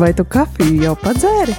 Vai 0.00 0.14
tu 0.16 0.24
kafiju 0.24 0.78
jau 0.80 0.92
padzēri? 0.96 1.52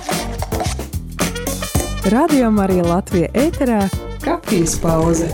Radio 2.09 2.49
Marija 2.51 2.83
Latvija 2.87 3.27
ēterā- 3.37 3.83
kafijas 4.25 4.73
pauze. 4.81 5.29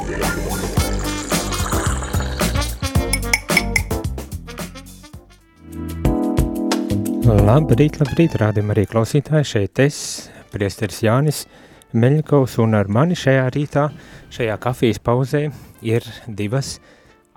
Labrīt, 7.48 8.02
labrīt, 8.02 8.36
rādījumā 8.36 8.76
arī 8.76 8.86
klausītāji. 8.92 9.48
Šeit 9.48 9.80
es, 9.80 10.30
priesteris 10.52 11.00
Jānis 11.02 11.46
Meļņikovs, 11.94 12.60
un 12.60 12.76
ar 12.76 12.92
mani 12.92 13.16
šajā 13.16 13.48
rītā, 13.56 13.90
šajā 14.30 14.60
kafijas 14.60 15.00
pauzē, 15.00 15.48
ir 15.82 16.04
divas 16.28 16.80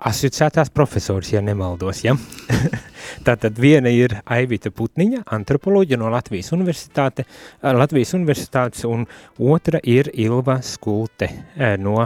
asociētās 0.03 0.71
profesors, 0.73 1.31
ja 1.33 1.41
nemaldos, 1.43 2.03
ja? 2.05 2.15
Tātad 3.27 3.59
viena 3.59 3.91
ir 3.93 4.17
Aivita 4.25 4.71
Putniņa, 4.71 5.23
antropoloģija 5.35 5.99
no 6.01 6.11
Latvijas, 6.13 6.51
universitāte, 6.55 7.27
Latvijas 7.63 8.13
universitātes, 8.17 8.83
un 8.89 9.05
otra 9.39 9.81
ir 9.83 10.11
Ilva 10.13 10.59
Skulte 10.63 11.29
no 11.79 11.99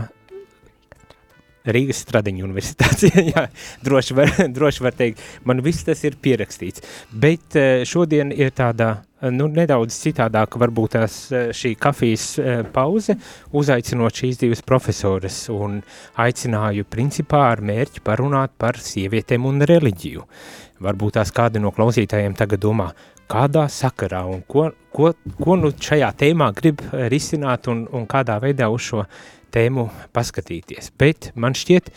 Rīgas 1.74 2.04
Stradiņu 2.06 2.46
universitātes, 2.48 3.18
jā, 3.34 3.48
droši 3.86 4.18
var, 4.18 4.32
droši 4.54 4.86
var 4.86 4.96
teikt, 4.98 5.24
man 5.48 5.64
viss 5.66 5.86
tas 5.88 6.04
ir 6.08 6.18
pierakstīts, 6.22 6.86
bet 7.12 7.58
šodien 7.88 8.32
ir 8.36 8.54
tāda, 8.58 8.90
nu, 9.34 9.50
nedaudz 9.52 9.96
citādāka 10.04 10.62
varbūt 10.62 10.96
tās 10.98 11.18
šī 11.58 11.74
kafijas 11.82 12.30
pauze, 12.76 13.18
uzaicinot 13.58 14.22
šīs 14.22 14.42
divas 14.44 14.64
profesoras 14.66 15.44
un 15.54 15.82
aicināju 16.22 16.88
principā 16.90 17.48
ar 17.52 17.64
mērķi 17.66 18.06
parunāt 18.06 18.56
par 18.58 18.80
sievietēm 18.82 19.50
un 19.50 19.66
reliģiju. 19.68 20.26
Varbūt 20.86 21.18
tās 21.18 21.34
kādi 21.34 21.62
no 21.62 21.72
klausītājiem 21.74 22.36
tagad 22.38 22.62
domā, 22.62 22.92
kādā 23.28 23.66
sakarā 23.72 24.24
un 24.30 24.44
ko, 24.48 24.70
ko, 24.94 25.12
ko 25.40 25.58
nu 25.59 25.72
šajā 25.74 26.12
tēmā 26.22 26.52
grib 26.58 26.81
risināt 27.12 27.68
un, 27.72 27.84
un 27.92 28.08
kādā 28.09 28.38
veidā 28.44 28.70
uz 28.72 28.86
šo 28.88 29.04
tēmu 29.53 29.90
paskatīties. 30.16 30.92
Bet 31.00 31.31
man 31.36 31.56
šķiet, 31.58 31.92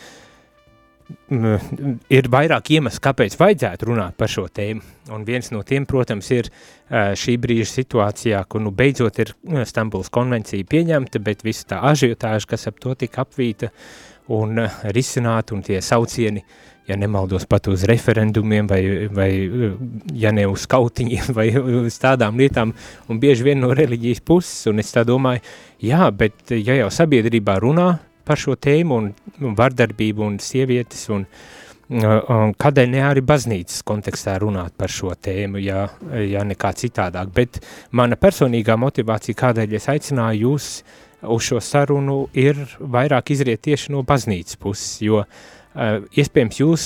ir 2.11 2.29
vairāk 2.31 2.71
iemeslu, 2.75 3.01
kāpēc 3.03 3.35
vajadzētu 3.39 3.89
runāt 3.89 4.15
par 4.19 4.31
šo 4.31 4.45
tēmu. 4.51 4.83
Un 5.11 5.25
viens 5.27 5.51
no 5.51 5.63
tiem, 5.67 5.85
protams, 5.89 6.29
ir 6.31 6.49
šī 6.89 7.35
brīža 7.41 7.69
situācijā, 7.71 8.43
kur 8.47 8.63
nu 8.63 8.71
beidzot 8.75 9.19
ir 9.23 9.33
Stambuls 9.67 10.11
konvencija 10.13 10.67
pieņemta, 10.71 11.21
bet 11.23 11.43
visa 11.47 11.73
tā 11.73 11.81
ažiotāža, 11.91 12.53
kas 12.53 12.67
ap 12.71 12.79
to 12.83 12.95
tika 12.99 13.25
apvīta 13.25 13.71
un 14.27 14.61
risināta, 14.95 15.55
un 15.55 15.63
tie 15.65 15.81
saucieni, 15.81 16.43
ja 16.87 16.97
nemaldos 16.97 17.45
pat 17.49 17.67
uz 17.71 17.83
referendumiem 17.87 18.67
vai, 18.67 18.81
vai 19.13 19.31
ja 20.17 20.31
ne 20.33 20.45
uz 20.49 20.65
kautiņiem 20.69 21.33
vai 21.37 21.49
uz 21.57 21.97
tādām 22.01 22.39
lietām, 22.41 22.73
un 23.09 23.21
bieži 23.21 23.47
vien 23.47 23.61
no 23.61 23.73
reliģijas 23.77 24.23
puses, 24.25 24.67
un 24.71 24.81
es 24.83 24.91
tā 24.93 25.05
domāju, 25.07 25.43
jā, 25.81 26.07
bet 26.11 26.55
ja 26.57 26.77
jau 26.81 26.89
sabiedrībā 26.93 27.59
runā 27.61 27.91
par 28.25 28.39
šo 28.39 28.55
tēmu 28.59 28.97
un, 28.97 29.11
vardarbību 29.57 30.25
un 30.25 30.39
sievietes 30.41 31.07
un, 31.13 31.25
un 31.91 32.53
kādēļ 32.61 32.91
ne 32.93 33.03
arī 33.03 33.23
baznīcas 33.25 33.81
kontekstā 33.87 34.37
runāt 34.41 34.75
par 34.77 34.93
šo 34.93 35.13
tēmu, 35.15 35.61
ja, 35.61 35.87
ja 36.23 36.43
nekā 36.47 36.73
citādāk, 36.81 37.33
bet 37.35 37.61
mana 37.97 38.17
personīgā 38.19 38.77
motivācija, 38.79 39.37
kādēļ 39.41 39.79
es 39.79 39.89
aicināju 39.91 40.45
jūs 40.47 40.69
uz 41.21 41.47
šo 41.47 41.61
sarunu, 41.61 42.25
ir 42.33 42.59
vairāk 42.79 43.33
izriet 43.35 43.61
tieši 43.67 43.93
no 43.93 44.03
baznīcas 44.07 44.57
puses, 44.61 45.01
jo 45.05 45.23
iespējams, 45.71 46.57
jūs 46.59 46.85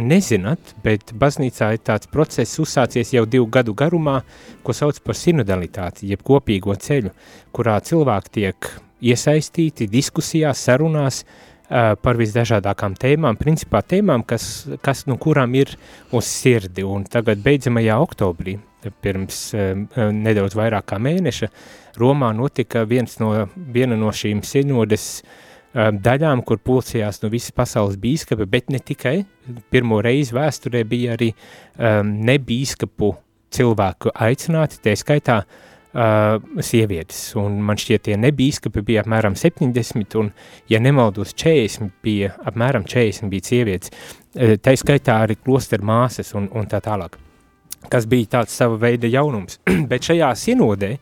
nezināt, 0.00 0.72
bet 0.84 1.12
baznīcā 1.20 1.74
ir 1.76 1.82
tāds 1.84 2.08
process 2.08 2.60
uzsācies 2.62 3.12
jau 3.12 3.26
divu 3.28 3.48
gadu 3.52 3.74
garumā, 3.76 4.22
ko 4.64 4.72
sauc 4.72 5.00
par 5.04 5.18
sinodalitāti, 5.18 6.08
jeb 6.12 6.22
kopīgo 6.24 6.76
ceļu, 6.80 7.12
kurā 7.52 7.76
cilvēki 7.84 8.34
tiek 8.38 8.70
iesaistīti 9.04 9.90
diskusijās, 9.92 10.62
sarunās 10.64 11.24
par 11.68 12.16
visdažādākām 12.20 12.94
tēmām, 13.00 13.36
principā 13.40 13.80
tēmām, 13.84 14.24
kas, 14.28 14.66
kas 14.84 15.04
nu 15.08 15.16
kurām 15.20 15.54
ir 15.56 15.74
uz 16.12 16.28
sirdi. 16.28 16.84
Un 16.84 17.04
tagad 17.08 17.40
beidzamajā 17.44 17.96
oktobrī, 18.04 18.58
pirms 19.04 19.40
nedaudz 19.54 20.56
vairāk 20.58 20.90
kā 20.92 21.00
mēneša, 21.02 21.48
Romā 22.00 22.32
notika 22.34 22.82
viens 22.90 23.20
no, 23.22 23.30
viena 23.54 23.94
no 23.96 24.10
šīm 24.10 24.40
sinodes 24.46 25.06
uh, 25.22 25.44
daļām, 25.74 26.42
kur 26.46 26.60
pulcējās 26.62 27.22
no 27.22 27.30
visas 27.32 27.54
pasaules 27.54 27.98
bīskapi, 27.98 28.46
bet 28.46 28.70
ne 28.70 28.78
tikai. 28.78 29.24
Pirmo 29.70 30.00
reizi 30.04 30.34
vēsturē 30.36 30.84
bija 30.88 31.14
arī 31.16 31.32
nebīskapu 31.76 33.10
cilvēku 33.54 34.12
aicināti, 34.14 34.80
tā 34.82 34.94
skaitā 34.98 35.40
uh, 35.42 36.38
sievietes, 36.62 37.20
un 37.38 37.60
man 37.62 37.78
šķiet 37.78 38.06
tie 38.08 38.16
nebīskapi 38.18 38.82
bija 38.86 39.04
apmēram 39.04 39.36
70, 39.38 40.16
un, 40.20 40.30
ja 40.70 40.80
nemaldos, 40.82 41.34
40 41.38 41.92
bija, 42.02 42.32
apmēram 42.46 42.86
40 42.86 43.30
bija 43.30 43.50
sievietes, 43.50 43.92
uh, 43.94 44.56
tā 44.62 44.74
skaitā 44.78 45.20
arī 45.26 45.38
klosteru 45.38 45.86
māsas 45.90 46.34
un, 46.38 46.48
un 46.54 46.70
tā 46.70 46.82
tālāk, 46.84 47.18
kas 47.92 48.08
bija 48.10 48.38
tāds 48.38 48.56
sava 48.56 48.78
veida 48.80 49.10
jaunums, 49.10 49.60
bet 49.90 50.10
šajā 50.10 50.32
sinodē, 50.38 50.96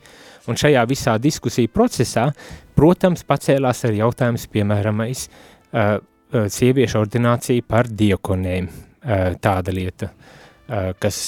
un 0.50 0.58
šajā 0.58 0.82
visā 0.90 1.16
diskusiju 1.22 1.70
procesā 1.70 2.30
Protams, 2.78 3.24
pacēlās 3.28 3.84
arī 3.86 4.00
jautājums, 4.00 4.46
piemēram, 4.52 5.02
aiz, 5.04 5.26
uh, 5.28 5.98
sieviešu 6.32 7.02
ordinācija 7.02 7.64
par 7.68 7.88
diekonēm, 7.88 8.68
uh, 8.68 9.24
tāda 9.44 9.74
lieta, 9.76 10.08
uh, 10.08 10.92
kas 11.02 11.18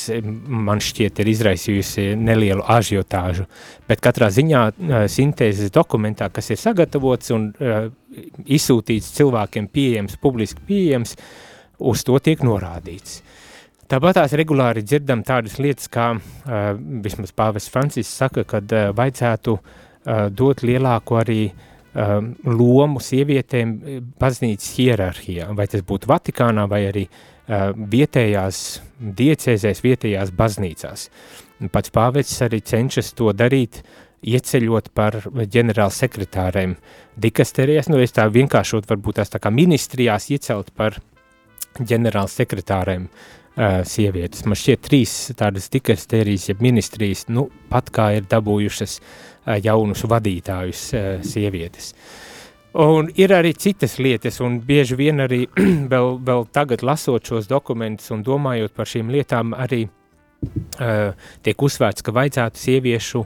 man 0.48 0.81
šķiet 0.81 1.20
ir 1.20 1.31
izraisījusi 1.34 2.06
nelielu 2.16 2.65
ažiotāžu, 2.76 3.44
bet 3.88 4.00
katrā 4.04 4.31
ziņā 4.32 4.62
uh, 4.71 4.97
sintēzes 5.12 5.75
dokumentā, 5.75 6.31
kas 6.32 6.48
ir 6.54 6.62
sagatavots 6.62 7.34
un 7.36 7.50
uh, 7.53 7.91
izsūtīts 8.44 9.12
cilvēkiem 9.19 9.69
pieejams, 9.69 10.16
publiski 10.22 10.65
pieejams, 10.65 11.19
uz 11.84 12.06
to 12.09 12.16
tiek 12.25 12.41
norādīts. 12.47 13.21
Tāpat 13.91 14.21
tās 14.21 14.34
regulāri 14.39 14.83
dzirdam 14.87 15.22
tādas 15.27 15.59
lietas, 15.61 15.91
kā 15.93 16.12
uh, 16.17 16.75
vismaz 17.05 17.34
pāvests 17.37 17.72
Francis 17.72 18.09
saka, 18.09 18.47
kad 18.49 18.71
uh, 18.72 18.93
vajadzētu 18.97 19.59
uh, 19.59 19.81
uh, 20.05 20.27
dot 20.31 20.62
lielāku 20.65 21.19
arī 21.19 21.41
um, 21.49 22.33
lomu 22.45 23.03
sievietēm 23.03 23.75
baznīcas 24.21 24.72
hierarhijā, 24.78 25.50
vai 25.56 25.69
tas 25.71 25.84
būtu 25.87 26.11
Vatikānā 26.11 26.67
vai 26.71 26.84
arī 26.91 27.05
uh, 27.09 27.72
vietējās 27.75 28.65
diecēzēs, 29.21 29.84
vietējās 29.84 30.34
baznīcās. 30.37 31.09
Pats 31.72 31.95
pāvests 31.95 32.43
arī 32.45 32.61
cenšas 32.66 33.15
to 33.16 33.33
darīt, 33.37 33.83
ieceļot 34.25 34.89
par 34.97 35.19
ģenerāla 35.22 35.93
sekretāriem 35.93 36.78
dikasterijas, 37.21 37.91
nu 37.93 37.99
es 38.01 38.15
tā 38.16 38.25
vienkāršot 38.33 38.89
varbūt 38.89 39.21
tās 39.21 39.33
tā 39.33 39.41
kā 39.43 39.53
ministrijās 39.53 40.31
iecelt 40.33 40.72
par 40.77 40.97
ģenerāla 41.77 42.31
sekretāriem 42.33 43.05
uh, 43.05 43.44
sievietes. 43.56 44.42
Man 44.48 44.59
šķiet 44.59 44.82
trīs 44.82 45.15
tādas 45.38 45.70
dikasterijas, 45.70 46.48
ja 46.50 46.59
ministrijas, 46.59 47.28
nu 47.31 47.47
pat 47.70 47.92
kā 47.94 48.10
ir 48.19 48.28
dabūjušas 48.31 48.98
jaunus 49.62 50.03
vadītājus 50.10 50.87
sievietes. 51.28 51.92
Un 52.75 53.06
ir 53.15 53.31
arī 53.31 53.53
citas 53.54 54.00
lietas, 54.03 54.41
un 54.42 54.56
bieži 54.66 54.97
vien 54.98 55.22
arī 55.22 55.44
vēl, 55.92 56.16
vēl 56.26 56.47
tagad 56.50 56.82
lasot 56.82 57.22
šos 57.22 57.47
dokumentus 57.47 58.10
un 58.10 58.25
domājot 58.26 58.75
par 58.75 58.91
šīm 58.91 59.12
lietām, 59.15 59.54
arī 59.54 59.84
uh, 59.86 61.12
tiek 61.47 61.62
uzsvērts, 61.62 62.03
ka 62.03 62.15
vajadzētu 62.16 62.59
sieviešu 62.59 63.22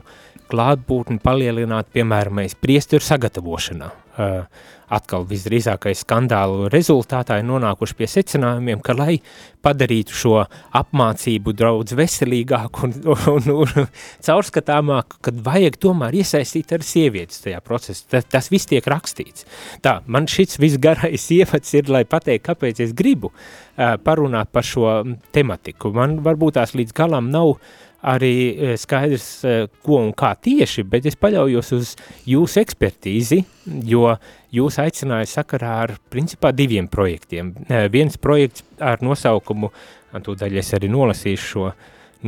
klātbūtni 0.49 1.17
palielināt, 1.23 1.89
piemēram, 1.93 2.43
priesteru 2.61 3.05
sagatavošanā. 3.05 3.89
Uh, 4.19 4.45
atkal 4.93 5.25
visdrīzākais 5.29 6.03
skandālu 6.05 6.69
rezultātā 6.73 7.39
ir 7.39 7.47
nonākuši 7.47 7.97
pie 7.99 8.09
secinājumiem, 8.09 8.81
ka, 8.85 8.95
lai 8.97 9.19
padarītu 9.65 10.15
šo 10.15 10.35
apmācību 10.79 11.53
draudz 11.57 11.95
veselīgāku 11.99 12.87
un, 12.87 12.95
un, 13.33 13.49
un 13.65 13.89
caurskatāmāku, 14.25 15.19
kad 15.25 15.41
vajag 15.45 15.79
tomēr 15.83 16.19
iesaistīt 16.21 16.73
ar 16.75 16.85
sievietes 16.85 17.43
tajā 17.43 17.59
procesā. 17.65 18.05
Tas, 18.15 18.29
tas 18.31 18.49
viss 18.53 18.69
tiek 18.69 18.85
rakstīts. 18.89 19.45
Tā, 19.85 19.99
man 20.07 20.29
šits 20.31 20.59
visgarais 20.61 21.27
ievads 21.39 21.75
ir, 21.77 21.91
lai 21.91 22.05
pateikt, 22.09 22.47
kāpēc 22.47 22.81
es 22.87 22.95
gribu 22.97 23.33
uh, 23.33 23.97
parunāt 24.03 24.53
par 24.55 24.67
šo 24.67 25.01
tematiku. 25.35 25.93
Man 25.95 26.19
varbūt 26.25 26.59
tās 26.59 26.75
līdz 26.77 26.95
galam 26.95 27.29
nav 27.33 27.55
uh, 27.57 27.77
arī 28.01 28.33
e, 28.49 28.73
skaidrs, 28.79 29.27
e, 29.43 29.53
ko 29.83 29.99
un 30.03 30.11
kā 30.17 30.31
tieši, 30.39 30.85
bet 30.87 31.07
es 31.09 31.17
paļaujos 31.19 31.71
uz 31.75 31.93
jūsu 32.29 32.61
ekspertīzi, 32.63 33.41
jo 33.89 34.13
jūs 34.55 34.79
aicinājāt 34.81 35.33
sakarā 35.33 35.75
ar 35.83 35.95
principā 36.11 36.53
diviem 36.55 36.87
projektiem. 36.91 37.53
E, 37.67 37.85
viens 37.91 38.17
projekts 38.21 38.63
ar 38.79 39.03
nosaukumu, 39.05 39.71
tūdaļ 40.15 40.59
es 40.61 40.73
arī 40.77 40.91
nolasīšu 40.91 41.49
šo 41.53 41.71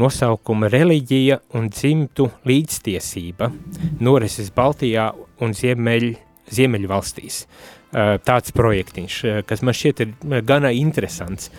nosaukumu 0.02 0.70
reliģija 0.72 1.42
un 1.60 1.68
dzimtu 1.72 2.30
līdztiesība 2.48 3.50
norises 4.00 4.52
Baltijā 4.56 5.10
un 5.44 5.56
Ziemeļ, 5.58 6.08
Ziemeļu 6.52 6.92
valstīs. 6.92 7.44
Tāds 7.92 8.54
projektiņš, 8.56 9.16
kas 9.44 9.64
man 9.68 9.76
šķiet 9.76 10.04
ir 10.06 10.44
gana 10.48 10.72
interesants. 10.72 11.50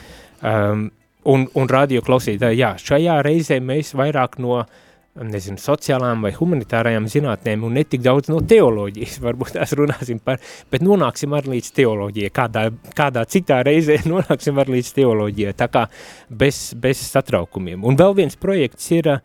Um, 0.41 0.87
un, 1.29 1.49
un 1.55 1.69
radio 1.71 2.03
klausītāji, 2.05 2.63
jā, 2.63 2.73
šajā 2.81 3.21
reizē 3.27 3.61
mēs 3.63 3.95
vairāk 3.99 4.39
no 4.43 4.63
uh, 4.63 4.81
nezinu, 5.21 5.61
sociālām 5.61 6.25
vai 6.25 6.33
humanitārajām 6.33 7.07
zinātnēm 7.11 7.67
un 7.67 7.77
netik 7.77 8.03
daudz 8.05 8.31
no 8.33 8.41
teoloģijas, 8.49 9.19
varbūt 9.27 9.57
tās 9.59 9.75
runāsim 9.77 10.21
par, 10.25 10.41
bet 10.73 10.85
nonāksim 10.85 11.35
arī 11.37 11.59
līdz 11.59 11.71
teoloģijai, 11.77 12.33
kādā, 12.35 12.67
kādā 12.97 13.27
citā 13.29 13.61
reizē 13.67 14.01
nonāksim 14.13 14.61
arī 14.63 14.79
līdz 14.79 14.93
teoloģijai, 14.99 15.55
tā 15.59 15.69
kā 15.73 15.87
bez, 16.29 16.71
bez 16.81 17.03
satraukumiem. 17.13 17.85
Un 17.85 17.99
vēl 18.01 18.17
viens 18.23 18.39
projekts 18.41 18.89
ir 18.97 19.13
uh, 19.13 19.21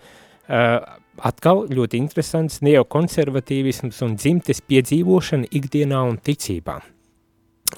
atkal 1.18 1.66
ļoti 1.72 2.02
interesants 2.04 2.62
neokonservatīvisms 2.68 4.04
un 4.06 4.18
dzimtes 4.20 4.62
piedzīvošana 4.68 5.54
ikdienā 5.56 6.04
un 6.12 6.20
ticībā. 6.24 6.82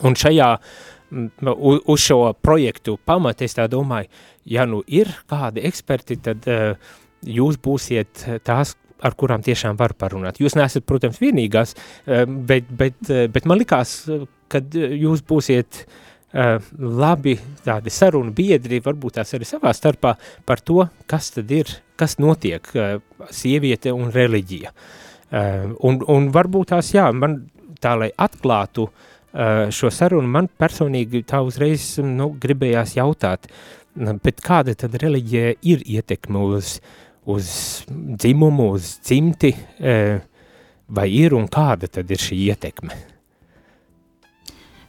Un 0.05 0.15
šajā 0.17 0.49
uz 1.11 2.03
šo 2.03 2.33
projektu 2.41 2.97
pamata 3.05 3.45
es 3.45 3.55
tā 3.57 3.67
domāju, 3.71 4.09
ja 4.45 4.65
nu 4.69 4.83
ir 4.87 5.09
kādi 5.29 5.63
eksperti, 5.69 6.19
tad 6.25 6.45
uh, 6.49 6.91
jūs 7.25 7.57
būsiet 7.63 8.25
tās, 8.45 8.75
ar 9.03 9.15
kurām 9.19 9.43
tiešām 9.43 9.77
var 9.79 9.95
parunāt. 9.99 10.41
Jūs 10.41 10.57
neesat, 10.59 10.85
protams, 10.87 11.19
vienīgās, 11.21 11.75
eh, 12.05 12.25
bet, 12.25 12.69
bet, 12.69 12.97
eh, 13.09 13.27
bet 13.27 13.45
man 13.45 13.59
likās, 13.59 14.03
kad 14.49 14.69
jūs 14.73 15.23
būsiet 15.23 15.85
labi 16.29 17.39
tādi 17.65 17.89
sarunu 17.89 18.29
biedri, 18.31 18.77
varbūt 18.85 19.15
tās 19.17 19.33
arī 19.33 19.47
savā 19.49 19.71
starpā 19.73 20.11
par 20.45 20.59
to, 20.61 20.83
kas 21.07 21.31
tad 21.31 21.49
ir, 21.49 21.65
kas 21.97 22.19
notiek 22.21 22.61
sieviete 23.33 23.89
un 23.89 24.11
reliģija. 24.13 24.69
Un, 25.81 25.97
un 26.05 26.29
varbūt 26.29 26.69
tās, 26.69 26.93
jā, 26.93 27.07
man 27.17 27.49
tā, 27.81 27.95
lai 27.97 28.11
atklātu 28.13 28.85
uh, 28.85 29.08
šo 29.31 29.91
sarunu, 29.93 30.27
man 30.27 30.47
personīgi 30.59 31.21
tā 31.29 31.43
uzreiz 31.45 31.99
nu, 32.01 32.31
gribējās 32.41 32.95
jautāt, 32.97 33.45
bet 33.95 34.41
kāda 34.41 34.73
tad 34.73 34.95
reliģija 35.01 35.53
ir 35.69 35.83
ietekme 35.85 36.41
uz 36.55 36.79
uh, 36.79 37.09
uz 37.29 37.81
dzimumu, 37.89 38.71
uz 38.71 38.97
dzimti, 39.05 39.55
e, 39.79 40.19
vai 40.87 41.07
ir 41.13 41.35
un 41.37 41.45
kāda 41.47 41.89
tad 41.91 42.09
ir 42.09 42.21
šī 42.21 42.37
ietekme? 42.49 42.95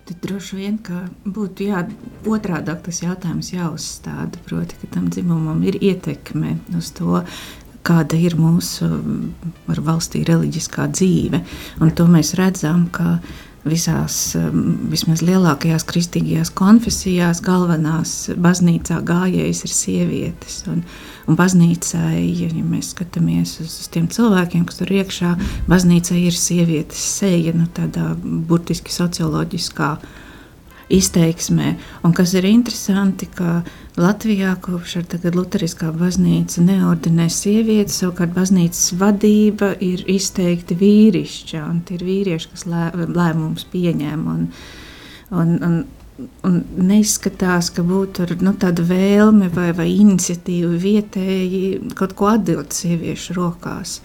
Tad 0.08 0.22
droši 0.24 0.56
vien, 0.58 0.78
ka 0.82 1.04
būtu 1.24 1.68
jā, 1.68 1.84
otrādāk 2.26 2.80
tas 2.86 3.02
jautājums 3.04 3.52
jāuzstāda, 3.52 4.40
proti, 4.48 4.78
ka 4.80 4.88
tam 4.96 5.10
dzimumam 5.12 5.60
ir 5.68 5.76
ietekme 5.78 6.56
uz 6.78 6.90
to, 6.96 7.20
kāda 7.86 8.16
ir 8.16 8.38
mūsu 8.40 8.88
valstī 9.68 10.24
reliģiskā 10.28 10.88
dzīve. 10.90 11.44
Un 11.80 11.92
to 11.96 12.08
mēs 12.08 12.34
redzam, 12.40 12.88
ka 12.92 13.18
visās, 13.64 14.18
vismaz 14.90 15.22
lielākajās 15.26 15.84
kristīgajās 15.88 16.52
konfesijās, 16.56 17.42
galvenās 17.44 18.30
baznīcā 18.40 19.02
gājējas 19.06 19.64
ir 19.66 19.74
sievietes. 19.76 20.62
Un, 20.72 20.84
Un 21.30 21.36
baznīcai, 21.38 22.24
ja, 22.40 22.48
mēs 22.66 22.88
skatāmies 22.90 23.52
uz, 23.62 23.74
uz 23.84 23.90
tiem 23.92 24.08
cilvēkiem, 24.10 24.64
kas 24.66 24.80
tur 24.80 24.90
iekšā, 24.96 25.34
baznīca 25.70 26.16
ir 26.18 26.34
sievietes 26.34 27.04
seja, 27.20 27.52
nu, 27.54 27.68
tādā 27.76 28.08
burtiski 28.18 28.90
socioloģiskā 28.90 29.92
izteiksmē. 30.90 31.74
Un 32.06 32.14
kas 32.16 32.34
ir 32.38 32.48
interesanti, 32.48 33.28
ka 33.34 33.60
Latvijā 34.00 34.54
kopš 34.62 34.96
ar 35.00 35.06
tagad 35.14 35.38
Lutheriskā 35.38 35.92
baznīca 35.94 36.64
neordinē 36.64 37.28
sievietes, 37.32 38.00
savukārt 38.00 38.34
baznīcas 38.36 38.92
vadība 39.00 39.74
ir 39.84 40.04
izteikti 40.10 40.78
vīrišķa, 40.80 41.62
un 41.66 41.80
tie 41.86 41.98
ir 41.98 42.04
vīrieši, 42.08 42.52
kas 42.54 42.66
lē, 42.70 42.90
lēmumus 43.06 43.66
pieņem. 43.72 44.28
Un, 44.34 44.44
un, 45.30 45.56
un 45.66 45.80
un 46.44 46.60
neizskatās, 46.88 47.70
ka 47.74 47.84
būtu 47.86 48.26
nu, 48.44 48.54
tāda 48.60 48.84
vēlme 48.86 49.50
vai, 49.54 49.70
vai 49.76 49.88
iniciatīva 49.94 50.74
vietēji 50.82 51.94
kaut 51.98 52.14
ko 52.18 52.30
atdot 52.34 52.76
sieviešu 52.76 53.36
rokās. 53.38 54.00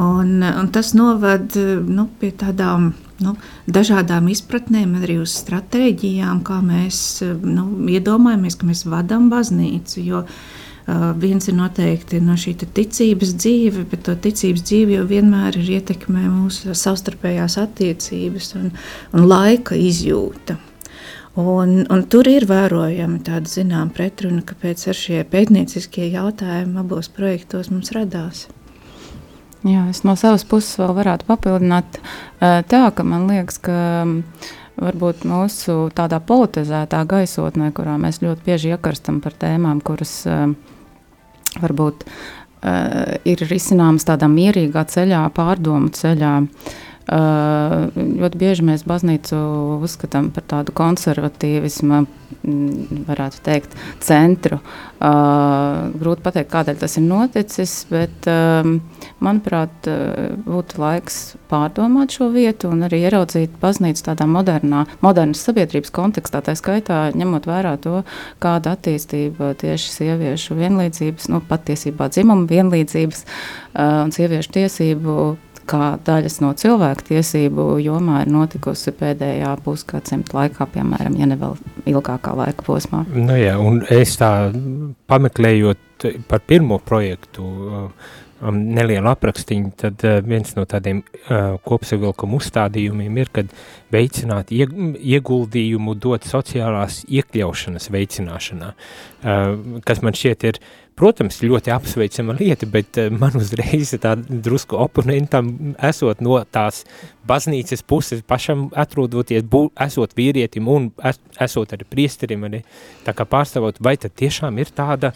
Un, 0.00 0.40
un 0.42 0.70
tas 0.74 0.94
noved 0.98 1.54
nu, 1.86 2.08
pie 2.18 2.32
tādām 2.34 2.92
nu, 3.24 3.36
dažādām 3.66 4.28
izpratnēm, 4.32 4.98
arī 5.02 5.18
uz 5.22 5.34
stratēģijām, 5.40 6.44
kā 6.46 6.60
mēs 6.64 6.98
nu, 7.42 7.70
iedomājamies, 7.90 8.60
ka 8.60 8.68
mēs 8.68 8.84
vadām 8.88 9.30
baznīcu. 9.32 10.02
Jo, 10.04 10.24
uh, 10.24 10.62
viens 11.16 11.48
ir 11.48 11.56
noteikti 11.56 12.20
no 12.20 12.36
šī 12.36 12.54
ticības 12.76 13.32
dzīve, 13.40 13.86
bet 13.88 14.04
to 14.04 14.14
ticības 14.14 14.64
dzīve 14.68 14.98
jau 14.98 15.06
vienmēr 15.08 15.56
ir 15.60 15.70
ietekmē 15.78 16.26
mūsu 16.28 16.74
savstarpējās 16.76 17.56
attiecības 17.62 18.54
un, 18.60 18.70
un 19.12 19.28
laika 19.28 19.78
izjūta. 19.78 20.58
Un, 21.40 21.80
un 21.90 22.04
tur 22.06 22.28
ir 22.30 22.44
vērojama 22.46 23.18
tāda 23.26 23.50
zināmā 23.50 23.90
pretruna, 23.96 24.44
kāpēc 24.46 24.84
ar 24.92 24.98
šie 24.98 25.24
pētnieciskie 25.26 26.12
jautājumi 26.12 26.78
abos 26.84 27.08
projektos 27.10 27.72
mums 27.74 27.90
radās. 27.96 28.44
Jā, 29.64 29.86
es 29.88 30.02
no 30.04 30.12
savas 30.20 30.44
puses 30.44 30.76
vēl 30.76 30.92
varētu 30.92 31.24
papildināt 31.24 31.96
tā, 32.40 32.82
ka 32.92 33.04
man 33.06 33.24
liekas, 33.30 33.56
ka 33.64 33.76
varbūt 34.76 35.24
mūsu 35.28 35.88
tādā 35.96 36.18
politizētā 36.20 37.00
gaisotnē, 37.08 37.70
kurā 37.72 37.94
mēs 38.00 38.20
ļoti 38.20 38.44
bieži 38.44 38.74
iekarstam 38.74 39.22
par 39.24 39.36
tēmām, 39.40 39.80
kuras 39.84 40.26
varbūt 41.62 42.04
ir 43.28 43.44
risināmas 43.48 44.04
tādā 44.08 44.28
mierīgā 44.28 44.84
ceļā, 44.90 45.22
pārdomu 45.36 45.92
ceļā, 45.96 46.34
Ļoti 47.04 48.38
bieži 48.40 48.64
mēs 48.64 48.86
baznīcu 48.88 49.36
uzskatām 49.84 50.30
par 50.32 50.46
tādu 50.48 50.72
konservatīvismu, 50.76 52.04
varētu 53.08 53.42
teikt, 53.44 53.76
centru. 54.04 54.58
Grūti 55.00 56.24
pateikt, 56.24 56.50
kādēļ 56.52 56.80
tas 56.80 56.96
ir 56.96 57.04
noticis, 57.04 57.74
bet, 57.92 58.28
manuprāt, 59.24 59.88
būtu 60.48 60.80
laiks 60.80 61.20
pārdomāt 61.52 62.16
šo 62.16 62.30
vietu 62.32 62.72
un 62.72 62.86
arī 62.88 63.02
ieraudzīt 63.04 63.60
baznīcu 63.60 64.08
tādā 64.08 64.26
modernā, 64.30 64.86
modernas 65.04 65.44
sabiedrības 65.44 65.92
kontekstā, 65.94 66.40
tā 66.44 66.56
skaitā 66.56 67.06
ņemot 67.16 67.48
vērā 67.48 67.76
to, 67.84 68.00
kāda 68.40 68.78
attīstība 68.78 69.52
tieši 69.60 69.96
sieviešu 69.98 70.56
vienlīdzības, 70.56 71.28
nu, 71.32 71.44
patiesībā 71.52 72.08
dzimuma 72.12 72.48
vienlīdzības 72.48 73.26
un 73.76 74.14
sieviešu 74.14 74.56
tiesību 74.56 75.18
kā 75.68 75.94
daļas 76.04 76.40
no 76.44 76.52
cilvēku 76.58 77.08
tiesību 77.10 77.66
jomā 77.84 78.22
ir 78.24 78.32
notikusi 78.32 78.92
pēdējā 78.96 79.54
pusgadsimta 79.64 80.38
laikā, 80.38 80.66
piemēram, 80.74 81.16
ja 81.20 81.28
ne 81.30 81.38
vēl 81.40 81.56
ilgākā 81.90 82.34
laika 82.38 82.66
posmā. 82.66 83.04
Nu 83.14 83.38
jā, 83.38 83.56
un 83.60 83.82
es 83.92 84.16
tā 84.20 84.30
pameklējot 85.10 86.08
par 86.28 86.42
pirmo 86.46 86.78
projektu, 86.84 87.46
um, 88.44 88.60
nelielu 88.76 89.10
aprakstīņu, 89.10 89.72
tad 89.80 90.04
uh, 90.06 90.20
viens 90.26 90.54
no 90.58 90.66
tādiem 90.68 91.02
uh, 91.02 91.56
kopsavilkuma 91.66 92.38
uzstādījumiem 92.38 93.18
ir, 93.22 93.32
kad 93.34 93.52
veicināt 93.94 94.52
ieg 94.54 94.72
ieguldījumu 95.16 95.96
dot 96.02 96.28
sociālās 96.28 97.02
iekļaušanas 97.08 97.90
veicināšanā, 97.94 98.72
uh, 98.74 99.80
kas 99.88 100.04
man 100.04 100.16
šķiet 100.18 100.48
ir 100.52 100.62
Protams, 100.94 101.40
ļoti 101.42 101.72
apsveicama 101.74 102.36
lieta, 102.38 102.68
bet 102.70 102.98
uh, 103.02 103.08
man 103.10 103.34
uzreiz 103.38 103.90
tā 103.98 104.12
drusku 104.14 104.78
oponentam 104.78 105.48
esot 105.82 106.20
no 106.22 106.38
tās 106.54 106.84
baznīcas 107.26 107.82
puses, 107.82 108.22
pašam 108.22 108.68
atrodoties, 108.78 109.42
bū, 109.50 109.66
esot 109.82 110.14
vīrietim 110.14 110.70
un 110.70 110.92
es, 111.02 111.18
esot 111.42 111.74
arī 111.74 111.88
priesterim, 111.90 112.46
arī 112.46 112.62
tā 113.06 113.16
kā 113.16 113.26
pārstāvot, 113.26 113.82
vai 113.82 113.96
tad 113.98 114.14
tiešām 114.22 114.62
ir 114.62 114.70
tāda, 114.76 115.10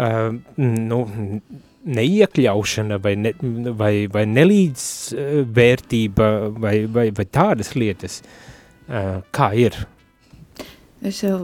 uh, 0.00 0.32
nu, 0.56 1.02
neiekļaušana 1.88 2.98
vai, 3.02 3.14
ne, 3.18 3.32
vai, 3.78 3.92
vai 4.12 4.24
nelīdzvērtība 4.28 6.26
vai, 6.58 6.74
vai, 6.86 7.06
vai 7.16 7.26
tādas 7.26 7.74
lietas, 7.78 8.20
kā 9.34 9.48
ir? 9.56 9.76
Es 10.98 11.22
jau 11.22 11.38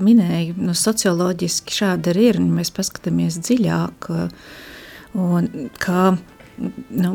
minēju, 0.00 0.54
nu, 0.56 0.72
socioloģiski 0.76 1.74
šāda 1.82 2.14
arī 2.14 2.30
ir, 2.30 2.38
un 2.40 2.54
mēs 2.56 2.70
paskatāmies 2.72 3.36
dziļāk, 3.44 4.08
un 5.20 5.50
kā, 5.82 6.04
nu, 6.96 7.10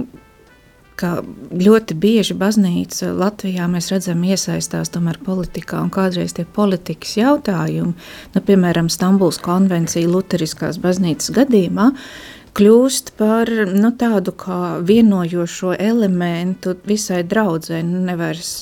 kā 1.01 1.11
ļoti 1.57 1.97
bieži 1.97 2.35
baznīca 2.37 3.09
Latvijā 3.17 3.65
mēs 3.71 3.89
redzam 3.93 4.21
iesaistās 4.27 4.93
tomēr 4.93 5.17
politikā, 5.25 5.79
un 5.81 5.89
kādreiz 5.93 6.35
tie 6.37 6.45
politikas 6.45 7.15
jautājumi, 7.17 7.95
nu, 8.35 8.43
piemēram, 8.51 8.91
Stambuls 8.91 9.41
konvencija 9.41 10.09
Luteriskās 10.11 10.77
baznīcas 10.81 11.33
gadījumā, 11.33 11.89
kļūst 12.57 13.13
par 13.19 13.49
nu, 13.69 13.91
tādu 13.97 14.33
kā 14.35 14.61
vienojošo 14.87 15.75
elementu 15.79 16.75
visai 16.87 17.23
draudzē, 17.23 17.81
nu, 17.87 18.01
nevairs 18.09 18.53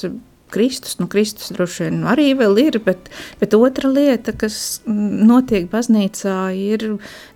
Kristus, 0.49 0.97
nu 0.99 1.07
Kristus 1.11 1.51
droši 1.53 1.85
vien 1.87 2.03
arī 2.09 2.31
vēl 2.37 2.57
ir, 2.63 2.79
bet, 2.85 3.09
bet 3.41 3.53
otra 3.57 3.89
lieta, 3.91 4.33
kas 4.33 4.81
notiek 4.85 5.69
baznīcā 5.71 6.37
ir, 6.57 6.85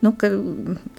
nu, 0.03 0.13
ka 0.17 0.32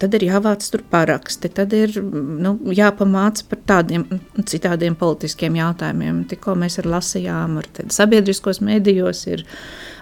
tad 0.01 0.15
ir 0.17 0.27
jāvāc 0.29 0.65
tur 0.71 0.85
paraksti, 0.91 1.51
tad 1.55 1.75
ir, 1.75 1.97
nu, 2.01 2.55
jāpamāc 2.75 3.43
par 3.49 3.61
tādiem 3.73 4.07
citādiem 4.47 4.97
politiskiem 4.99 5.59
jautājumiem. 5.59 6.23
Tikko 6.31 6.55
mēs 6.59 6.79
ar 6.81 6.91
lasījām, 6.95 7.59
ar 7.61 7.69
sabiedriskos 7.93 8.61
medijos 8.63 9.25
ir 9.27 9.45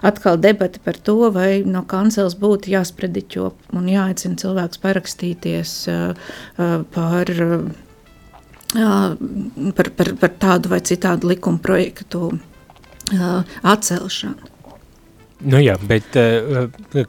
atkal 0.04 0.38
debati 0.40 0.82
par 0.84 0.98
to, 1.00 1.18
vai 1.34 1.64
no 1.66 1.82
kancels 1.88 2.36
būtu 2.38 2.74
jāsprediķo 2.74 3.50
un 3.74 3.88
jāaicina 3.90 4.38
cilvēks 4.40 4.82
parakstīties 4.82 5.78
uh, 5.90 6.28
uh, 6.58 6.78
par 6.94 7.34
uh, 7.34 7.64
par, 8.74 9.90
par, 9.98 10.10
par 10.20 10.34
tādu 10.42 10.72
vai 10.72 10.80
citādu 10.84 11.30
likuma 11.30 11.62
projektu 11.62 12.32
atcelšanu. 13.62 14.50
Nu 15.44 15.58
jā, 15.60 15.74
bet 15.84 16.14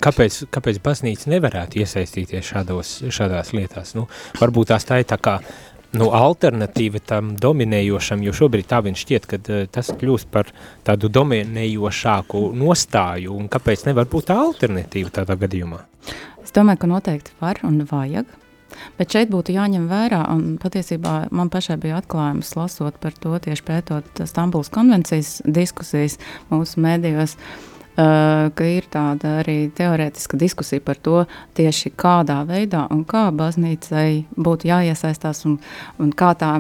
kāpēc, 0.04 0.42
kāpēc 0.52 0.82
baznīca 0.84 1.30
nevarētu 1.32 1.80
iesaistīties 1.80 2.50
šādos, 2.50 2.98
šādās 3.14 3.54
lietās? 3.56 3.94
Nu, 3.96 4.10
varbūt 4.42 4.74
tās 4.74 4.88
tā 4.88 5.00
ir 5.00 5.08
tā 5.08 5.18
kā 5.22 5.38
nu, 5.96 6.10
alternatīva 6.12 7.00
tam 7.06 7.36
dominējošam, 7.40 8.24
jo 8.26 8.34
šobrīd 8.36 8.68
tā 8.68 8.82
viņš 8.86 9.04
šķiet, 9.06 9.28
ka 9.30 9.40
tas 9.72 9.92
kļūst 9.96 10.32
par 10.34 10.52
tādu 10.88 11.10
dominējošāku 11.16 12.42
nostāju, 12.60 13.38
un 13.40 13.48
kāpēc 13.52 13.86
nevar 13.88 14.10
būt 14.12 14.30
tā 14.32 14.40
alternatīva 14.42 15.14
tādā 15.22 15.38
gadījumā? 15.46 15.80
Es 16.44 16.52
domāju, 16.56 16.84
ka 16.84 16.92
noteikti 16.92 17.38
var 17.40 17.62
un 17.68 17.80
vajag, 17.88 18.28
Bet 18.98 19.14
šeit 19.16 19.32
būtu 19.34 19.56
jāņem 19.56 19.88
vērā, 19.92 20.24
un 20.34 20.58
patiesībā 20.62 21.16
man 21.36 21.52
pašai 21.54 21.78
bija 21.82 22.00
atklājums 22.02 22.56
lasot 22.58 22.98
par 23.04 23.16
to, 23.20 23.36
tieši 23.44 23.66
pētot 23.68 24.24
Stambulas 24.28 24.72
konvencijas 24.74 25.40
diskusijas 25.46 26.20
mūsu 26.52 26.84
mēdījos. 26.86 27.38
Uh, 27.96 28.50
ka 28.52 28.66
ir 28.68 28.90
tāda 28.92 29.38
arī 29.40 29.70
teorētiska 29.72 30.36
diskusija 30.36 30.84
par 30.84 30.98
to, 31.00 31.22
tieši 31.56 31.94
kādā 31.96 32.42
veidā 32.44 32.82
un 32.92 33.06
kā 33.08 33.30
baznīcai 33.32 34.26
būtu 34.36 34.68
jāiesaistās 34.68 35.46
un, 35.48 35.62
un 36.04 36.12
kā 36.12 36.34
tā, 36.36 36.58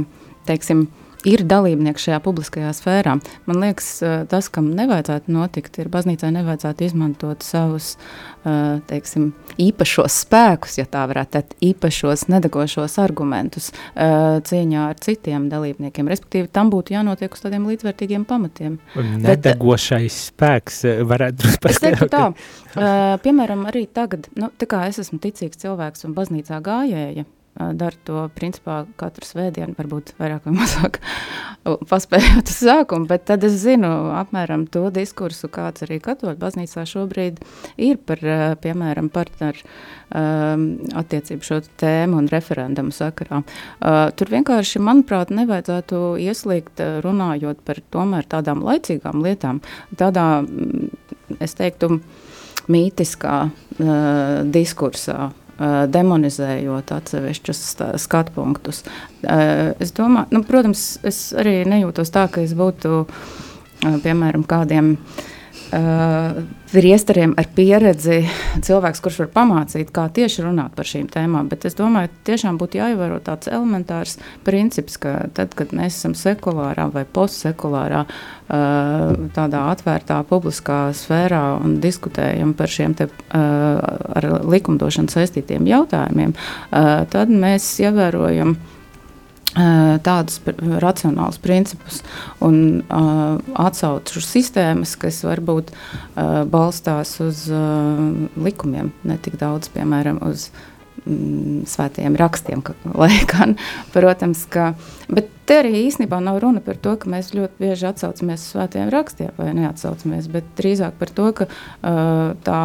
teiksim, 0.47 0.85
uh, 0.85 1.05
ir 1.25 1.43
dalībnieki 1.49 2.01
šajā 2.07 2.19
publiskajā 2.23 2.71
sfērā. 2.77 3.17
Man 3.49 3.61
liekas, 3.61 3.89
tas, 4.31 4.49
kam 4.53 4.69
nevajadzētu 4.77 5.33
notikt, 5.33 5.79
ir 5.81 5.89
baznīcai 5.93 6.31
nevajadzētu 6.37 6.87
izmantot 6.87 7.45
savus 7.45 7.95
teiksim, 8.89 9.31
īpašos 9.61 10.19
spēkus, 10.25 10.77
ja 10.77 10.85
tā 10.89 11.01
varētu 11.09 11.33
teikt, 11.35 11.55
īpašos 11.65 12.27
nedegošos 12.29 12.97
argumentus 13.01 13.71
cīņā 13.95 14.87
ar 14.91 14.99
citiem 15.01 15.47
dalībniekiem. 15.51 16.09
Respektīvi, 16.11 16.51
tam 16.53 16.69
būtu 16.73 16.93
jānotiek 16.95 17.33
uz 17.33 17.41
tādiem 17.43 17.65
līdzvērtīgiem 17.71 18.27
pamatiem. 18.29 18.77
Nedegošais 19.25 20.15
Bet, 20.15 20.27
spēks 20.29 20.83
varētu 21.09 21.55
paskaidrot. 21.63 22.13
Tā, 22.13 23.17
piemēram, 23.25 23.65
arī 23.71 23.85
tagad, 23.89 24.29
nu, 24.39 24.51
tā 24.59 24.69
kā 24.69 24.85
es 24.89 25.01
esmu 25.01 25.19
ticīgs 25.23 25.63
cilvēks 25.65 26.05
un 26.05 26.13
baznīcā 26.17 26.61
gājēja, 26.65 27.25
dara 27.55 27.95
to 28.03 28.25
principā 28.35 28.81
katru 28.99 29.23
svētdienu, 29.23 29.75
varbūt 29.77 30.13
vairāk 30.19 30.47
vai 30.47 30.55
mazāk 30.57 30.99
paspējot 31.91 32.51
uz 32.51 32.57
sākumu, 32.59 33.07
bet 33.07 33.25
tad 33.29 33.45
es 33.47 33.55
zinu 33.61 33.89
apmēram 34.15 34.65
to 34.71 34.89
diskursu, 34.93 35.47
kāds 35.53 35.85
arī 35.85 36.01
katoļu 36.03 36.35
baznīcā 36.41 36.83
šobrīd 36.89 37.39
ir 37.81 38.01
par, 38.03 38.19
piemēram, 38.63 39.07
partneru 39.13 39.63
um, 39.63 40.65
attiecību 40.99 41.47
šo 41.47 41.61
tēmu 41.79 42.19
un 42.19 42.29
referendumu 42.31 42.91
sakarā. 42.95 43.41
Uh, 43.41 44.01
tur 44.19 44.33
vienkārši, 44.35 44.83
manuprāt, 44.83 45.31
nevajadzētu 45.35 46.03
ieslīgt 46.25 46.83
runājot 47.05 47.63
par 47.65 47.79
tomēr 47.95 48.27
tādām 48.35 48.65
laicīgām 48.67 49.23
lietām, 49.23 49.63
tādā, 49.95 50.27
es 51.39 51.55
teiktu, 51.55 51.97
mītiskā 52.71 53.39
uh, 53.45 54.43
diskursā, 54.49 55.29
demonizējot 55.59 56.91
atsevišķus 56.95 57.61
skatu 58.03 58.33
punktus. 58.35 58.83
Es 59.23 59.93
domāju, 59.95 60.27
nu, 60.35 60.43
protams, 60.47 60.87
es 61.07 61.29
arī 61.37 61.61
nejūtos 61.69 62.11
tā, 62.11 62.25
ka 62.31 62.43
es 62.43 62.51
būtu 62.57 63.05
piemēram 64.03 64.43
kādiem 64.49 64.95
uh, 64.95 65.23
uh, 65.75 66.43
priesteriem 66.71 67.33
ar 67.39 67.47
pieredzi, 67.55 68.21
cilvēks, 68.65 69.01
kurš 69.03 69.19
var 69.23 69.29
pamācīt, 69.35 69.91
kā 69.95 70.07
tieši 70.13 70.45
runāt 70.45 70.75
par 70.77 70.87
šīm 70.89 71.07
tēmām. 71.13 71.49
Bet 71.51 71.67
es 71.67 71.77
domāju, 71.77 72.11
ka 72.11 72.31
tiešām 72.31 72.59
būtu 72.61 72.79
jāievēro 72.79 73.19
tāds 73.23 73.49
elementārs 73.51 74.17
princips, 74.47 74.97
ka 75.01 75.27
tad, 75.35 75.55
kad 75.57 75.73
mēs 75.75 75.99
esam 75.99 76.15
sekulārā 76.17 76.87
vai 76.93 77.05
postsekulārā, 77.05 78.05
uh, 78.05 79.15
tādā 79.35 79.65
atvērtā 79.73 80.21
publiskā 80.29 80.79
sfērā 80.95 81.43
un 81.61 81.79
diskutējam 81.83 82.55
par 82.57 82.71
šiem 82.71 82.95
te, 82.97 83.09
uh, 83.09 83.83
ar 84.19 84.29
likumdošanu 84.43 85.11
saistītiem 85.13 85.67
jautājumiem, 85.69 86.35
uh, 86.35 87.03
tad 87.11 87.33
mēs 87.33 87.67
ievērojam 87.83 88.57
tādus 89.55 90.41
racionālus 90.83 91.39
principus 91.39 92.01
un 92.43 92.81
uh, 92.83 93.37
atsaucu 93.55 94.19
sistēmas, 94.23 94.95
kas 94.99 95.21
varbūt 95.23 95.71
uh, 95.71 96.43
balstās 96.49 97.15
uz 97.23 97.45
uh, 97.53 98.01
likumiem, 98.35 98.91
ne 99.07 99.17
tik 99.21 99.37
daudz, 99.39 99.69
piemēram, 99.71 100.19
uz 100.27 100.49
mm, 101.05 101.63
svētajiem 101.71 102.19
rakstiem, 102.19 102.65
ka, 102.65 102.75
lai 103.01 103.13
gan, 103.31 103.55
protams, 103.95 104.43
ka, 104.51 104.73
bet 105.07 105.31
te 105.47 105.61
arī 105.61 105.85
īstenībā 105.85 106.19
nav 106.23 106.41
runa 106.43 106.63
par 106.65 106.79
to, 106.81 106.97
ka 106.99 107.11
mēs 107.11 107.31
ļoti 107.37 107.61
bieži 107.61 107.89
atsaucamies 107.93 108.43
uz 108.43 108.55
svētajiem 108.57 108.91
rakstiem 108.91 109.35
vai 109.39 109.53
neatsaucamies, 109.55 110.27
bet 110.35 110.51
drīzāk 110.59 110.99
par 110.99 111.15
to, 111.15 111.31
ka 111.37 111.47
uh, 111.47 112.35
tā, 112.43 112.61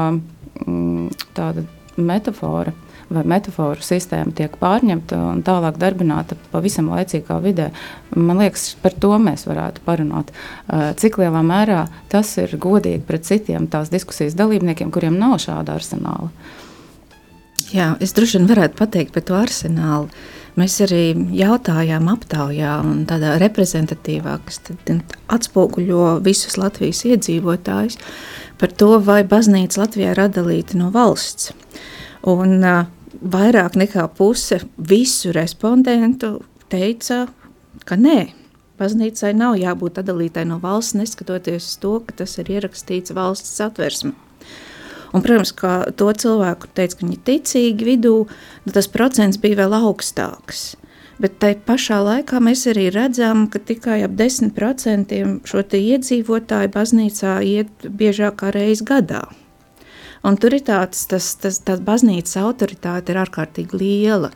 mm, 0.66 1.10
tāda 1.38 1.68
metafora 2.00 2.74
vai 3.10 3.24
metaforu 3.26 3.82
sistēma 3.84 4.32
tiek 4.36 4.54
pārņemta 4.60 5.18
un 5.32 5.42
tālāk 5.46 5.78
darbināta 5.80 6.38
pavisam 6.52 6.90
laicīgā 6.92 7.40
vidē. 7.42 7.70
Man 8.14 8.40
liekas, 8.42 8.70
par 8.82 8.94
to 9.02 9.12
mēs 9.22 9.46
varētu 9.50 9.82
parunāt. 9.86 10.32
Cik 11.00 11.20
lielā 11.20 11.42
mērā 11.46 11.84
tas 12.12 12.32
ir 12.42 12.54
godīgi 12.60 13.02
pret 13.06 13.26
citiem 13.26 13.66
tās 13.70 13.90
diskusijas 13.92 14.38
dalībniekiem, 14.38 14.92
kuriem 14.94 15.18
nav 15.18 15.40
šāda 15.42 15.78
arsenāla. 15.78 16.30
Jā, 17.70 17.94
es 18.02 18.14
droši 18.16 18.38
vien 18.38 18.50
varētu 18.50 18.78
pateikt 18.78 19.14
par 19.14 19.26
to 19.26 19.36
arsenālu. 19.38 20.10
Mēs 20.58 20.80
arī 20.82 21.14
jautājām, 21.38 22.08
aptaujā, 22.10 22.72
un 22.82 23.04
tādā 23.08 23.36
reprezentatīvā, 23.38 24.40
kas 24.46 24.58
atspoguļo 25.30 26.16
visus 26.24 26.58
Latvijas 26.58 27.04
iedzīvotājus, 27.06 28.00
par 28.58 28.74
to, 28.74 28.96
vai 29.06 29.22
baznīca 29.24 29.84
Latvijā 29.84 30.16
ir 30.16 30.22
atdalīta 30.26 30.78
no 30.80 30.90
valsts. 30.94 31.52
Un, 32.28 32.58
uh, 32.58 32.88
vairāk 33.18 33.76
nekā 33.78 34.06
puse 34.16 34.60
visu 34.76 35.34
respondentu 35.36 36.40
teica, 36.72 37.26
ka 37.84 37.98
nē. 37.98 38.30
Baznīcai 38.80 39.34
nav 39.36 39.58
jābūt 39.60 40.00
atdalītai 40.00 40.46
no 40.48 40.56
valsts, 40.62 40.96
neskatoties 40.96 41.66
uz 41.66 41.78
to, 41.82 41.98
ka 42.06 42.16
tas 42.22 42.38
ir 42.40 42.48
ierakstīts 42.54 43.12
valsts 43.12 43.52
satversmē. 43.60 44.14
Un, 45.10 45.24
protams, 45.24 45.50
ka 45.52 45.90
to 45.98 46.06
cilvēku 46.14 46.70
teica, 46.72 46.96
ka 46.96 47.04
viņi 47.04 47.16
ir 47.18 47.24
ticīgi 47.26 47.88
vidū, 47.88 48.14
nu, 48.64 48.72
tas 48.72 48.88
procents 48.88 49.40
bija 49.42 49.58
vēl 49.64 49.74
augstāks. 49.80 50.70
Bet 51.20 51.36
tai 51.42 51.52
pašā 51.66 51.98
laikā 52.00 52.40
mēs 52.40 52.62
arī 52.70 52.86
redzam, 52.94 53.44
ka 53.52 53.60
tikai 53.60 53.98
ap 54.06 54.14
10% 54.16 55.18
šo 55.50 55.64
iedzīvotāju 55.76 56.72
baznīcā 56.72 57.34
iet 57.44 57.84
biežāk 57.84 58.40
kā 58.40 58.54
reizi 58.56 58.86
gadā. 58.88 59.26
Un 60.26 60.36
tur 60.36 60.52
ir 60.56 60.64
tāds, 60.66 61.06
tas, 61.08 61.32
tas, 61.40 61.60
tas 61.64 61.80
baznīcas 61.84 62.36
autoritāte 62.42 63.14
ir 63.14 63.22
ārkārtīgi 63.22 63.80
liela. 63.80 64.32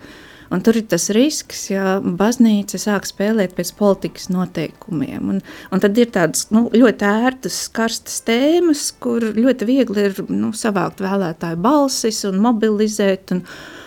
Un 0.53 0.61
tur 0.62 0.76
ir 0.79 0.85
tas 0.87 1.09
risks, 1.14 1.64
ja 1.73 1.97
baznīca 2.05 2.79
sāk 2.79 3.09
spēlēt 3.09 3.57
pēc 3.57 3.73
politikas 3.79 4.29
noteikumiem. 4.31 5.33
Un, 5.33 5.41
un 5.43 5.83
tad 5.83 5.99
ir 5.99 6.12
tādas 6.14 6.47
nu, 6.55 6.67
ļoti 6.71 7.09
ērtas, 7.09 7.57
karstas 7.75 8.21
tēmas, 8.29 8.87
kur 9.03 9.25
ļoti 9.35 9.69
viegli 9.69 10.05
ir 10.11 10.21
nu, 10.29 10.53
savākt 10.55 11.03
vēlētāju 11.05 11.61
balsis 11.64 12.23
un 12.29 12.38
mobilizēt. 12.45 13.35
Un, 13.35 13.43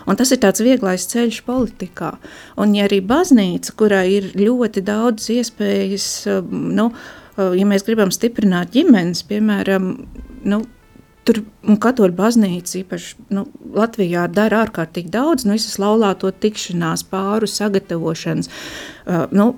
un 0.10 0.20
tas 0.20 0.34
ir 0.34 0.42
tāds 0.44 0.66
vieglais 0.66 1.08
ceļš 1.14 1.44
politikā. 1.48 2.16
Un 2.60 2.76
ja 2.76 2.90
arī 2.90 3.00
baznīca, 3.06 3.78
kurā 3.80 4.04
ir 4.18 4.34
ļoti 4.36 4.84
daudz 4.86 5.30
iespējas, 5.38 6.10
nu, 6.52 6.90
ja 7.38 7.70
mēs 7.70 7.86
gribam 7.88 8.12
stiprināt 8.12 8.74
ģimenes, 8.76 9.24
piemēram, 9.30 9.94
nu, 10.50 10.66
Tur 11.28 11.42
katoļu 11.84 12.16
baznīca 12.16 12.78
īpaši 12.82 13.28
nu, 13.36 13.46
Latvijā 13.76 14.28
dara 14.32 14.64
ārkārtīgi 14.64 15.12
daudz, 15.12 15.44
nu, 15.44 15.58
visas 15.58 15.76
laulāto 15.82 16.32
tikšanās, 16.32 17.04
pāru 17.12 17.50
sagatavošanas, 17.52 18.48
uh, 18.48 19.26
nu, 19.36 19.52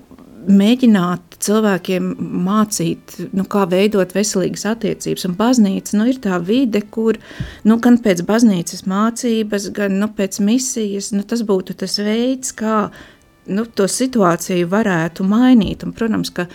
mēģināt 0.48 1.36
cilvēkiem 1.44 2.08
mācīt, 2.46 3.16
nu, 3.36 3.44
kā 3.50 3.64
veidot 3.70 4.12
veselīgas 4.14 4.66
attiecības. 4.72 5.26
Un 5.28 5.36
baznīca 5.38 5.98
nu, 5.98 6.06
ir 6.10 6.20
tā 6.24 6.40
vide, 6.44 6.82
kur 6.92 7.18
nu, 7.68 7.78
gan 7.82 7.98
pēc 8.02 8.22
baznīcas 8.28 8.86
mācības, 8.90 9.70
gan 9.76 9.98
nu, 10.00 10.10
pēc 10.16 10.40
misijas, 10.44 11.12
nu, 11.16 11.24
tas 11.28 11.44
būtu 11.46 11.76
tas 11.80 11.98
veids, 12.02 12.54
kā 12.56 12.88
nu, 13.50 13.66
to 13.66 13.88
situāciju 13.90 14.68
varētu 14.70 15.26
mainīt. 15.28 15.84
Un, 15.86 15.94
protams, 15.96 16.32
ka 16.34 16.48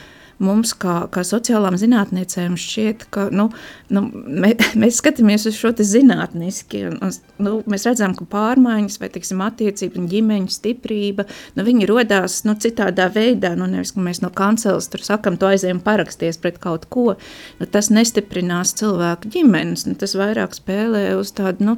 mums, 0.43 0.73
kā, 0.77 0.95
kā 1.11 1.23
sociālām 1.25 1.77
zinātniecēm, 1.79 2.57
šķiet, 2.59 3.05
ka 3.13 3.27
nu, 3.35 3.47
nu, 3.93 4.03
mē, 4.13 4.51
mēs 4.81 4.99
skatāmies 5.01 5.47
uz 5.49 5.57
šo 5.59 5.71
zinātniski. 5.75 6.85
Un, 6.91 7.13
nu, 7.43 7.55
mēs 7.71 7.85
redzam, 7.87 8.15
ka 8.17 8.27
pārmaiņas 8.31 8.99
vai 9.01 9.09
tiksim, 9.13 9.43
attiecība 9.45 10.03
ģimeņa 10.11 10.55
stiprība 10.55 11.27
nu, 11.57 11.67
rodās 11.89 12.41
nu, 12.47 12.55
citādā 12.59 13.07
veidā. 13.13 13.53
Nu, 13.59 13.67
nevis, 13.71 13.93
ka 13.95 14.03
mēs 14.03 14.21
no 14.23 14.31
kanceles 14.35 14.89
tur 14.91 15.03
sakam, 15.05 15.39
tu 15.39 15.49
aizējām 15.49 15.81
paraksties 15.85 16.39
pret 16.41 16.59
kaut 16.63 16.87
ko. 16.91 17.15
Nu, 17.59 17.69
tas 17.69 17.91
nestiprinās 17.93 18.75
cilvēku 18.79 19.31
ģimenes. 19.35 19.87
Nu, 19.89 19.95
tas 19.99 20.17
vairāk 20.19 20.57
spēlē 20.57 21.07
uz 21.19 21.31
tādu 21.35 21.71
nu, 21.71 21.77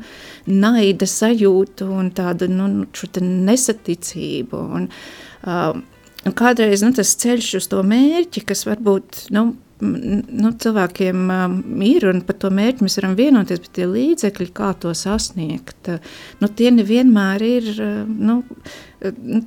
naida 0.50 1.10
sajūtu 1.10 1.92
un 2.00 2.12
tādu 2.16 2.50
nu, 2.52 2.72
nesaticību. 3.22 4.64
Un, 4.78 4.90
uh, 5.46 5.97
Un 6.28 6.36
kādreiz 6.36 6.84
nu, 6.84 6.92
tas 6.96 7.16
ceļš 7.22 7.54
uz 7.62 7.70
to 7.72 7.80
mērķi, 7.88 8.44
kas 8.50 8.66
varbūt 8.68 9.28
nu, 9.36 9.50
nu, 9.80 10.52
cilvēkiem 10.64 11.28
um, 11.32 11.58
ir, 11.86 12.08
un 12.10 12.22
par 12.28 12.40
to 12.42 12.52
mērķi 12.54 12.86
mēs 12.86 12.98
varam 13.00 13.18
vienoties, 13.18 13.62
bet 13.64 13.76
tie 13.78 13.88
līdzekļi, 13.90 14.50
kā 14.58 14.72
to 14.82 14.94
sasniegt, 14.98 15.92
nu, 16.42 16.50
tie 16.50 16.72
nevienmēr 16.74 17.46
ir 17.46 17.70
nu, 18.08 18.40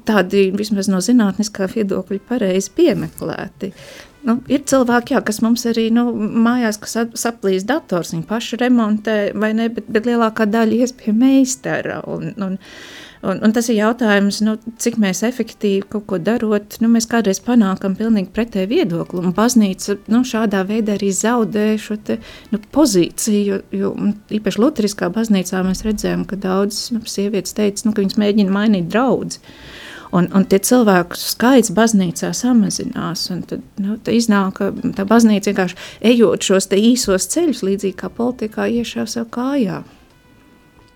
tādi 0.06 0.48
vismaz 0.54 0.90
no 0.90 1.02
zinātniskā 1.04 1.68
viedokļa 1.72 2.22
pareizi 2.28 2.72
piemeklēti. 2.76 3.74
Nu, 4.20 4.36
ir 4.52 4.60
cilvēki, 4.68 5.14
jā, 5.16 5.22
kas 5.24 5.40
mums 5.40 5.64
arī 5.68 5.86
nu, 5.96 6.10
mājās, 6.12 6.76
saplīs 7.16 7.64
dators, 7.68 8.12
viņi 8.12 8.26
paši 8.28 8.58
remontē, 8.60 9.14
vai 9.32 9.54
ne, 9.56 9.70
bet, 9.72 9.88
bet 9.88 10.08
lielākā 10.10 10.44
daļa 10.50 10.82
ies 10.84 10.92
pie 10.96 11.14
meistara. 11.16 12.02
Un, 12.04 12.34
un, 12.36 12.58
Un, 13.20 13.36
un 13.44 13.52
tas 13.52 13.66
ir 13.68 13.76
jautājums, 13.76 14.38
nu, 14.40 14.54
cik 14.80 14.94
mēs 15.00 15.20
efektīvi 15.28 15.82
kaut 15.92 16.06
ko 16.08 16.18
darot. 16.24 16.78
Nu, 16.80 16.88
mēs 16.88 17.04
kādreiz 17.10 17.42
panākam 17.44 17.92
pilnīgi 17.98 18.32
pretēju 18.32 18.70
viedokli, 18.70 19.20
un 19.20 19.34
baznīca 19.36 19.98
nu, 20.08 20.22
šādā 20.24 20.62
veidā 20.68 20.96
arī 20.96 21.10
zaudē 21.12 21.66
šo 21.80 21.98
te, 22.00 22.16
nu, 22.48 22.62
pozīciju. 22.72 23.44
Jo, 23.44 23.60
jo 23.76 23.92
īpaši 24.40 24.62
Lutheriskā 24.64 25.10
baznīcā 25.12 25.60
mēs 25.66 25.84
redzējām, 25.84 26.24
ka 26.30 26.40
daudzas 26.40 26.88
nu, 26.96 27.04
sievietes 27.04 27.52
teica, 27.58 27.84
nu, 27.84 27.92
ka 27.92 28.06
viņas 28.06 28.20
mēģina 28.24 28.56
mainīt 28.56 28.88
draugus. 28.88 29.42
Un, 30.16 30.26
un 30.34 30.48
tie 30.48 30.58
cilvēku 30.64 31.14
skaits 31.20 31.70
baznīcā 31.76 32.32
samazinās. 32.34 33.28
Tad, 33.52 33.60
nu, 33.84 34.00
tad 34.00 34.16
iznāk, 34.16 34.56
ka 34.56 34.72
tā 34.96 35.04
baznīca 35.06 35.52
vienkārši 35.52 35.78
ejot 36.14 36.48
šos 36.48 36.72
īsos 36.72 37.28
ceļus, 37.36 37.66
līdzīgi 37.68 38.00
kā 38.00 38.08
politikā, 38.16 38.66
iešāva 38.80 39.12
sev 39.12 39.28
kājā. 39.36 39.82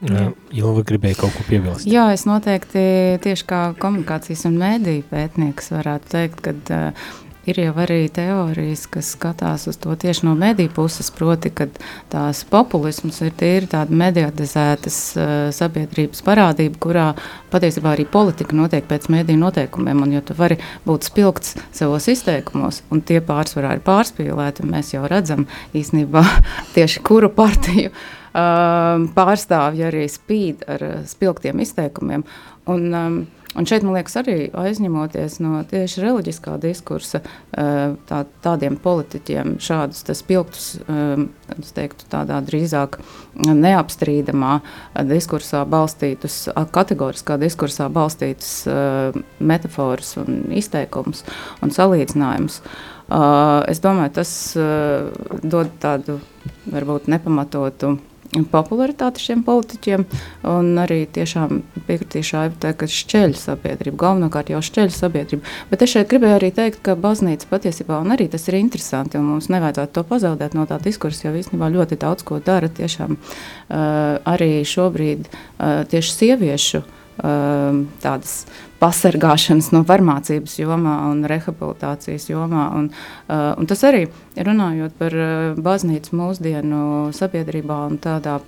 Ilva 0.02 0.82
gribēja 0.84 1.16
kaut 1.22 1.36
ko 1.36 1.44
piebilst. 1.48 1.86
Jā, 1.88 2.10
es 2.12 2.26
noteikti 2.28 2.80
tieši 3.24 3.46
kā 3.48 3.60
komunikācijas 3.80 4.44
un 4.50 4.58
mēdīju 4.60 5.06
pētnieks 5.08 5.70
varētu 5.72 6.10
teikt, 6.12 6.42
ka 6.44 6.52
uh, 6.52 7.12
ir 7.48 7.60
jau 7.60 7.72
arī 7.84 8.08
teorijas, 8.12 8.84
kas 8.90 9.12
skatās 9.14 9.66
uz 9.70 9.78
to 9.80 9.94
tieši 10.00 10.26
no 10.26 10.34
mediju 10.38 10.72
puses, 10.76 11.10
proti, 11.14 11.52
ka 11.54 11.68
tās 12.12 12.42
populisms 12.48 13.20
ir 13.24 13.32
tīri 13.38 13.68
tāda 13.70 13.96
mediatizētas 13.96 14.98
uh, 15.16 15.30
sabiedrības 15.54 16.24
parādība, 16.26 16.80
kurā 16.82 17.06
patiesībā 17.52 17.94
arī 17.94 18.08
politika 18.10 18.56
notiek 18.56 18.88
pēc 18.90 19.08
mediju 19.12 19.40
noteikumiem, 19.40 20.02
un 20.04 20.16
jo 20.16 20.24
tu 20.24 20.36
vari 20.38 20.58
būt 20.88 21.08
spilgts 21.08 21.56
savos 21.72 22.10
izteikumos, 22.12 22.82
un 22.92 23.04
tie 23.06 23.22
pārsvarā 23.24 23.76
ir 23.78 23.86
pārspīlēti, 23.86 24.64
un 24.64 24.76
mēs 24.76 24.92
jau 24.96 25.06
redzam 25.08 25.48
īstenībā 25.76 26.26
tieši 26.76 27.04
kuru 27.06 27.32
partiju 27.32 27.94
um, 27.94 28.23
pārstāvji 28.34 29.86
arī 29.86 30.04
spīd 30.10 30.66
ar 30.70 30.82
uh, 30.82 31.00
spilgtiem 31.06 31.64
izteikumiem. 31.64 32.26
Un, 32.66 32.92
um, 32.92 33.24
Un 33.54 33.68
šeit, 33.70 33.84
man 33.86 33.94
liekas, 33.94 34.16
arī 34.18 34.48
aizņemoties 34.50 35.36
no 35.38 35.60
tieši 35.70 36.00
reliģiskā 36.02 36.56
diskursa, 36.58 37.20
uh, 37.22 37.92
tā, 38.08 38.16
tādiem 38.42 38.74
politiķiem, 38.82 39.52
šādus 39.62 40.00
spilgtus, 40.18 40.64
um, 40.90 41.28
teiktu, 41.76 42.08
tādā 42.10 42.40
drīzāk 42.42 42.98
neapstrīdamā 43.46 44.56
diskursā 45.06 45.60
balstītus, 45.70 46.48
kategoriskā 46.74 47.36
diskursā 47.38 47.86
balstītus 47.94 48.64
metaforus 49.38 50.16
un 50.24 50.50
izteikumus 50.50 51.22
un 51.62 51.70
salīdzinājumus. 51.78 52.58
Es 53.70 53.84
domāju, 53.84 54.16
tas 54.18 54.34
dod 55.46 55.70
tādu 55.78 56.18
varbūt 56.74 57.06
nepamatotu 57.14 57.94
popularitāti 58.50 59.22
šiem 59.22 59.44
politiķiem. 59.46 60.04
Arī 60.84 61.00
tiešām 61.14 61.62
piekritīšu 61.86 62.38
Aivai, 62.40 62.72
ka 62.78 62.88
šķeļ 62.90 63.36
sabiedrība, 63.38 64.00
galvenokārt 64.00 64.50
jau 64.52 64.62
šķeļ 64.64 64.90
sabiedrība. 64.94 65.54
Bet 65.70 65.85
es 65.87 65.94
šeit 65.94 66.11
gribēju 66.11 66.38
arī 66.40 66.50
teikt, 66.56 66.82
ka 66.87 66.96
baznīca 66.98 67.48
patiesībā, 67.50 68.00
un 68.02 68.16
arī 68.16 68.28
tas 68.32 68.48
ir 68.50 68.59
interesanti, 68.59 69.20
un 69.20 69.30
mums 69.35 69.50
nevajadzētu 69.52 69.94
to 69.94 70.04
pazaudēt 70.11 70.59
no 70.59 70.66
tā 70.70 70.80
diskursa, 70.82 71.28
jo 71.28 71.37
īstenībā 71.38 71.70
ļoti 71.74 72.00
daudz 72.02 72.26
ko 72.26 72.40
dara 72.44 72.70
tiešām 72.72 73.16
uh, 73.16 74.18
arī 74.35 74.52
šobrīd 74.66 75.28
uh, 75.30 75.85
tieši 75.90 76.14
sieviešu 76.18 76.82
uh, 76.82 77.82
tādas 78.02 78.44
pasargāšanas 78.85 79.70
no 79.73 79.83
varmācības 79.88 80.59
jomā 80.61 80.97
un 81.11 81.25
rehabilitācijas 81.31 82.29
jomā. 82.29 82.68
Un, 82.77 82.90
uh, 82.92 83.53
un 83.57 83.70
tas 83.70 83.85
arī 83.88 84.07
runājot 84.37 84.99
par 85.01 85.16
uh, 85.16 85.62
baznīcu 85.64 86.18
mūsdienu 86.20 86.83
sabiedrībā 87.16 87.85
un 87.88 87.97
tādā 88.03 88.40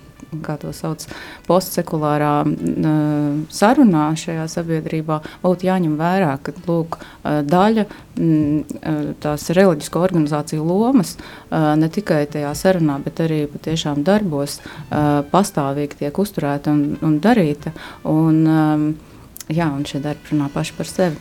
kā 0.43 0.57
to 0.59 0.71
sauc, 0.75 1.05
postsekulārā 1.47 2.31
uh, 2.43 3.37
sarunā 3.53 4.09
šajā 4.19 4.47
sabiedrībā, 4.51 5.19
būtu 5.43 5.69
jāņem 5.69 5.95
vērā, 5.99 6.33
ka 6.43 6.53
lūk, 6.67 6.99
uh, 6.99 7.39
daļa 7.47 7.87
mm, 7.87 9.13
tās 9.23 9.49
reliģisko 9.57 10.01
organizāciju 10.03 10.65
lomas 10.67 11.15
uh, 11.17 11.73
ne 11.79 11.89
tikai 11.93 12.25
tajā 12.33 12.53
sarunā, 12.57 12.99
bet 13.03 13.21
arī 13.25 13.43
patiešām 13.51 14.03
darbos 14.07 14.59
pastāvīgi 15.31 16.01
tiek 16.01 16.17
uzturēta 16.19 16.71
un, 16.73 16.97
un 17.05 17.19
darīta. 17.23 17.73
Un, 18.07 18.41
um, 18.47 18.89
Jā, 19.47 19.69
un 19.71 19.85
šie 19.87 20.01
darbi 20.03 20.33
runā 20.33 20.49
paši 20.51 20.73
par 20.75 20.89
sevi. 20.89 21.19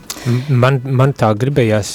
Man, 0.50 0.80
man 0.98 1.12
tā 1.14 1.28
gribējās, 1.38 1.90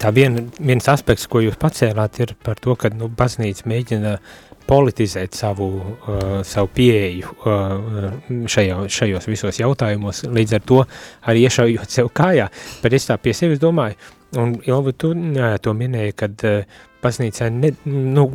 tā 0.00 0.10
vien, 0.12 0.50
viens 0.58 0.88
aspekts, 0.92 1.24
ko 1.30 1.40
jūs 1.40 1.56
pacēlāt, 1.60 2.20
ir 2.20 2.34
par 2.44 2.60
to, 2.60 2.74
ka 2.76 2.90
nu, 2.92 3.08
baznīca 3.08 3.64
mēģina 3.70 4.18
politizēt 4.68 5.36
savu, 5.36 5.68
uh, 5.80 6.34
savu 6.44 6.70
pieeju 6.76 7.32
uh, 7.32 8.12
šajā, 8.48 8.78
šajos 8.92 9.28
visos 9.28 9.60
jautājumos, 9.60 10.24
līdz 10.28 10.56
ar 10.58 10.64
to 10.68 10.80
arī 11.28 11.44
iešaujot 11.48 11.96
sev 11.96 12.10
kājā. 12.16 12.50
Bet 12.82 12.96
es 12.96 13.08
tā 13.08 13.18
pie 13.20 13.34
sevis 13.36 13.60
domāju, 13.62 13.96
un 14.40 14.56
Ilva, 14.64 14.92
tu 14.96 15.12
jā, 15.14 15.54
to 15.64 15.76
minēji, 15.76 16.16
kad 16.24 16.44
uh, 16.48 16.80
baznīcā 17.04 17.50
ne, 17.52 17.74
nu, 17.88 18.28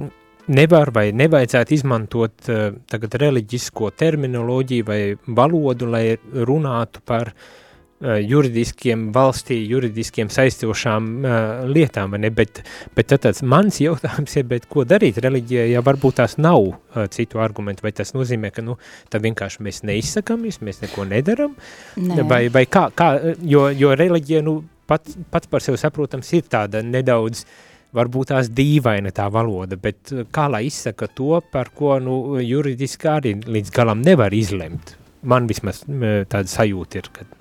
nevar 0.50 0.92
vai 0.96 1.10
nevajadzētu 1.16 1.76
izmantot 1.78 2.50
uh, 2.50 2.68
tagad 2.90 3.18
reliģisko 3.22 3.94
terminoloģiju 4.00 4.88
vai 4.88 5.02
valodu, 5.38 5.90
lai 5.90 6.04
runātu 6.18 7.04
par 7.06 7.32
uh, 7.32 8.16
juridiskiem 8.18 9.10
valstī, 9.16 9.60
juridiskiem 9.70 10.32
saistošām 10.34 11.10
uh, 11.20 11.38
lietām, 11.70 12.18
ne? 12.22 12.32
bet, 12.34 12.64
bet 12.98 13.12
tad 13.14 13.26
tāds 13.28 13.44
mans 13.46 13.80
jautājums 13.86 14.36
ir, 14.40 14.48
bet 14.50 14.68
ko 14.72 14.86
darīt 14.90 15.22
reliģijai, 15.24 15.70
ja 15.76 15.86
varbūt 15.86 16.20
tās 16.22 16.40
nav 16.42 16.60
uh, 16.72 17.06
citu 17.14 17.44
argumentu, 17.44 17.86
vai 17.86 17.94
tas 17.96 18.16
nozīmē, 18.18 18.54
ka, 18.56 18.66
nu, 18.66 18.80
tad 19.14 19.26
vienkārši 19.26 19.64
mēs 19.66 19.84
neizsakamies, 19.88 20.62
mēs 20.66 20.84
neko 20.86 21.08
nedaram, 21.10 21.56
Nē. 22.00 22.26
vai, 22.30 22.44
vai 22.54 22.66
kā, 22.70 22.90
kā, 22.96 23.14
jo, 23.46 23.68
jo 23.76 23.96
reliģija, 23.98 24.44
nu, 24.46 24.62
pats, 24.90 25.18
pats 25.30 25.50
par 25.50 25.62
sevi 25.62 25.78
saprotams 25.78 26.32
ir 26.38 26.48
tāda 26.50 26.82
nedaudz 26.86 27.46
uh, 27.46 27.58
varbūt 27.96 28.34
tās 28.34 28.52
dīvaina 28.54 29.14
tā 29.16 29.30
valoda, 29.34 29.80
bet 29.80 30.14
eh, 30.14 30.26
kā 30.32 30.50
lai 30.52 30.66
izsaka 30.70 31.10
to, 31.14 31.42
par 31.52 31.74
ko 31.76 31.98
nu, 32.04 32.40
juridiski 32.44 33.12
arī 33.12 33.36
līdz 33.46 33.76
galam 33.76 34.06
nevar 34.06 34.36
izlemt. 34.36 34.96
Man 35.20 35.50
vismaz 35.50 35.82
tāda 35.84 36.48
sajūta 36.48 37.02
ir, 37.02 37.10
kad 37.12 37.40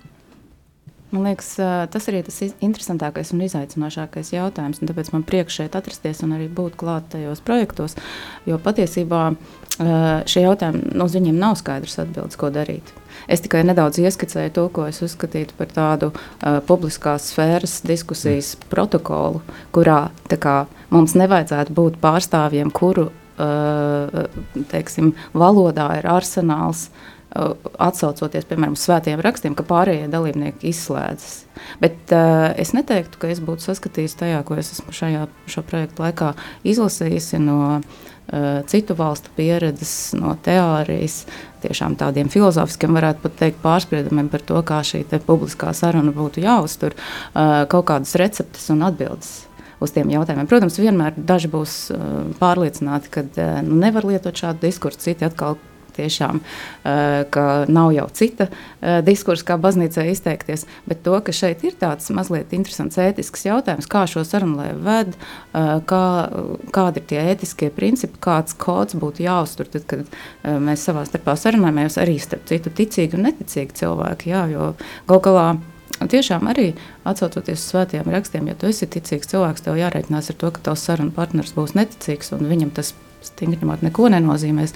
Man 1.11 1.25
liekas, 1.25 1.55
eh, 1.59 1.87
tas 1.89 2.05
arī 2.11 2.21
tas 2.25 2.37
interesantākais 2.61 3.33
un 3.33 3.41
izaicinošākais 3.47 4.33
jautājums. 4.35 4.81
Tāpēc 4.85 5.09
man 5.15 5.25
prieks 5.25 5.57
šeit 5.57 5.77
atrasties 5.79 6.21
un 6.23 6.35
arī 6.37 6.51
būt 6.53 6.77
klāt 6.77 7.09
tajos 7.15 7.41
projektos. 7.41 7.97
Jo 8.45 8.59
patiesībā 8.61 9.23
eh, 9.33 9.89
šie 10.29 10.45
jautājumi, 10.45 10.93
nu, 10.93 11.07
uz 11.09 11.17
viņiem 11.17 11.39
nav 11.41 11.57
skaidrs 11.57 11.97
atbildes, 12.05 12.37
ko 12.37 12.53
darīt. 12.53 12.93
Es 13.27 13.43
tikai 13.45 13.65
nedaudz 13.67 13.99
ieskicēju 14.03 14.55
to, 14.55 14.67
ko 14.75 14.87
es 14.89 15.01
uzskatītu 15.05 15.57
par 15.59 15.73
tādu 15.75 16.11
uh, 16.13 16.59
publiskās 16.69 17.31
sfēras 17.33 17.81
diskusijas 17.89 18.55
mm. 18.55 18.71
protokolu, 18.73 19.43
kurā 19.75 20.09
kā, 20.39 20.59
mums 20.95 21.17
nevajadzētu 21.19 21.75
būt 21.77 22.01
pārstāvjiem, 22.03 22.73
kuru 22.75 23.09
uh, 23.11 24.27
teiksim, 24.73 25.15
valodā 25.35 25.91
ir 25.99 26.11
arsenāls. 26.11 26.89
Uh, 27.29 27.53
atsaucoties 27.85 28.47
piemēram 28.49 28.73
uz 28.73 28.87
svētiem 28.87 29.21
rakstiem, 29.21 29.53
ka 29.57 29.67
pārējie 29.69 30.07
dalībnieki 30.09 30.71
izslēdzas. 30.71 31.43
Bet 31.83 32.15
uh, 32.17 32.55
es 32.57 32.73
neteiktu, 32.73 33.21
ka 33.21 33.29
es 33.29 33.43
būtu 33.45 33.67
saskatījis 33.69 34.17
tajā, 34.23 34.39
ko 34.49 34.57
es 34.57 34.73
esmu 34.73 34.95
šajā 34.97 35.27
šo 35.51 35.65
projektu 35.69 36.07
laikā 36.07 36.33
izlasījusi 36.73 37.43
no 37.45 37.59
uh, 37.77 38.07
citu 38.69 38.97
valstu 38.99 39.33
pieredzes, 39.37 40.13
no 40.19 40.35
teorijas, 40.45 41.23
tiešām 41.63 41.97
tādiem 41.99 42.29
filozofiskiem, 42.33 42.97
varētu 42.99 43.25
pat 43.25 43.37
teikt, 43.41 43.61
pārspriedumiem 43.65 44.29
par 44.33 44.45
to, 44.45 44.61
kā 44.67 44.83
šī 44.85 45.05
publiskā 45.27 45.73
saruna 45.77 46.13
būtu 46.15 46.45
jāuztur, 46.45 46.97
kaut 47.33 47.89
kādas 47.89 48.17
receptes 48.21 48.69
un 48.75 48.85
atbildes. 48.89 49.49
uz 49.81 49.93
tiem 49.95 50.11
jautājumiem. 50.11 50.49
Protams, 50.51 50.79
vienmēr 50.83 51.15
daži 51.17 51.49
būs 51.49 51.75
uh, 51.95 52.01
pārliecināti, 52.41 53.11
ka 53.15 53.23
nu, 53.63 53.77
nevar 53.79 54.05
lietot 54.09 54.35
šādu 54.35 54.67
diskursu, 54.67 55.05
citi 55.05 55.25
atkal 55.25 55.55
tiešām, 55.99 56.41
uh, 56.41 57.23
ka 57.35 57.47
nav 57.69 57.93
jau 57.97 58.09
cita 58.17 58.49
uh, 58.49 58.99
diskursa, 59.07 59.47
kā 59.53 59.59
baznīcai 59.61 60.09
izteikties, 60.13 60.67
bet 60.89 61.05
to, 61.07 61.15
ka 61.25 61.35
šeit 61.35 61.65
ir 61.67 61.79
tāds 61.79 62.11
mazliet 62.15 62.55
interesants 62.57 62.99
ētisks 63.03 63.47
jautājums, 63.49 63.91
kā 63.91 64.07
šo 64.11 64.25
sarunu 64.27 64.59
lai 64.63 64.73
ved, 64.75 65.15
uh, 65.15 65.79
kā, 65.89 66.05
kādi 66.75 67.03
ir 67.03 67.09
tie 67.13 67.23
ētiskie 67.35 67.71
principi, 67.75 68.21
kāds 68.25 68.57
kods 68.59 68.99
būtu 68.99 69.27
jāuztur, 69.27 69.71
tad, 69.73 69.89
kad 69.89 70.07
mēs 70.43 70.85
savā 70.89 71.05
starpā 71.09 71.35
sarunājamies 71.39 71.99
arī 72.01 72.19
starp 72.23 72.47
citu 72.49 72.73
ticīgi 72.75 73.19
un 73.19 73.29
neticīgi 73.29 73.83
cilvēki, 73.83 74.33
jā, 74.33 74.47
jo 74.55 74.71
gal 75.11 75.25
galā 75.25 75.49
Tiešām 75.99 76.47
arī 76.47 76.69
atcaucoties 77.09 77.59
uz 77.59 77.71
svētajiem 77.73 78.11
rakstiem, 78.13 78.47
ja 78.47 78.55
tu 78.55 78.69
esi 78.71 78.87
ticīgs 78.87 79.33
cilvēks, 79.33 79.65
tev 79.67 79.81
jārēķinās 79.81 80.31
ar 80.31 80.39
to, 80.39 80.51
ka 80.55 80.63
tavs 80.69 80.85
sarunu 80.87 81.11
partners 81.17 81.57
būs 81.57 81.75
neticīgs 81.75 82.31
un 82.37 82.47
viņam 82.47 82.71
tas 82.77 82.93
stingri 83.25 83.61
ņemot 83.63 83.85
neko 83.87 84.09
nenozīmēs. 84.13 84.75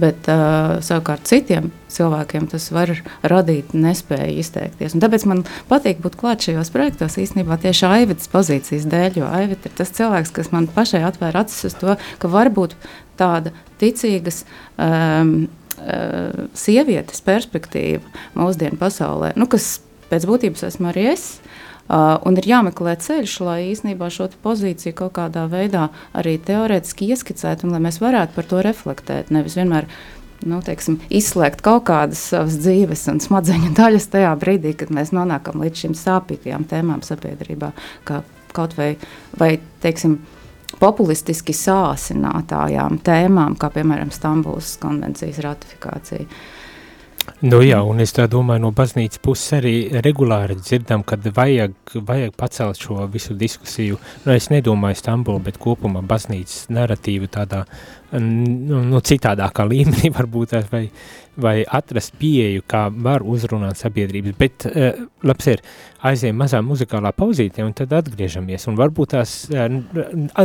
Bet 0.00 0.28
uh, 0.30 0.76
savukārt 0.84 1.26
citiem 1.28 1.70
cilvēkiem 1.94 2.48
tas 2.50 2.68
var 2.74 2.92
radīt 3.22 3.74
nespēju 3.76 4.38
izteikties. 4.42 4.96
Un 4.96 5.04
tāpēc 5.04 5.26
man 5.30 5.44
patīk 5.70 6.02
būt 6.04 6.18
klāt 6.20 6.46
šajos 6.46 6.72
projektos 6.74 7.18
īstenībā 7.22 7.58
tieši 7.62 7.88
Aivitas 7.90 8.30
pozīcijas 8.32 8.88
dēļ, 8.90 9.20
jo 9.22 9.30
Aivita 9.30 9.70
ir 9.70 9.76
tas 9.78 9.94
cilvēks, 9.94 10.34
kas 10.34 10.50
man 10.54 10.68
pašai 10.74 11.04
atvēra 11.06 11.44
acis 11.44 11.70
uz 11.70 11.76
to, 11.80 11.98
ka 12.22 12.32
var 12.32 12.50
būt 12.54 12.76
tāda 13.20 13.54
ticīgas. 13.82 14.42
Um, 14.78 15.44
sievietes 16.54 17.18
perspektīva 17.26 17.98
mūsdienu 18.38 18.78
pasaulē, 18.78 19.32
nu, 19.34 19.48
kas 19.50 19.80
pēc 20.10 20.26
būtības 20.30 20.66
esmu 20.70 20.90
arī 20.92 21.08
es. 21.14 21.24
Uh, 21.84 22.14
un 22.24 22.38
ir 22.40 22.46
jāmeklē 22.48 22.94
ceļš, 22.96 23.32
lai 23.44 23.58
īstenībā 23.68 24.06
šo 24.08 24.30
pozīciju 24.40 24.94
kaut 24.96 25.18
kādā 25.18 25.42
veidā 25.52 25.90
arī 26.16 26.38
teorētiski 26.40 27.10
ieskicētu, 27.12 27.66
un 27.66 27.74
lai 27.76 27.80
mēs 27.84 28.00
varētu 28.00 28.32
par 28.32 28.48
to 28.48 28.62
reflektēt. 28.64 29.28
Nevis 29.34 29.58
vienmēr 29.58 29.84
nu, 30.48 30.62
teiksim, 30.64 30.96
izslēgt 31.12 31.60
kaut 31.64 31.84
kādas 31.90 32.22
savas 32.32 32.56
dzīves 32.62 33.04
un 33.12 33.20
smadzeņu 33.20 33.74
daļas 33.80 34.08
tajā 34.16 34.32
brīdī, 34.40 34.72
kad 34.80 34.94
mēs 34.96 35.12
nonākam 35.12 35.60
līdz 35.60 35.84
šīm 35.84 35.98
sāpīgajām 36.00 36.64
tēmām 36.72 37.04
sabiedrībā, 37.04 37.74
kā 38.08 38.22
kaut 38.56 38.78
vai, 38.80 38.94
vai 39.36 39.52
teiksim, 39.84 40.22
populistiski 40.80 41.52
sāsinātājām 41.52 42.96
tēmām, 43.04 43.60
kā 43.60 43.68
piemēram 43.76 44.08
Stambulas 44.14 44.78
konvencijas 44.80 45.44
ratifikācija. 45.44 46.24
Uh, 46.24 46.53
Nu 47.44 47.58
jā, 47.64 47.80
un 47.84 48.00
es 48.00 48.12
tā 48.16 48.24
domāju, 48.30 48.62
no 48.64 48.70
baznīcas 48.76 49.20
puses 49.24 49.56
arī 49.58 49.74
regulāri 50.04 50.56
dzirdam, 50.60 51.02
kad 51.04 51.24
vajag, 51.36 51.74
vajag 52.08 52.32
pacelt 52.40 52.80
šo 52.80 53.04
visu 53.12 53.36
diskusiju, 53.36 53.98
nu 54.24 54.32
es 54.32 54.50
nedomāju 54.52 55.00
Stambulu, 55.00 55.42
bet 55.44 55.58
kopumā 55.60 56.00
baznīcas 56.08 56.70
narratīvu 56.72 57.28
tādā 57.34 57.64
nu, 58.20 58.80
nu, 58.86 59.00
citādākā 59.04 59.66
līmenī 59.72 60.10
varbūt 60.14 60.54
vai, 60.70 60.82
vai 61.40 61.54
atrast 61.64 62.14
pieeju, 62.20 62.64
kā 62.70 62.86
var 62.92 63.24
uzrunāt 63.26 63.80
sabiedrības, 63.80 64.36
bet 64.38 64.66
uh, 64.68 65.00
labs 65.26 65.48
ir, 65.50 65.62
aizējām 66.04 66.38
mazā 66.42 66.60
muzikālā 66.64 67.14
pauzītē 67.16 67.64
un 67.64 67.72
tad 67.76 67.94
atgriežamies, 67.96 68.68
un 68.70 68.78
varbūt 68.78 69.14
tās 69.16 69.34
uh, 69.52 69.66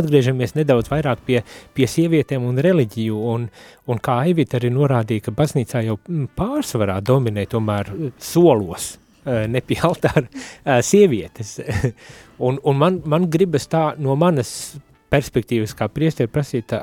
atgriežamies 0.00 0.56
nedaudz 0.58 0.90
vairāk 0.92 1.22
pie, 1.26 1.42
pie 1.76 1.90
sievietēm 1.90 2.46
un 2.48 2.58
reliģiju, 2.66 3.22
un, 3.34 3.46
un 3.90 4.02
kā 4.02 4.20
Aivita 4.24 4.58
arī 4.60 4.72
norādīja, 4.74 5.28
ka 5.28 5.36
baznīcā 5.36 5.84
jau 5.86 6.00
pārsvarā 6.38 6.98
dominē 7.04 7.46
tomēr 7.50 7.94
solos, 8.18 8.92
ne 9.24 9.60
pie 9.62 9.76
altāra 9.88 10.80
sievietes, 10.82 11.58
un, 12.46 12.58
un 12.62 12.78
man, 12.80 13.02
man 13.04 13.28
gribas 13.30 13.68
tā 13.70 13.90
no 14.00 14.16
manas 14.18 14.72
perspektīvas, 15.10 15.74
kā 15.76 15.88
priesteri 15.92 16.30
prasīt, 16.30 16.74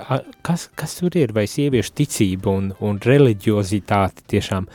kas, 0.46 0.68
kas 0.76 0.98
tur 1.00 1.18
ir, 1.20 1.34
vai 1.36 1.48
sieviešu 1.50 1.96
ticība 1.98 2.54
un, 2.54 2.70
un 2.84 3.00
reliģiozitāte 3.04 4.28
tiešām 4.34 4.70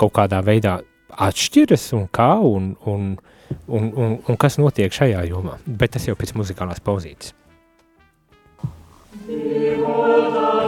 kaut 0.00 0.14
kādā 0.16 0.40
veidā 0.44 0.78
atšķiras 1.10 1.90
un 1.98 2.06
kā 2.12 2.32
un, 2.44 2.72
un, 2.88 3.10
un, 3.66 3.90
un, 3.90 4.16
un 4.28 4.40
kas 4.40 4.60
notiek 4.62 4.94
šajā 4.94 5.26
jomā. 5.32 5.58
Bet 5.66 5.96
tas 5.96 6.08
jau 6.08 6.16
pēc 6.18 6.36
muzikālās 6.38 6.82
pauzītes. 6.84 7.34
Behold, 9.26 10.59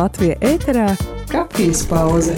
Latvijas 0.00 0.38
ēterā- 0.40 0.84
kafijas 1.32 1.82
pauze. 1.84 2.32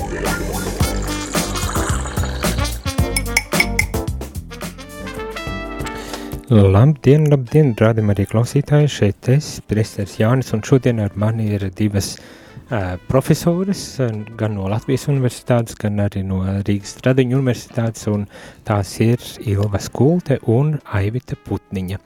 Labdien, 6.50 7.28
labdien, 7.30 7.70
rādam 7.78 8.10
arī 8.10 8.26
klausītāji, 8.32 8.90
šeit 8.90 9.30
es, 9.36 9.52
Presters 9.70 10.18
Jānis, 10.18 10.50
un 10.56 10.66
šodien 10.66 11.04
ar 11.04 11.14
mani 11.14 11.52
ir 11.54 11.68
divas 11.70 12.16
uh, 12.18 12.96
profesores, 13.06 13.86
gan 14.36 14.56
no 14.58 14.66
Latvijas 14.72 15.06
universitātes, 15.12 15.78
gan 15.78 16.02
arī 16.02 16.26
no 16.26 16.42
Rīgas 16.66 16.96
Stradiņu 16.98 17.38
universitātes, 17.38 18.08
un 18.10 18.26
tās 18.66 18.96
ir 19.04 19.22
Ilva 19.46 19.78
Skulte 19.78 20.40
un 20.50 20.80
Aivita 20.98 21.38
Putniņa. 21.46 22.02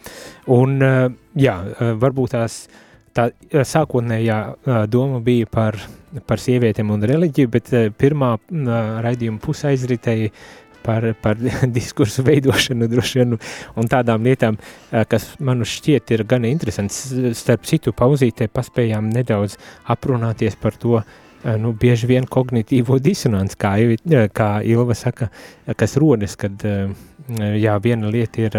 Un, 0.52 0.82
uh, 0.82 1.06
jā, 1.32 1.62
uh, 1.64 1.94
varbūt 2.02 2.36
tās 2.36 2.66
tā 3.16 3.30
sākotnējā 3.64 4.38
uh, 4.52 4.84
doma 4.90 5.22
bija 5.24 5.48
par, 5.50 5.80
par 6.28 6.42
sievietēm 6.42 6.92
un 6.94 7.08
reliģiju, 7.08 7.50
bet 7.56 7.72
uh, 7.72 7.88
pirmā 7.90 8.36
uh, 8.36 8.70
raidījuma 9.04 9.42
pusē 9.42 9.72
aizritēja 9.72 10.30
par, 10.86 11.14
par 11.22 11.36
diskursu 11.76 12.24
veidošanu 12.26 12.88
droši 12.90 13.20
vien 13.20 13.36
un 13.36 13.90
tādām 13.90 14.26
lietām, 14.26 14.58
eh, 14.90 15.04
kas 15.10 15.32
man 15.42 15.66
šķiet 15.66 16.14
ir 16.14 16.24
gan 16.30 16.46
interesants. 16.48 17.02
Starp 17.38 17.66
citu 17.68 17.94
pauzītē 17.96 18.48
paspējām 18.52 19.10
nedaudz 19.14 19.58
aprunāties 19.94 20.58
par 20.60 20.78
to, 20.82 21.00
eh, 21.02 21.56
nu, 21.62 21.74
bieži 21.84 22.10
vien 22.12 22.28
kognitīvo 22.36 23.00
disonanci, 23.02 23.58
kā, 23.64 23.74
eh, 23.82 24.28
kā 24.28 24.50
Ilva 24.64 24.94
saka, 24.94 25.30
kas 25.76 25.96
rodas, 25.96 26.36
kad 26.36 26.62
jā, 27.34 27.74
viena 27.82 28.10
lieta 28.12 28.42
ir 28.44 28.56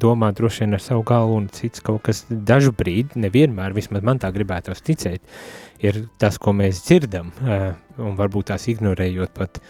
domāt 0.00 0.38
droši 0.38 0.64
vien 0.64 0.76
ar 0.78 0.82
savu 0.82 1.04
galvu 1.08 1.36
un 1.42 1.48
cits 1.52 1.84
kaut 1.84 2.02
kas. 2.08 2.24
Dažu 2.28 2.72
brīdi, 2.76 3.20
nevienmēr, 3.24 3.76
vismaz 3.76 4.06
man 4.06 4.20
tā 4.22 4.30
gribētos 4.34 4.82
ticēt, 4.86 5.22
ir 5.84 6.04
tas, 6.20 6.38
ko 6.40 6.54
mēs 6.56 6.82
dzirdam, 6.86 7.32
un 7.98 8.18
varbūt 8.18 8.52
tās 8.52 8.68
ignorējot 8.72 9.34
pat 9.36 9.60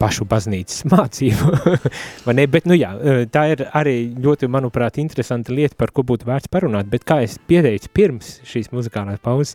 pašu 0.00 0.26
baznīcas 0.28 0.84
mācību. 0.92 1.52
ne? 2.34 2.46
Bet, 2.50 2.66
nu, 2.68 2.76
jā, 2.78 2.92
tā 3.32 3.44
ir 3.54 3.64
arī 3.76 3.96
ļoti, 4.24 4.48
manuprāt, 4.52 4.98
interesanta 5.02 5.54
lieta, 5.54 5.76
par 5.80 5.92
ko 5.94 6.04
būtu 6.06 6.28
vērts 6.28 6.50
parunāt. 6.52 6.90
Bet, 6.92 7.06
kā 7.08 7.20
es 7.24 7.36
pieteicu 7.48 7.90
pirms 7.96 8.34
šīs 8.48 8.72
muzikālās 8.74 9.22
pauzes, 9.24 9.54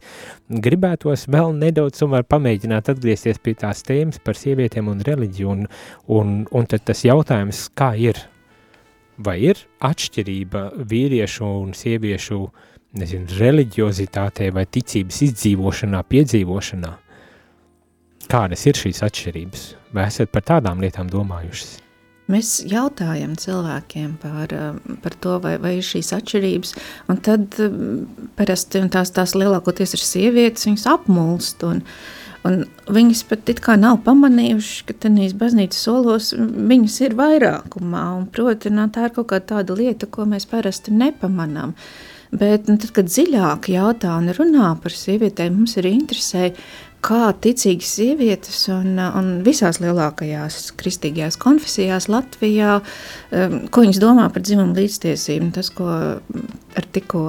gribētos 0.50 1.28
vēl 1.32 1.54
nedaudz 1.60 2.04
pamēģināt 2.30 2.92
atgriezties 2.94 3.42
pie 3.44 3.56
tās 3.60 3.84
tēmas 3.88 4.22
par 4.24 4.40
sievietēm 4.40 4.90
un 4.92 5.04
reliģiju. 5.06 5.50
Un, 5.50 5.68
un, 6.16 6.36
un 6.56 6.70
tad 6.70 6.86
tas 6.90 7.04
jautājums, 7.08 7.68
kā 7.78 7.94
ir? 8.00 8.22
Vai 9.20 9.36
ir 9.50 9.60
atšķirība 9.84 10.62
vīriešu 10.88 11.44
un 11.44 11.74
sieviešu 11.76 12.38
nezinu, 13.00 13.28
reliģiozitātē 13.42 14.48
vai 14.56 14.64
ticības 14.72 15.20
izdzīvošanā, 15.28 16.00
piedzīvošanā? 16.08 16.94
Kādas 18.30 18.62
ir 18.70 18.78
šīs 18.78 19.00
atšķirības? 19.08 19.62
Vai 19.98 20.04
esat 20.06 20.30
par 20.30 20.44
tādām 20.46 20.84
lietām 20.84 21.08
domājušas? 21.10 21.80
Mēs 22.30 22.60
jautājam 22.70 23.34
cilvēkiem 23.42 24.12
par, 24.22 24.52
eh, 24.54 24.98
par 25.02 25.16
to, 25.18 25.40
vai, 25.42 25.58
vai 25.58 25.78
ir 25.80 25.86
šīs 25.86 26.12
atšķirības. 26.14 26.76
Un 27.10 27.18
tad 27.26 27.58
eh, 27.58 27.78
parasti 28.38 28.84
tās, 28.94 29.10
tās 29.16 29.34
lielākoties 29.34 29.96
ir 29.98 30.04
sievietes, 30.06 30.68
viņas 30.70 30.86
apmulst. 30.94 31.66
Un, 31.66 31.82
un 32.46 32.68
viņas 32.86 33.24
pat 33.32 33.50
it 33.50 33.64
kā 33.66 33.80
nav 33.82 34.04
pamanījušas, 34.06 34.86
ka 34.86 34.94
tenīs 35.08 35.34
baznīcas 35.34 35.82
solos 35.90 36.30
viņas 36.38 37.00
ir 37.08 37.18
vairākumā. 37.18 38.06
Un, 38.20 38.30
proti, 38.30 38.70
no, 38.70 38.86
tā 38.94 39.10
ir 39.10 39.18
kaut 39.18 39.32
kāda 39.34 39.56
tāda 39.56 39.80
lieta, 39.82 40.06
ko 40.06 40.30
mēs 40.30 40.46
parasti 40.54 40.94
nepamanām. 40.94 41.74
Bet, 42.30 42.70
nu, 42.70 42.78
tad, 42.78 42.92
kad 42.94 43.10
dziļāk 43.10 43.72
jautā 43.74 44.14
un 44.22 44.30
runā 44.38 44.76
par 44.84 44.94
sievietēm, 44.94 45.56
mums 45.58 45.80
ir 45.82 45.90
interesē, 45.90 46.52
kā 47.06 47.30
ticīgas 47.44 47.92
sievietes 47.98 48.62
un, 48.74 48.98
un 49.00 49.30
visās 49.46 49.80
lielākajās 49.84 50.72
kristīgajās 50.80 51.38
konfesijās 51.40 52.10
Latvijā, 52.12 52.80
um, 52.80 53.56
ko 53.72 53.84
viņas 53.86 54.02
domā 54.04 54.28
par 54.34 54.44
dzimumu 54.46 54.76
līdztiesību. 54.78 55.52
Tas, 55.56 55.72
ko 55.76 55.90
ar 55.90 56.90
tikko 56.96 57.24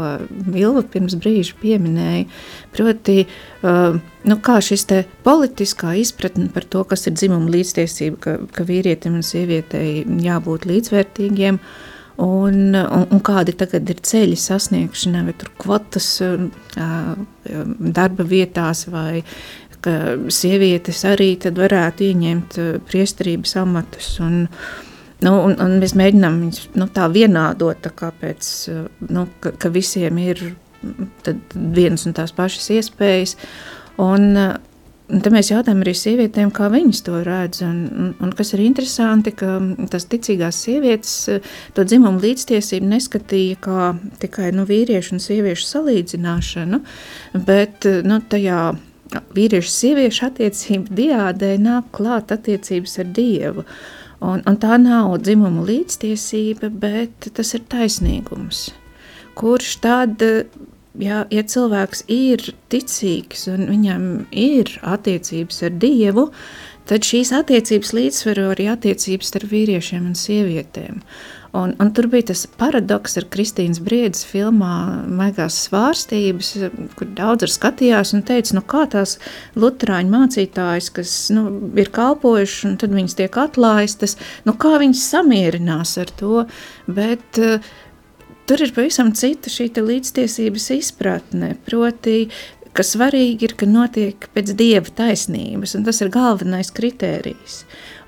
Vilva 0.51 0.83
pirms 0.91 1.17
brīža 1.21 1.59
pieminēja, 1.63 2.27
proti, 2.75 3.25
um, 3.67 4.01
nu, 4.27 4.41
kā 4.45 4.59
šis 4.65 4.87
te 4.91 5.05
politiskā 5.27 5.95
izpratne 6.01 6.51
par 6.55 6.67
to, 6.71 6.85
kas 6.89 7.07
ir 7.07 7.17
dzimuma 7.19 7.53
līdztiesība, 7.55 8.21
ka, 8.25 8.37
ka 8.57 8.67
vīrietim 8.69 9.21
un 9.21 9.27
sievietei 9.27 10.03
jābūt 10.27 10.69
līdzvērtīgiem, 10.71 11.61
uh, 11.63 11.90
Un, 12.21 12.75
un, 12.77 13.07
un 13.09 13.23
kādi 13.25 13.55
tagad 13.57 13.89
ir 13.89 14.03
ceļi 14.05 14.37
sasniegšanai, 14.37 15.25
vai 15.31 15.35
tur 15.41 15.49
kvotas 15.61 16.09
darba 17.97 18.27
vietās, 18.29 18.85
vai 18.93 19.23
sievietes 19.81 21.01
arī 21.09 21.33
varētu 21.41 22.11
ieņemt 22.11 22.61
priesterības 22.91 23.57
amatus. 23.63 24.15
Un, 24.21 24.47
Nu, 25.21 25.35
un, 25.45 25.53
un 25.61 25.75
mēs 25.83 25.93
mēģinām 26.01 26.39
viņus 26.41 26.61
nu, 26.81 26.87
tā 26.97 27.05
vienādot, 27.13 27.83
tā 27.85 28.09
pēc, 28.23 28.47
nu, 29.13 29.27
ka, 29.45 29.51
ka 29.61 29.69
visiem 29.69 30.17
ir 30.23 30.41
vienas 31.53 32.07
un 32.09 32.15
tās 32.17 32.33
pašas 32.33 32.71
iespējas. 32.79 33.35
Un, 34.01 34.31
Un 35.11 35.23
tad 35.25 35.35
mēs 35.35 35.49
jautājām 35.51 35.81
arī 35.83 35.93
sievietēm, 35.97 36.53
kā 36.55 36.69
viņas 36.71 37.01
to 37.07 37.21
redz. 37.27 37.63
Un, 37.67 37.79
un, 37.91 38.11
un 38.23 38.35
kas 38.37 38.53
ir 38.55 38.63
interesanti, 38.63 39.33
ka 39.35 39.57
tas 39.91 40.07
ticīgās 40.11 40.61
sievietes 40.67 41.15
to 41.75 41.85
dzimumu 41.87 42.23
līdztiesību 42.23 42.91
neskatīja 42.93 43.59
kā 43.65 43.89
tikai 44.23 44.53
nu, 44.55 44.67
vīriešu 44.69 45.17
un 45.17 45.25
sieviešu 45.25 45.67
salīdzināšanu, 45.67 46.83
bet 47.49 47.89
nu, 48.07 48.21
tajā 48.31 48.61
vīriešu 49.35 49.73
sieviešu 49.75 50.29
attiecību 50.29 50.95
diādē 51.01 51.55
nāk 51.63 51.91
klāt 51.97 52.35
attiecības 52.35 52.99
ar 53.03 53.11
Dievu. 53.17 53.67
Un, 54.21 54.43
un 54.45 54.59
tā 54.61 54.77
nav 54.79 55.15
dzimuma 55.25 55.65
līdztiesība, 55.65 56.69
bet 56.71 57.31
tas 57.35 57.55
ir 57.57 57.65
taisnīgums, 57.73 58.67
kurš 59.39 59.79
tad 59.83 60.21
ja, 60.99 61.25
ja 61.31 61.45
cilvēks 61.47 62.05
ir 62.11 62.51
ticīgs 62.73 63.47
un 63.53 63.69
viņam 63.71 64.07
ir 64.31 64.73
attiecības 64.83 65.63
ar 65.69 65.77
Dievu, 65.83 66.31
tad 66.91 67.07
šīs 67.07 67.35
attiecības 67.37 67.93
līdzsvaro 67.97 68.49
arī 68.55 68.71
attiecības 68.73 69.31
starp 69.31 69.53
vīriešiem 69.53 70.09
un 70.11 70.17
sievietēm. 70.19 71.05
Un, 71.51 71.73
un 71.83 71.89
tur 71.91 72.07
bija 72.07 72.29
tas 72.29 72.45
paradoks 72.61 73.17
ar 73.19 73.25
Kristīnas 73.31 73.81
Briedas 73.83 74.23
filmā 74.23 75.03
Maigās 75.19 75.57
svārstības, 75.65 76.51
kur 76.95 77.11
daudz 77.19 77.49
ar 77.49 77.51
skatījās 77.51 78.15
un 78.15 78.23
teica, 78.27 78.55
nu 78.55 78.63
kā 78.71 78.85
tās 78.93 79.17
luterāņu 79.59 80.15
mācītājas, 80.15 80.93
kas 80.95 81.15
nu, 81.35 81.49
ir 81.75 81.91
kalpojuši 81.95 82.69
un 82.71 82.79
tad 82.79 82.95
viņas 82.95 83.19
tiek 83.19 83.41
atlaistas, 83.43 84.15
nu 84.47 84.55
kā 84.63 84.77
viņas 84.79 85.03
samierinās 85.11 85.97
ar 86.05 86.15
to, 86.23 86.45
bet 86.87 87.43
uh, 87.43 87.59
Tur 88.51 88.59
ir 88.65 88.73
pavisam 88.75 89.13
cita 89.15 89.47
šī 89.47 89.69
līdztiesības 89.79 90.65
izpratne. 90.75 91.53
Proti, 91.69 92.25
ka 92.75 92.83
svarīgi 92.83 93.47
ir, 93.47 93.53
ka 93.55 93.67
notiek 93.71 94.25
pēc 94.35 94.49
dieva 94.59 94.91
taisnības, 94.99 95.77
un 95.79 95.85
tas 95.87 96.01
ir 96.03 96.11
galvenais 96.11 96.73
kritērijs. 96.75 97.61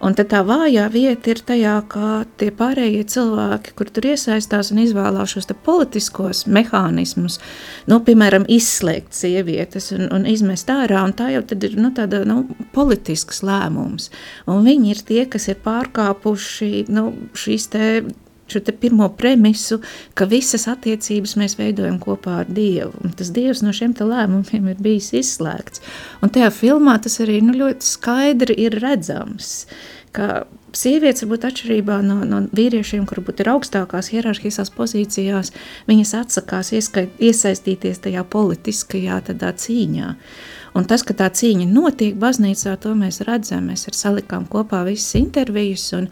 Un 0.02 0.16
tad 0.18 0.32
tā 0.32 0.40
vājā 0.42 0.88
vieta 0.90 1.30
ir 1.30 1.42
tajā, 1.46 1.76
kā 1.86 2.08
tie 2.42 2.48
pārējie 2.58 3.04
cilvēki, 3.12 3.74
kur 3.78 3.92
tur 3.94 4.08
iesaistās 4.10 4.72
un 4.74 4.80
izvēlās 4.82 5.36
šos 5.36 5.46
politiskos 5.62 6.42
mehānismus, 6.50 7.38
nu, 7.86 8.00
piemēram, 8.02 8.48
izslēgt 8.50 9.14
sievietes 9.14 9.92
un, 9.94 10.08
un 10.10 10.26
izmest 10.26 10.74
ārā, 10.74 11.04
un 11.06 11.14
tā 11.14 11.30
jau 11.36 11.44
ir 11.54 11.78
nu, 11.78 11.92
tāda 11.94 12.24
nu, 12.26 12.40
politisks 12.74 13.44
lēmums. 13.46 14.10
Un 14.50 14.66
viņi 14.66 14.90
ir 14.90 15.06
tie, 15.06 15.22
kas 15.30 15.46
ir 15.54 15.62
pārkāpuši 15.62 16.88
nu, 16.90 17.12
šīs 17.38 17.70
šo 18.52 18.62
pirmo 18.80 19.08
premisu, 19.18 19.80
ka 20.18 20.28
visas 20.30 20.68
attiecības 20.70 21.36
mēs 21.40 21.56
veidojam 21.60 21.98
kopā 22.02 22.42
ar 22.42 22.50
Dievu. 22.52 22.92
Un 23.04 23.14
tas 23.16 23.32
Dievs 23.34 23.64
no 23.64 23.74
šiem 23.76 23.94
lēmumiem 23.98 24.72
ir 24.72 24.82
bijis 24.82 25.12
izslēgts. 25.16 25.82
Un 26.22 26.32
tajā 26.32 26.50
filmā 26.54 26.98
tas 27.02 27.20
arī 27.24 27.40
nu, 27.44 27.56
ļoti 27.56 27.88
skaidri 27.94 28.58
ir 28.66 28.78
redzams. 28.82 29.64
Sievietes, 30.72 31.22
varbūt 31.24 31.44
atšķirībā 31.48 31.98
no, 32.04 32.18
no 32.24 32.38
vīriešiem, 32.56 33.04
kur 33.08 33.20
ir 33.20 33.48
augstākās 33.52 34.08
hierarhiskās 34.12 34.70
pozīcijās, 34.72 35.50
viņas 35.88 36.12
atsakās 36.16 36.72
ieskait, 36.72 37.12
iesaistīties 37.20 38.00
tajā 38.04 38.24
politiskajā 38.32 39.18
cīņā. 39.64 40.14
Un 40.72 40.88
tas, 40.88 41.04
ka 41.04 41.16
tā 41.16 41.28
cīņa 41.28 41.66
notiek 41.68 42.16
baznīcā, 42.16 42.78
to 42.80 42.94
mēs 42.96 43.20
redzam. 43.28 43.68
Mēs 43.68 43.84
ar 43.90 43.98
salikām 43.98 44.46
kopā 44.48 44.80
visas 44.88 45.18
intervijas 45.20 45.90
un, 45.98 46.08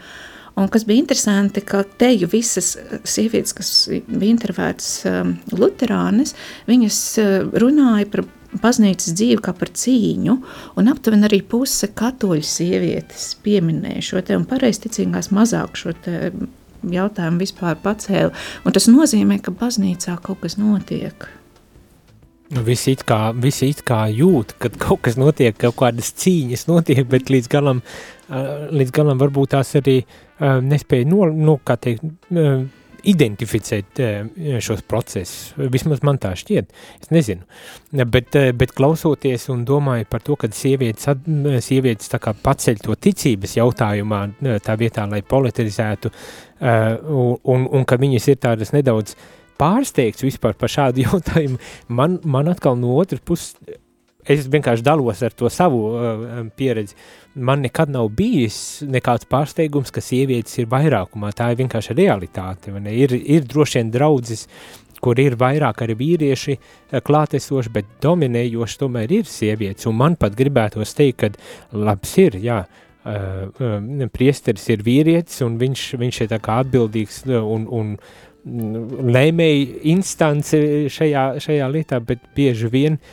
Un 0.58 0.68
kas 0.72 0.84
bija 0.88 1.02
interesanti, 1.02 1.62
ka 1.64 1.84
teju 2.00 2.28
visas 2.32 2.74
sievietes, 3.06 3.54
kas 3.56 3.70
bija 3.90 4.34
intervētas 4.34 4.90
um, 5.08 5.36
luterānes, 5.54 6.34
viņas 6.68 7.00
uh, 7.22 7.32
runāja 7.62 8.08
par 8.10 8.26
baznīcas 8.58 9.14
dzīvi 9.14 9.40
kā 9.44 9.54
par 9.56 9.70
cīņu, 9.78 10.36
un 10.80 10.90
aptuveni 10.90 11.28
arī 11.28 11.40
puse 11.46 11.90
katoļu 11.96 12.46
sievietes 12.46 13.34
pieminēja 13.44 14.02
šo 14.10 14.24
te, 14.26 14.38
un 14.38 14.48
pareizticīgās 14.50 15.30
mazāk 15.34 15.78
šo 15.78 15.94
te 16.04 16.32
jautājumu 16.90 17.42
vispār 17.42 17.78
pacēla. 17.82 18.32
Un 18.64 18.74
tas 18.74 18.88
nozīmē, 18.90 19.40
ka 19.44 19.54
baznīcā 19.54 20.16
kaut 20.24 20.42
kas 20.44 20.58
notiek. 20.60 21.28
Nu, 22.50 22.64
visi, 22.66 22.96
it 22.96 23.04
kā, 23.06 23.30
visi 23.38 23.68
it 23.70 23.84
kā 23.86 24.00
jūt, 24.10 24.56
kad 24.58 24.74
kaut 24.80 25.04
kas 25.06 25.14
notiek, 25.20 25.54
kaut 25.54 25.76
kādas 25.78 26.10
cīņas 26.18 26.66
notiek, 26.66 27.04
bet 27.10 27.30
līdz 27.30 27.46
galam, 27.50 27.82
līdz 28.74 28.90
galam 28.96 29.20
varbūt 29.22 29.52
tās 29.54 29.70
arī 29.78 30.00
uh, 30.02 30.58
nespēja 30.58 31.06
no, 31.06 31.28
no, 31.30 31.54
teikt, 31.62 32.02
uh, 32.34 32.64
identificēt 33.06 34.00
šos 34.60 34.82
procesus. 34.88 35.54
Vismaz 35.72 36.02
man 36.04 36.18
tā 36.20 36.32
šķiet, 36.36 36.72
es 37.00 37.12
nezinu. 37.14 37.46
Bet, 38.12 38.36
bet 38.56 38.74
klausoties 38.76 39.48
un 39.52 39.64
domāju 39.68 40.08
par 40.10 40.24
to, 40.24 40.36
ka 40.40 40.50
sievietes, 40.52 41.08
sievietes 41.64 42.12
tā 42.12 42.20
kā 42.22 42.34
paceļ 42.36 42.82
to 42.84 42.96
ticības 43.08 43.56
jautājumā 43.56 44.20
tā 44.64 44.76
vietā, 44.80 45.06
lai 45.10 45.22
politizētu, 45.26 46.12
un, 46.60 47.36
un, 47.54 47.68
un 47.78 47.88
ka 47.88 47.96
viņas 48.00 48.30
ir 48.32 48.40
tādas 48.42 48.74
nedaudz 48.76 49.16
pārsteigts 49.60 50.24
vispār 50.24 50.56
par 50.58 50.72
šādu 50.72 51.04
jautājumu, 51.06 51.60
man, 51.88 52.18
man 52.24 52.50
atkal 52.52 52.80
no 52.80 52.96
otras 53.02 53.22
puses 53.24 53.54
es 54.28 54.46
vienkārši 54.50 54.84
dalos 54.84 55.22
ar 55.24 55.34
to 55.36 55.48
savu 55.52 55.80
uh, 55.94 56.42
pieredzi. 56.56 56.96
Man 57.34 57.62
nekad 57.64 57.92
nav 57.92 58.10
bijis 58.16 58.82
nekāds 58.86 59.28
pārsteigums, 59.30 59.92
ka 59.94 60.02
sievietes 60.04 60.58
ir 60.60 60.68
vairākumā. 60.70 61.32
Tā 61.36 61.50
ir 61.52 61.60
vienkārši 61.62 61.96
realitāte. 61.98 62.74
Ir, 62.90 63.16
ir 63.16 63.48
droši 63.48 63.80
vien 63.80 63.92
draudzes, 63.94 64.46
kur 65.00 65.20
ir 65.20 65.38
vairāk 65.40 65.84
arī 65.86 65.96
vīrieši 66.02 66.58
uh, 66.58 67.00
klātesoši, 67.04 67.72
bet 67.74 67.96
dominējoši 68.04 68.80
tomēr 68.82 69.18
ir 69.20 69.30
sievietes. 69.30 69.88
Un 69.90 69.98
man 70.00 70.18
pat 70.20 70.36
gribētos 70.38 70.94
teikt, 70.98 71.24
ka 71.24 71.78
labs 71.88 72.16
ir, 72.20 72.36
jā, 72.44 72.62
uh, 72.66 73.12
uh, 73.48 74.08
priesteris 74.12 74.68
ir 74.74 74.84
vīrietis 74.86 75.40
un 75.46 75.56
viņš, 75.60 75.86
viņš 76.00 76.24
ir 76.26 76.36
atbildīgs 76.40 77.24
un, 77.30 77.64
un 77.64 77.94
mm, 77.94 78.18
lēmēji 78.44 79.66
instance 79.92 80.60
šajā, 80.92 81.24
šajā 81.42 81.66
lietā, 81.72 81.98
bet 82.04 82.22
bieži 82.36 82.70
vien 82.72 82.96
uh, 82.96 83.10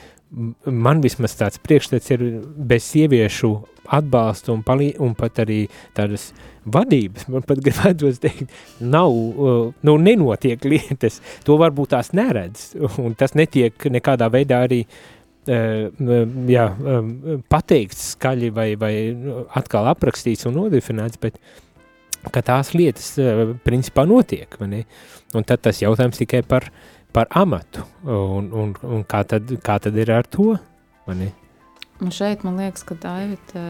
man 0.66 1.02
vismaz 1.04 1.36
tāds 1.40 1.60
priekšstats 1.64 2.12
ir 2.16 2.24
bez 2.70 2.86
sieviešu 2.92 3.52
atbalsta 3.98 4.52
un, 4.52 4.64
palī, 4.68 4.92
un 5.00 5.14
pat 5.16 5.40
arī 5.46 5.62
tādas 5.96 6.32
vadības, 6.68 7.30
man 7.32 7.46
pat 7.48 7.62
gribētos 7.64 8.20
teikt, 8.24 8.52
nav, 8.84 9.14
uh, 9.14 9.70
nu, 9.88 9.96
nenotiek 10.04 10.66
lietas, 10.68 11.22
to 11.48 11.56
varbūt 11.60 11.94
tās 11.96 12.12
neredz, 12.18 12.74
un 13.04 13.16
tas 13.20 13.38
netiek 13.40 13.88
nekādā 13.94 14.28
veidā 14.34 14.60
arī 14.68 14.82
uh, 14.84 15.88
jā, 16.52 16.68
um, 16.76 17.14
pateikts 17.48 18.12
skaļi 18.18 18.52
vai, 18.58 18.68
vai 18.80 18.94
atkal 19.56 19.88
aprakstīts 19.94 20.50
un 20.50 20.60
nodefinēts, 20.60 21.24
bet 21.24 21.40
ka 22.34 22.44
tās 22.46 22.74
lietas 22.76 23.14
uh, 23.22 23.56
principā 23.66 24.08
notiek? 24.10 24.60
Un 24.62 25.44
tad 25.44 25.66
tas 25.66 25.82
jautājums 25.84 26.20
tikai 26.20 26.44
par 26.48 26.70
uh, 26.70 26.86
par 27.18 27.28
amatu, 27.30 27.82
un, 28.04 28.50
un, 28.54 28.74
un 28.84 29.04
kā, 29.10 29.24
tad, 29.26 29.50
kā 29.66 29.80
tad 29.82 29.96
ir 29.98 30.12
ar 30.14 30.28
to? 30.30 30.52
Un 31.98 32.12
šeit 32.14 32.44
man 32.46 32.60
liekas, 32.62 32.84
ka 32.86 32.94
Daivita 33.02 33.62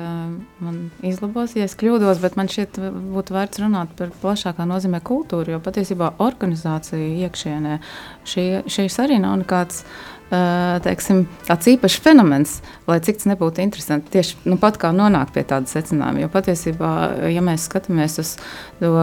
man 0.60 0.80
izlabos, 1.06 1.54
ja 1.56 1.64
es 1.64 1.78
kļūdos, 1.80 2.20
bet 2.20 2.36
man 2.36 2.52
šķiet 2.52 2.82
būtu 3.14 3.36
vērts 3.38 3.62
runāt 3.64 3.94
par 3.96 4.12
plašākā 4.20 4.68
nozīmē 4.68 5.00
kultūru, 5.08 5.54
jo 5.56 5.62
patiesībā 5.64 6.18
organizācija 6.26 7.24
iekšienē 7.24 7.80
šī, 8.28 8.46
šīs 8.68 9.00
arī 9.06 9.22
nav 9.24 9.38
nekāds 9.46 9.86
teiksim, 10.30 11.26
tāds 11.48 11.70
īpašs 11.72 12.02
fenomens, 12.04 12.60
lai 12.90 13.00
cik 13.04 13.22
tas 13.22 13.30
nebūtu 13.32 13.64
interesanti. 13.64 14.12
Tieši 14.18 14.50
nu, 14.50 14.60
pat 14.62 14.80
kā 14.82 14.92
nonākt 14.96 15.36
pie 15.36 15.46
tāda 15.48 15.70
secinājuma. 15.72 16.26
Jo 16.26 16.32
patiesībā, 16.34 16.94
ja 17.32 17.44
mēs 17.46 17.70
skatāmies 17.70 18.20
uz 18.24 18.38
to 18.82 18.96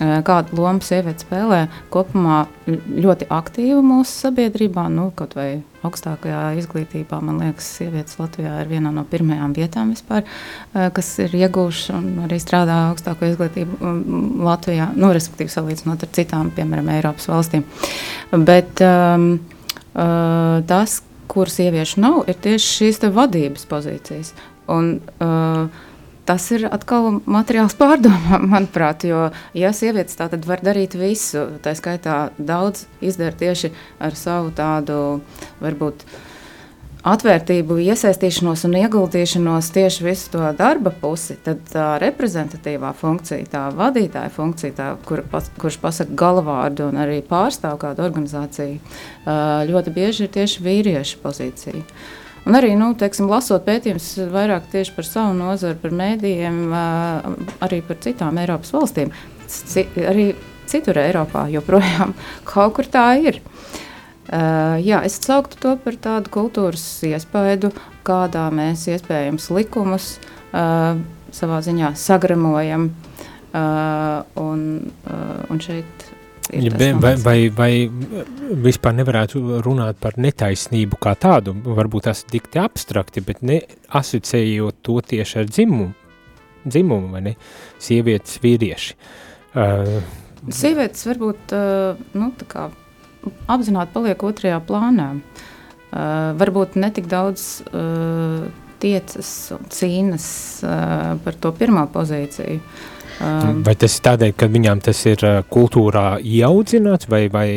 kādu 0.00 0.56
lomu 0.58 0.82
sieviete 0.82 1.22
spēlē 1.22 1.60
kopumā 1.94 2.44
ļoti 2.66 3.28
aktīvi 3.30 3.78
mūsu 3.84 4.24
sabiedrībā, 4.24 4.88
nu, 4.90 5.10
kaut 5.14 5.36
vai 5.38 5.62
augstākajā 5.86 6.56
izglītībā. 6.58 7.20
Man 7.22 7.38
liekas, 7.42 7.68
sievietes 7.78 8.18
Latvijā 8.18 8.56
ir 8.62 8.72
viena 8.72 8.90
no 8.94 9.04
pirmajām 9.06 9.54
vietām 9.54 9.92
vispār, 9.94 10.24
kas 10.72 11.12
ir 11.22 11.36
iegūšas 11.44 11.94
un 11.94 12.08
arī 12.26 12.40
strādā 12.42 12.80
augstāko 12.88 13.28
izglītību 13.30 13.94
Latvijā, 14.42 14.90
nu, 14.96 15.12
respektīvi 15.14 15.52
salīdzinot 15.52 16.06
ar 16.06 16.14
citām, 16.16 16.50
piemēram, 16.56 16.90
Eiropas 16.96 17.28
valstīm. 17.30 17.66
Bet 18.34 18.82
um, 18.82 19.36
uh, 19.94 20.60
tas, 20.68 21.00
kur 21.30 21.50
sieviešu 21.50 22.02
nav, 22.04 22.22
ir 22.28 22.38
tieši 22.44 22.70
šīs 22.78 23.02
vadības 23.14 23.66
pozīcijas. 23.70 24.34
Un, 24.70 24.96
uh, 25.22 25.90
Tas 26.24 26.46
ir 26.56 26.62
atkal 26.72 27.18
materiāls 27.28 27.74
pārdomām, 27.80 28.46
manuprāt, 28.48 29.04
jo, 29.04 29.26
ja 29.52 29.72
sievietes 29.76 30.16
tā 30.16 30.30
var 30.48 30.62
darīt 30.64 30.96
visu, 30.96 31.42
tā 31.60 31.74
skaitā 31.76 32.30
daudz 32.38 32.86
izdara 33.04 33.36
tieši 33.36 33.68
ar 34.00 34.16
savu 34.16 34.54
tādu, 34.56 35.20
varbūt, 35.60 36.06
atvērtību, 37.04 37.76
iesaistīšanos 37.84 38.64
un 38.68 38.76
ieguldīšanos 38.80 39.68
tieši 39.74 40.06
visu 40.06 40.30
to 40.32 40.48
darba 40.56 40.92
pusi, 41.02 41.36
tad 41.44 41.60
tā 41.68 41.94
reprezentatīvā 42.00 42.94
funkcija, 42.96 43.44
tā 43.52 43.64
vadītāja 43.76 44.32
funkcija, 44.32 44.76
tā, 44.78 44.88
kur, 45.08 45.24
pas, 45.30 45.50
kurš 45.60 45.78
pasaka 45.82 46.16
galvārdu 46.24 46.88
un 46.88 47.00
arī 47.04 47.20
pārstāv 47.28 47.76
kādu 47.82 48.06
organizāciju, 48.06 48.80
ļoti 49.70 49.94
bieži 49.94 50.26
ir 50.26 50.34
tieši 50.38 50.64
vīriešu 50.64 51.20
pozīcija. 51.24 51.84
Un 52.44 52.56
arī, 52.58 52.74
nu, 52.76 52.90
teiksim, 53.00 53.28
lasot 53.32 53.64
pētījumus 53.64 54.08
vairāk 54.32 54.66
tieši 54.72 54.92
par 54.96 55.06
savu 55.08 55.36
nozaru, 55.36 55.78
par 55.80 55.94
mēdījiem, 55.96 56.58
arī 57.64 57.80
par 57.84 58.00
citām 58.04 58.40
Eiropas 58.40 58.72
valstīm, 58.74 59.12
arī 60.04 60.32
citur 60.68 61.00
Eiropā 61.00 61.46
joprojām 61.52 62.16
kaut 62.50 62.76
kur 62.78 62.88
tā 62.88 63.06
ir. 63.20 63.40
Uh, 64.24 64.78
jā, 64.80 65.02
es 65.04 65.18
sauktu 65.20 65.58
to 65.60 65.74
par 65.84 65.98
tādu 66.00 66.32
kultūras 66.32 66.84
iespaidu, 67.04 67.74
kādā 68.06 68.46
mēs 68.54 68.86
iespējams 68.88 69.50
likumus 69.52 70.14
uh, 70.16 70.96
savā 71.34 71.60
ziņā 71.64 71.92
sagramojam. 71.98 72.88
Uh, 73.54 74.24
un, 74.40 74.62
un 75.52 75.60
šeit 75.62 76.08
Vai, 76.52 77.14
vai, 77.16 77.38
vai 77.48 77.70
vispār 78.66 78.92
nevarētu 78.98 79.62
runāt 79.64 79.96
par 80.02 80.18
netaisnību 80.20 80.98
kā 81.00 81.14
tādu? 81.16 81.54
Varbūt 81.64 82.04
tas 82.10 82.20
ir 82.26 82.34
tik 82.34 82.50
abstrakti, 82.60 83.22
bet 83.24 83.40
ne 83.42 83.62
asociējot 83.96 84.82
to 84.84 84.98
tieši 85.08 85.38
ar 85.40 85.48
dzimumu, 85.48 85.88
dzimumu 86.66 87.14
vai 87.14 87.22
ne? 87.24 87.34
Sievietes, 87.80 88.36
vīrieši. 88.44 88.98
Uh, 89.54 89.96
Sievietes 90.52 91.06
varbūt 91.08 91.56
uh, 91.56 92.04
nu, 92.12 92.30
kā, 92.50 92.68
apzināti 93.50 93.94
paliek 93.94 94.26
otrajā 94.26 94.60
plānā. 94.64 95.12
Uh, 95.94 96.32
varbūt 96.40 96.74
netik 96.80 97.06
daudz 97.06 97.62
uh, 97.70 98.48
tiecas 98.82 99.30
un 99.54 99.68
cīnas 99.70 100.26
uh, 100.66 101.14
par 101.22 101.38
to 101.38 101.54
pirmā 101.54 101.86
pozīciju. 101.94 102.58
Um, 103.22 103.60
vai 103.62 103.76
tas 103.78 103.94
ir 103.94 104.02
tādēļ, 104.02 104.32
ka 104.34 104.48
viņām 104.50 104.80
tas 104.82 104.98
ir 105.06 105.22
kultūrā 105.54 106.16
ieaudzināts 106.18 107.06
vai, 107.10 107.22
vai 107.30 107.48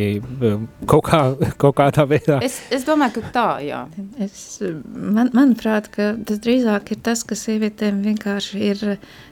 kaut, 0.86 1.08
kā, 1.08 1.22
kaut 1.62 1.78
kādā 1.80 2.06
veidā? 2.10 2.38
Es, 2.46 2.60
es 2.74 2.86
domāju, 2.86 3.18
ka 3.18 3.32
tā, 3.34 3.48
jā. 3.66 3.82
Es, 4.22 4.60
man, 4.94 5.32
manuprāt, 5.34 5.90
ka 5.94 6.12
tas 6.30 6.44
drīzāk 6.44 6.94
ir 6.94 7.02
tas, 7.10 7.26
ka 7.26 7.38
sievietēm 7.38 8.04
vienkārši 8.06 8.62
ir 8.70 8.86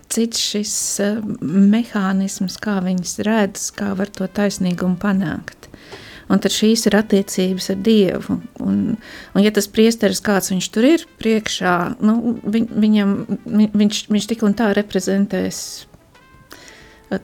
cits 0.10 0.42
šis 0.42 0.74
mehānisms, 1.42 2.58
kā 2.62 2.80
viņas 2.86 3.20
redz, 3.28 3.70
kā 3.78 3.94
var 3.98 4.10
to 4.10 4.26
taisnīgumu 4.26 4.98
panākt. 5.02 5.65
Un 6.32 6.42
tad 6.42 6.54
šīs 6.56 6.88
ir 6.90 6.98
attiecības 6.98 7.70
ar 7.70 7.82
Dievu. 7.86 8.40
Un, 8.66 8.78
un 9.36 9.44
ja 9.46 9.52
tas 9.54 9.68
priesteris 9.70 10.24
kāds 10.26 10.50
viņš 10.54 10.70
tur 10.74 10.88
ir 10.90 11.04
priekšā, 11.22 11.76
nu, 12.02 12.38
viņ, 12.42 12.70
viņam, 12.86 13.12
viņš, 13.78 14.00
viņš 14.10 14.30
tik 14.32 14.46
un 14.48 14.58
tā 14.58 14.72
reprezentēs 14.78 15.60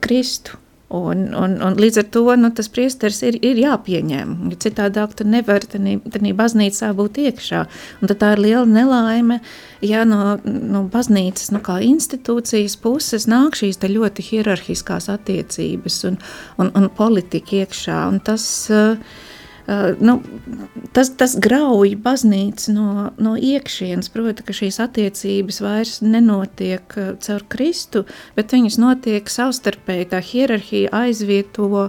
Kristu. 0.00 0.58
Un, 0.92 1.30
un, 1.32 1.54
un 1.64 1.76
līdz 1.80 2.02
ar 2.02 2.06
to 2.12 2.22
nu, 2.36 2.50
tas 2.52 2.68
priesteris 2.68 3.22
ir, 3.24 3.38
ir 3.40 3.60
jāpieņem. 3.62 4.34
Citādāk 4.60 5.14
tu 5.16 5.24
nevari 5.24 5.68
tajā 5.72 6.34
baznīcā 6.36 6.90
būt 6.98 7.20
iekšā. 7.22 7.62
Un 8.02 8.12
tā 8.12 8.34
ir 8.34 8.42
liela 8.44 8.66
nelaime, 8.68 9.40
ja 9.80 10.04
no, 10.08 10.36
no 10.44 10.84
baznīcas 10.92 11.48
nu, 11.54 11.62
kā 11.64 11.78
institūcijas 11.86 12.76
puses 12.82 13.24
nāk 13.30 13.56
šīs 13.56 13.80
ļoti 13.82 14.26
hierarhiskās 14.28 15.08
attiecības 15.12 16.02
un, 16.10 16.20
un, 16.60 16.72
un 16.76 16.90
politika 16.92 17.62
iekšā. 17.62 18.02
Un 18.12 18.20
tas, 18.28 18.44
uh, 18.68 18.98
Uh, 19.62 19.92
nu, 20.02 20.16
tas, 20.90 21.12
tas 21.14 21.36
grauj 21.38 21.92
baznīcu 22.02 22.72
no, 22.74 22.86
no 23.22 23.36
iekšienes. 23.38 24.10
Proti, 24.10 24.42
ka 24.46 24.56
šīs 24.56 24.80
attiecības 24.82 25.60
vairs 25.62 26.00
nenotiek 26.02 26.96
uh, 26.98 27.12
caur 27.22 27.44
Kristu, 27.52 28.02
bet 28.34 28.54
viņas 28.54 28.80
notiek 28.82 29.30
savstarpēji. 29.30 30.10
Tā 30.10 30.22
hierarhija 30.32 30.90
aizvieto 31.04 31.88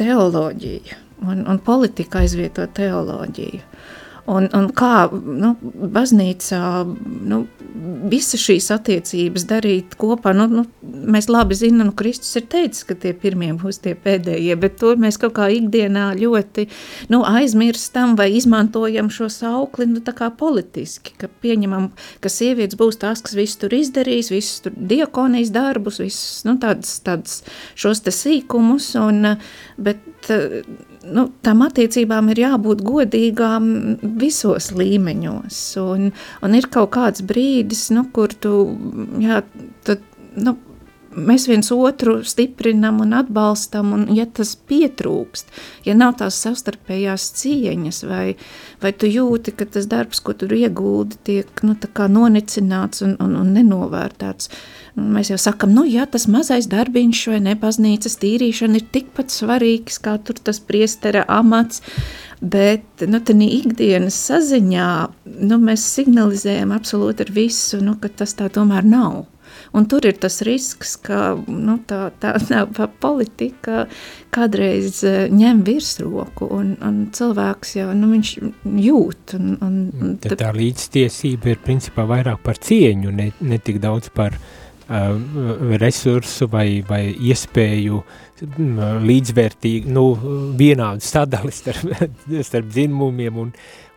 teoloģiju, 0.00 1.00
un, 1.28 1.44
un 1.44 1.60
politika 1.60 2.24
aizvieto 2.24 2.64
teoloģiju. 2.64 3.60
Un, 4.26 4.48
un 4.58 4.66
kā 4.74 5.06
nu, 5.12 5.52
baznīcā 5.94 6.60
nu, 7.30 7.44
visas 8.10 8.42
šīs 8.42 8.68
attiecības 8.74 9.44
darīt 9.46 9.94
kopā, 10.00 10.32
nu, 10.34 10.46
nu, 10.50 10.64
mēs 10.82 11.28
labi 11.30 11.54
zinām, 11.58 11.90
nu, 11.90 11.94
Kristus 11.96 12.34
ir 12.40 12.46
teicis, 12.50 12.82
ka 12.88 12.96
tie 12.98 13.12
pirmie 13.14 13.52
būs 13.58 13.78
tie 13.84 13.94
pēdējie, 13.94 14.56
bet 14.58 14.78
to 14.80 14.94
mēs 14.98 15.20
kaut 15.22 15.36
kā 15.38 15.46
ikdienā 15.54 16.08
ļoti 16.18 16.66
nu, 17.14 17.22
aizmirstam 17.26 18.16
vai 18.18 18.32
izmantojam 18.34 19.12
šo 19.14 19.28
saukli 19.32 19.86
nu, 19.92 20.02
tā 20.02 20.16
kā 20.16 20.32
politiski, 20.34 21.14
ka 21.20 21.30
pieņemam, 21.42 21.92
ka 22.24 22.32
sievietes 22.32 22.78
būs 22.80 22.98
tās, 23.02 23.22
kas 23.22 23.36
visu 23.38 23.62
tur 23.62 23.78
izdarīs, 23.78 24.32
visus 24.34 24.64
tur 24.66 24.74
diakonijas 24.74 25.54
darbus, 25.54 26.00
visus 26.02 26.42
nu, 26.48 26.58
tādas, 26.62 26.98
tādas 27.06 27.42
šos 27.78 28.02
te 28.02 28.14
sīkumus, 28.14 28.90
un, 28.98 29.36
bet 29.78 30.02
nu, 31.12 31.26
tām 31.44 31.62
attiecībām 31.66 32.30
ir 32.32 32.42
jābūt 32.44 32.82
godīgām 32.86 33.68
visos 34.20 34.70
līmeņos. 34.76 35.60
Un, 35.82 36.10
un 36.42 36.58
ir 36.58 36.68
kaut 36.72 36.92
kāds 36.96 37.24
brīdis, 37.26 37.88
nu, 37.96 38.06
kur 38.14 38.34
tu, 38.34 38.54
jā, 39.22 39.42
tad, 39.86 40.04
nu, 40.36 40.56
mēs 41.16 41.46
viens 41.50 41.70
otru 41.74 42.18
stiprinam 42.24 43.00
un 43.04 43.16
atbalstam, 43.16 43.92
un 43.96 44.06
ja 44.16 44.26
tas 44.26 44.54
pietrūkst, 44.68 45.52
ja 45.88 45.96
nav 45.96 46.16
tās 46.20 46.38
savstarpējās 46.44 47.28
cieņas, 47.40 48.02
vai, 48.08 48.24
vai 48.82 48.92
tu 48.92 49.10
jūti, 49.10 49.56
ka 49.56 49.68
tas 49.76 49.88
darbs, 49.90 50.20
ko 50.20 50.36
tur 50.36 50.54
ieguldi, 50.56 51.20
tiek 51.24 51.64
nu, 51.66 51.76
nonicināts 52.16 53.04
un, 53.06 53.16
un, 53.22 53.38
un 53.42 53.54
nenovērtēts, 53.56 54.52
Mēs 54.96 55.28
jau 55.28 55.36
sakām, 55.36 55.74
nu, 55.76 55.82
ja 55.84 56.06
tas 56.08 56.24
mazais 56.32 56.70
darbiņš 56.72 57.18
vai 57.28 57.40
nebaznīcas 57.44 58.14
tīrīšana 58.22 58.78
ir 58.80 58.86
tikpat 58.94 59.34
svarīgs 59.34 59.98
kā 60.00 60.14
tur 60.24 60.38
tas 60.40 60.56
priestera 60.64 61.26
amats, 61.28 61.82
bet 62.40 63.04
nu, 63.04 63.20
tādā 63.20 63.48
ikdienas 63.58 64.16
saziņā 64.30 64.88
nu, 65.50 65.58
mēs 65.60 65.84
signalizējam 65.98 66.72
absolūti 66.72 67.26
ar 67.26 67.34
visu, 67.36 67.82
nu, 67.84 67.98
ka 68.00 68.08
tas 68.08 68.32
tā 68.38 68.48
tomēr 68.48 68.88
nav. 68.88 69.26
Un 69.76 69.86
tur 69.90 70.06
ir 70.08 70.16
tas 70.20 70.40
risks, 70.46 70.94
ka 71.04 71.34
nu, 71.36 71.78
tā, 71.88 72.08
tā, 72.22 72.34
tā 72.48 72.86
politika 73.02 73.84
kādreiz 74.32 75.02
e, 75.04 75.14
ņem 75.32 75.62
virsroku, 75.66 76.48
un, 76.56 76.74
un 76.84 77.02
cilvēks 77.16 77.76
jau 77.78 77.90
nu, 77.96 78.14
jūt. 78.16 79.36
Un, 79.36 79.56
un, 79.60 80.14
tā, 80.22 80.36
tā 80.40 80.52
līdztiesība 80.56 81.52
ir 81.52 81.64
principā 81.64 82.08
vairāk 82.08 82.40
par 82.46 82.60
cieņu, 82.62 83.12
ne, 83.12 83.30
ne 83.44 83.60
tik 83.60 83.82
daudz 83.84 84.08
par 84.16 84.36
uh, 84.36 84.54
Uh, 84.86 85.18
resursu 85.82 86.46
vai, 86.46 86.78
vai 86.86 87.08
iespēju 87.10 87.96
mm, 88.44 89.00
līdzvērtīgi, 89.02 89.90
nu, 89.90 90.04
vienādu 90.54 91.02
sadali 91.02 91.50
starp, 91.50 92.04
starp 92.46 92.68
dzimumiem 92.70 93.40
un, 93.42 93.50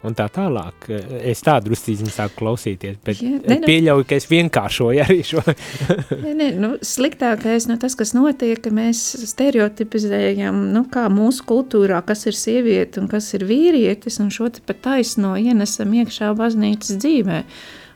un 0.07 0.15
tā 0.15 0.27
tālāk. 0.31 0.87
Es 1.27 1.41
tādu 1.45 1.69
druscīziņu 1.69 2.13
sāku 2.13 2.39
klausīties, 2.39 2.99
bet 3.05 3.19
ja, 3.23 3.33
ne, 3.35 3.57
nu, 3.59 3.67
pieļauju, 3.67 4.07
ka 4.07 4.19
es 4.19 4.27
vienkāršoju 4.31 5.03
arī 5.03 5.19
šo. 5.27 5.43
ne, 6.25 6.33
ne, 6.39 6.49
nu, 6.61 6.71
sliktākais, 6.85 7.67
nu, 7.71 7.75
tas, 7.81 7.97
kas 7.99 8.15
notiek, 8.15 8.61
ka 8.63 8.71
mēs 8.75 9.01
stereotipizējam, 9.33 10.63
nu, 10.75 10.85
kā 10.91 11.07
mūsu 11.13 11.45
kultūrā, 11.49 12.01
kas 12.07 12.25
ir 12.29 12.37
sieviete 12.39 13.03
un 13.03 13.11
kas 13.11 13.31
ir 13.37 13.45
vīrietis, 13.49 14.21
un 14.23 14.31
šo 14.33 14.51
pat 14.65 14.81
taisno 14.85 15.35
ienesam 15.37 15.93
iekšā 15.99 16.31
baznīcas 16.37 16.97
dzīvē. 17.01 17.43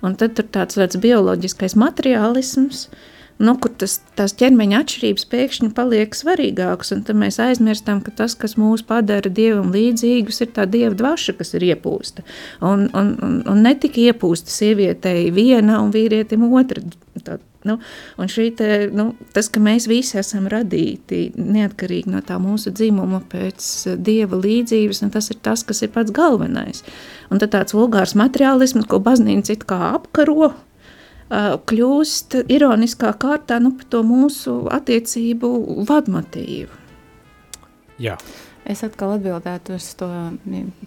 Un 0.04 0.18
tad 0.20 0.36
tur 0.36 0.50
tāds, 0.52 0.76
tāds 0.76 1.00
bioloģiskais 1.00 1.78
materiālisms, 1.80 2.90
nu, 3.42 3.56
kur 3.62 3.72
tas, 3.82 3.98
tās 4.18 4.36
ķermeņa 4.40 4.82
atšķirības 4.84 5.26
pēkšņi 5.32 5.70
paliek 5.78 6.18
svarīgākas, 6.18 6.94
un 6.96 7.06
tad 7.08 7.20
mēs 7.20 7.40
aizmirstam, 7.44 8.02
ka 8.06 8.14
tas, 8.18 8.36
kas 8.40 8.58
mūs 8.60 8.86
padara 8.88 9.32
dievam 9.32 9.72
līdzīgus, 9.74 10.44
ir 10.44 10.52
tā 10.56 10.68
dieva 10.70 10.94
dvaša, 10.98 11.38
kas 11.40 11.56
ir 11.58 11.66
iepūsta. 11.72 12.26
Un, 12.62 12.88
un, 12.94 13.16
un, 13.24 13.40
un 13.50 13.66
ne 13.66 13.74
tik 13.80 13.98
iepūsta 14.04 14.54
sievietei 14.54 15.32
viena 15.34 15.82
un 15.84 15.94
vīrietim 15.96 16.46
otra. 16.52 16.84
Tā, 17.24 17.40
Nu, 17.64 17.78
un 18.18 18.28
te, 18.28 18.90
nu, 18.92 19.06
tas, 19.32 19.48
ka 19.48 19.62
mēs 19.64 19.86
visi 19.88 20.18
esam 20.20 20.50
radīti 20.52 21.30
neatkarīgi 21.40 22.12
no 22.12 22.20
tā 22.26 22.36
mūsu 22.36 22.74
dzimuma 22.76 23.22
pēc 23.32 23.70
dieva 24.04 24.36
līdzības, 24.44 25.00
tas 25.14 25.32
ir 25.32 25.40
tas, 25.40 25.64
kas 25.64 25.80
ir 25.86 25.94
pats 25.96 26.12
galvenais. 26.12 26.84
Un 27.32 27.40
tad 27.40 27.54
tāds 27.56 27.76
vulgārs 27.76 28.18
materiālisms, 28.20 28.90
ko 28.92 29.00
baznīca 29.00 29.56
it 29.56 29.64
kā 29.70 29.80
apkaro, 29.94 30.52
kļūst 31.34 32.40
ironiskā 32.52 33.14
kārtā 33.20 33.60
nu, 33.64 33.74
par 33.78 33.90
to 33.90 34.04
mūsu 34.06 34.56
attiecību 34.74 35.52
vadmotīvu. 35.90 36.82
Jā. 38.02 38.18
Es 38.64 38.80
atkal 38.86 39.18
atbildētu 39.18 39.76
uz 39.76 39.90
to 40.00 40.08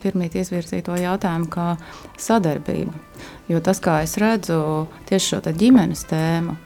pirmīt 0.01 0.39
izvirzīto 0.41 0.97
jautājumu, 0.97 1.51
kā 1.53 1.75
sadarbība. 2.21 2.95
Jo 3.53 3.61
tas, 3.61 3.83
kā 3.85 3.99
es 4.07 4.17
redzu 4.21 4.87
tieši 5.11 5.35
šo 5.35 5.53
ģimenes 5.61 6.07
tēmu, 6.09 6.57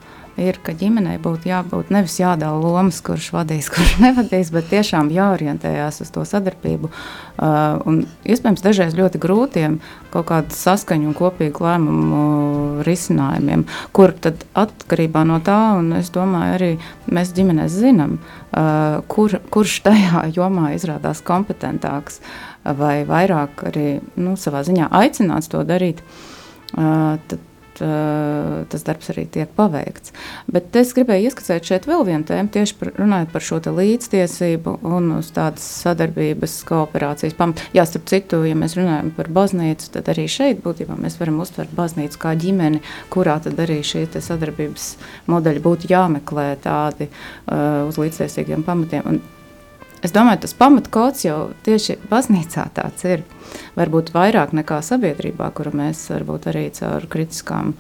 ir, 0.41 0.59
ka 0.63 0.75
ģimenei 0.77 1.17
būtu 1.23 1.49
jābūt 1.51 1.91
nevis 1.95 2.19
jādala 2.21 2.61
lomas, 2.63 3.01
kurš 3.05 3.31
vadīs, 3.35 3.71
kurš 3.75 3.97
nevadīs, 4.03 4.53
bet 4.55 4.71
tiešām 4.71 5.11
jāorientējās 5.15 6.03
uz 6.05 6.13
to 6.15 6.25
sadarbību. 6.29 6.91
Uh, 7.41 7.81
un 7.89 8.03
iespējams, 8.29 8.63
dažreiz 8.65 8.97
ļoti 8.99 9.21
grūtiem 9.23 9.79
kaut 10.13 10.29
kādu 10.29 10.57
saskaņu 10.57 11.11
un 11.11 11.17
kopīgu 11.17 11.65
lēmumu 11.65 12.23
risinājumiem, 12.87 13.65
kur 13.97 14.13
tad 14.13 14.45
atkarībā 14.59 15.25
no 15.29 15.41
tā, 15.45 15.59
un 15.81 15.95
es 15.99 16.13
domāju, 16.15 16.57
arī 16.59 16.71
mēs 17.11 17.35
ģimenēs 17.37 17.81
zinām, 17.81 18.19
uh, 18.21 19.01
kur, 19.11 19.39
kurš 19.51 19.81
tajā 19.89 20.27
jomā 20.39 20.75
izrādās 20.77 21.25
kompetentāks 21.27 22.21
vai 22.65 23.01
vairāk 23.09 23.65
arī 23.71 23.89
nu, 24.21 24.37
savā 24.37 24.61
ziņā 24.67 24.91
aicināts 25.01 25.49
to 25.49 25.63
darīt. 25.65 26.03
Uh, 26.71 27.17
tad 27.27 27.41
uh, 27.85 28.61
tas 28.71 28.85
darbs 28.87 29.11
arī 29.13 29.27
tiek 29.31 29.51
paveikts. 29.57 30.15
Bet 30.51 30.77
es 30.79 30.93
gribēju 30.97 31.31
ieskicēt 31.31 31.67
šeit 31.67 31.89
vēl 31.91 32.05
vienu 32.09 32.27
tēmu, 32.29 32.53
tieši 32.55 32.77
par, 32.81 32.93
runājot 32.99 33.33
par 33.35 33.47
šo 33.47 33.61
līdztiesību 33.81 34.77
un 34.89 35.11
uz 35.19 35.31
tādas 35.37 35.65
sadarbības 35.85 36.61
kooperācijas 36.69 37.37
pamatu. 37.39 37.67
Jā, 37.77 37.87
starp 37.89 38.09
citu, 38.11 38.43
ja 38.49 38.57
mēs 38.59 38.77
runājam 38.79 39.13
par 39.17 39.31
baznīcu, 39.33 39.91
tad 39.97 40.11
arī 40.13 40.27
šeit 40.31 40.63
būtībā 40.65 40.97
mēs 41.01 41.19
varam 41.21 41.43
uztvert 41.45 41.75
baznīcu 41.77 42.21
kā 42.21 42.35
ģimeni, 42.41 42.83
kurā 43.13 43.39
tad 43.45 43.61
arī 43.63 43.81
šī 43.87 44.07
sadarbības 44.11 44.95
modeļi 45.31 45.65
būtu 45.65 45.91
jāmeklē 45.91 46.49
tādi 46.65 47.11
uh, 47.11 47.87
uz 47.89 48.01
līdztiesīgiem 48.01 48.65
pamatiem. 48.67 49.07
Un 49.07 49.40
Es 50.01 50.15
domāju, 50.17 50.41
tas 50.47 50.55
pamatkods 50.57 51.27
jau 51.27 51.39
tieši 51.67 51.99
baznīcā 52.09 52.71
tāds 52.77 53.05
ir. 53.05 53.25
Varbūt 53.77 54.13
vairāk 54.15 54.55
nekā 54.55 54.79
sabiedrībā, 54.85 55.51
kuru 55.53 55.73
mēs 55.77 56.07
varbūt 56.13 56.47
arī 56.53 56.69
caur 56.77 57.05
kritiskām 57.11 57.75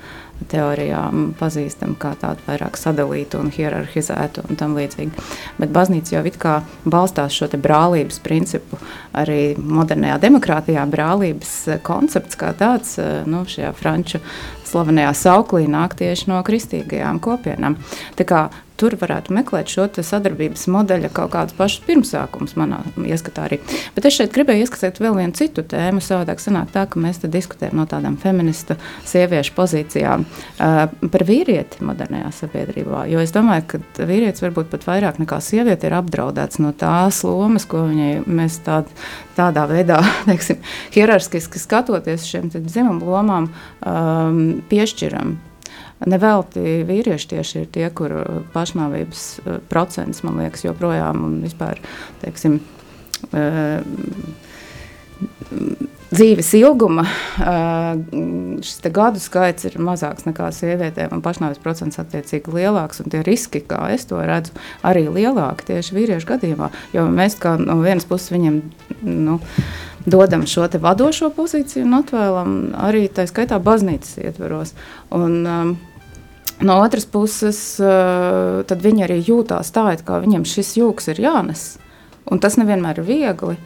teorijām 0.50 1.30
pazīstam 1.38 1.94
kā 2.00 2.12
tādu 2.20 2.44
vairāk 2.46 2.78
sadalītu 2.80 3.40
un 3.40 3.50
hierarhizētu 3.54 4.44
un 4.48 4.60
tam 4.60 4.76
līdzīgi. 4.78 5.26
Bet 5.60 5.72
baznīca 5.72 6.16
jau 6.16 6.24
it 6.28 6.38
kā 6.40 6.54
balstās 6.84 7.36
šo 7.36 7.50
te 7.52 7.60
brālības 7.60 8.20
principu, 8.24 8.80
arī 9.16 9.54
modernajā 9.56 10.18
demokrātijā 10.24 10.86
brālības 10.90 11.54
koncepts 11.86 12.40
kā 12.40 12.52
tāds, 12.56 12.96
nu, 13.30 13.44
šajā 13.48 13.72
franču 13.76 14.20
slavenajā 14.70 15.12
sauklī 15.18 15.66
nāk 15.70 15.96
tieši 15.98 16.30
no 16.30 16.40
kristīgajām 16.46 17.20
kopienām. 17.22 17.78
Tā 18.18 18.28
kā 18.28 18.48
tur 18.80 18.96
varētu 19.00 19.34
meklēt 19.36 19.70
šo 19.72 19.86
sadarbības 20.00 20.66
modeļa 20.72 21.10
kaut 21.14 21.32
kādus 21.34 21.56
pašus 21.58 21.82
pirmsākumus 21.84 22.56
manā 22.58 22.80
ieskatā 23.04 23.46
arī. 23.48 23.58
Bet 23.96 24.06
es 24.08 24.16
šeit 24.16 24.32
gribēju 24.34 24.64
ieskatīt 24.64 25.00
vēl 25.02 25.18
vienu 25.18 25.36
citu 25.36 25.64
tēmu. 25.66 26.02
Savādāk 26.04 26.40
sanāk 26.42 26.72
tā, 26.74 26.86
ka 26.88 27.00
mēs 27.02 27.20
diskutējam 27.24 27.80
no 27.80 27.86
tādām 27.90 28.16
feministu 28.20 28.76
sieviešu 29.08 29.54
pozīcijām 29.56 30.24
uh, 30.24 30.80
par 31.12 31.26
vīrieti 31.28 31.84
modernajā 31.84 32.30
sabiedrībā. 32.40 33.04
Jo 33.10 33.20
es 33.24 33.34
domāju, 33.36 33.66
ka 33.74 34.08
vīrietis 34.08 34.44
varbūt 34.46 34.72
pat 34.72 34.88
vairāk 34.88 35.20
nekā 35.22 35.40
sieviete 35.44 35.90
ir 35.90 35.98
apdraudēts 36.00 36.62
no 36.62 36.72
tās 36.76 37.20
lomas, 37.26 37.68
ko 37.68 37.84
viņai 37.90 38.24
mēs 38.30 38.60
tād, 38.66 38.88
tādā 39.36 39.66
veidā, 39.70 40.00
teiksim, 40.30 40.62
hierarhiski 40.96 41.60
skatoties 41.60 42.26
šiem 42.30 42.48
dzimumu 42.54 43.12
lomām, 43.12 43.52
um, 43.84 44.42
piešķiram 44.72 45.38
Nevelti 46.08 46.80
vīrieši 46.88 47.30
tieši 47.34 47.58
ir 47.60 47.70
tie, 47.74 47.86
kur 47.92 48.14
pašnāvības 48.54 49.24
eh, 49.44 49.58
procents, 49.68 50.22
man 50.24 50.40
liekas, 50.40 50.64
joprojām 50.64 51.24
un 51.26 51.40
vispār, 51.44 51.82
teiksim, 52.22 52.60
eh, 53.36 53.82
dzīves 56.10 56.54
ilguma 56.58 57.04
šis 58.64 58.80
gadu 58.94 59.20
skaits 59.22 59.66
ir 59.68 59.76
mazāks 59.82 60.26
nekā 60.26 60.48
sievietēm, 60.54 61.12
un 61.14 61.22
pašnāvības 61.24 61.62
procents 61.62 62.00
attiecīgi 62.02 62.54
lielāks, 62.54 63.02
un 63.02 63.12
tie 63.12 63.22
riski, 63.26 63.62
kā 63.66 63.84
es 63.94 64.06
to 64.10 64.18
redzu, 64.18 64.54
arī 64.86 65.06
lielāki 65.08 65.68
tieši 65.70 65.96
vīriešu 65.96 66.28
gadījumā, 66.32 66.70
jo 66.96 67.06
mēs 67.12 67.38
kā 67.40 67.56
no 67.60 67.78
vienas 67.84 68.08
puses 68.08 68.32
viņiem, 68.34 68.60
nu, 69.06 69.38
dodam 70.06 70.46
šo 70.48 70.66
vadošo 70.80 71.30
pozīciju 71.36 71.86
un 71.86 72.00
atvēlam 72.00 72.56
arī 72.88 73.06
tā 73.12 73.26
skaitā 73.30 73.60
baznīcas 73.62 74.18
ietveros. 74.24 74.74
Un, 75.14 75.40
um, 75.44 75.76
No 76.60 76.80
otras 76.84 77.06
puses, 77.08 77.80
eh, 77.80 78.62
tad 78.68 78.82
viņi 78.84 79.06
arī 79.06 79.18
jūtās 79.24 79.72
tā, 79.72 79.86
it 79.94 80.04
kā 80.04 80.18
viņiem 80.20 80.44
šis 80.44 80.76
jūks 80.76 81.08
ir 81.08 81.22
jānes. 81.24 81.78
Un 82.28 82.38
tas 82.38 82.58
nevienmēr 82.60 83.00
ir 83.00 83.06
viegli. 83.08 83.56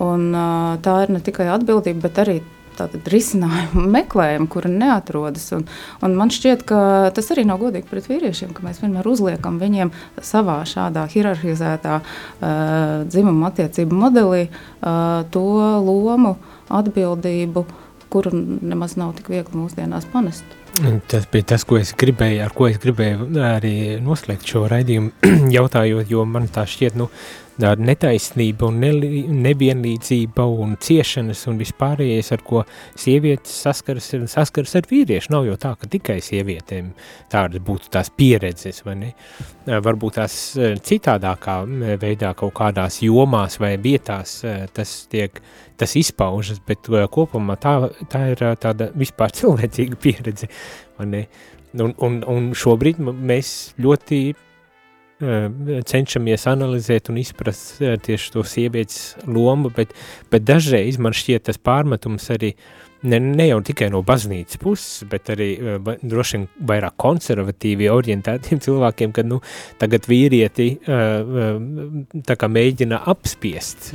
Un, 0.00 0.34
eh, 0.34 0.78
tā 0.80 1.02
ir 1.04 1.10
ne 1.12 1.20
tikai 1.20 1.48
atbildība, 1.52 2.00
bet 2.08 2.24
arī 2.24 2.40
risinājumu 2.78 3.84
meklējam, 3.96 4.46
kura 4.48 4.70
neatrodas. 4.70 5.52
Un, 5.52 5.66
un 6.00 6.14
man 6.16 6.30
šķiet, 6.30 6.64
ka 6.64 7.10
tas 7.12 7.28
arī 7.34 7.44
nav 7.44 7.58
godīgi 7.58 7.90
pret 7.90 8.06
vīriešiem, 8.08 8.54
ka 8.54 8.62
mēs 8.62 8.80
vienmēr 8.80 9.04
uzliekam 9.04 9.58
viņiem 9.58 9.90
savā 10.22 10.62
šādā 10.64 11.04
hierarhizētā 11.10 11.98
uh, 11.98 13.04
dzimuma 13.10 13.50
attiecību 13.50 13.98
modelī 13.98 14.46
uh, 14.46 15.26
to 15.34 15.42
lomu, 15.82 16.36
atbildību, 16.70 17.66
kuru 18.08 18.30
nemaz 18.32 18.96
nav 18.96 19.16
tik 19.18 19.34
viegli 19.34 19.58
mūsdienās 19.58 20.06
panest. 20.14 20.57
Tas 21.08 21.24
bija 21.32 21.54
tas, 21.54 21.64
ko 21.66 21.78
es 21.80 21.94
gribēju, 21.98 22.42
ar 22.44 22.52
ko 22.54 22.68
es 22.68 22.78
gribēju 22.82 23.28
arī 23.42 23.74
noslēgt 24.04 24.46
šo 24.46 24.66
raidījumu, 24.70 25.30
jautājot, 25.56 26.10
jo 26.12 26.24
man 26.28 26.48
tā 26.52 26.66
šķiet, 26.68 26.98
nu, 27.00 27.08
netaisnība 27.58 28.68
un 28.68 28.78
nevienlīdzība 29.42 30.44
un 30.46 30.76
ciešanas 30.78 31.40
un 31.50 31.58
vispārējais, 31.58 32.30
ar 32.36 32.44
ko 32.46 32.62
sievietes 32.94 33.56
saskaras, 33.64 34.12
saskaras 34.30 34.76
ar 34.78 34.86
vīriešu. 34.90 35.32
Nav 35.34 35.48
jau 35.48 35.56
tā, 35.58 35.74
ka 35.80 35.90
tikai 35.90 36.20
sievietēm 36.22 36.92
tādas 37.32 37.64
būtu 37.64 37.90
tās 37.96 38.12
pieredzes, 38.14 38.84
vai 38.86 38.94
ne? 39.00 39.12
Varbūt 39.66 40.20
tās 40.20 40.36
citādākā 40.86 41.58
veidā 42.00 42.34
kaut 42.38 42.54
kādās 42.60 43.02
jomās 43.02 43.58
vai 43.60 43.74
vietās 43.82 44.38
tas 44.74 44.94
tiek, 45.10 45.42
tas 45.78 45.94
izpaužas, 45.98 46.60
bet 46.66 46.90
kopumā 47.14 47.58
tā, 47.60 47.76
tā 48.10 48.24
ir 48.32 48.42
tāda 48.60 48.90
vispār 48.98 49.34
cilvēcīga 49.38 50.00
pieredze? 50.02 50.50
Un, 50.98 51.14
un, 52.02 52.20
un 52.26 52.52
šobrīd 52.58 53.00
mēs 53.02 53.56
ļoti 53.78 54.22
cenšamies 55.18 56.46
analizēt 56.46 57.10
un 57.10 57.18
izprast 57.18 57.80
tieši 58.06 58.30
to 58.34 58.44
sievietes 58.46 59.16
lomu, 59.26 59.70
bet, 59.74 59.90
bet 60.30 60.44
dažreiz 60.46 60.98
man 61.02 61.16
šķiet 61.16 61.48
tas 61.48 61.58
pārmetums 61.58 62.28
arī 62.30 62.52
ne, 63.02 63.18
ne 63.18 63.48
jau 63.48 63.58
tikai 63.66 63.88
no 63.90 64.04
baznīcas 64.06 64.60
puses, 64.62 65.02
bet 65.10 65.30
arī 65.34 65.50
droši 66.02 66.38
vien 66.38 66.46
vairāk 66.70 66.94
konservatīvi 67.02 67.90
orientētiem 67.90 68.62
cilvēkiem, 68.66 69.14
kad 69.16 69.26
nu, 69.26 69.40
tagad 69.82 70.06
vīrieti 70.10 70.70
tā 70.86 72.38
kā 72.38 72.50
mēģina 72.54 73.02
apspiest, 73.10 73.90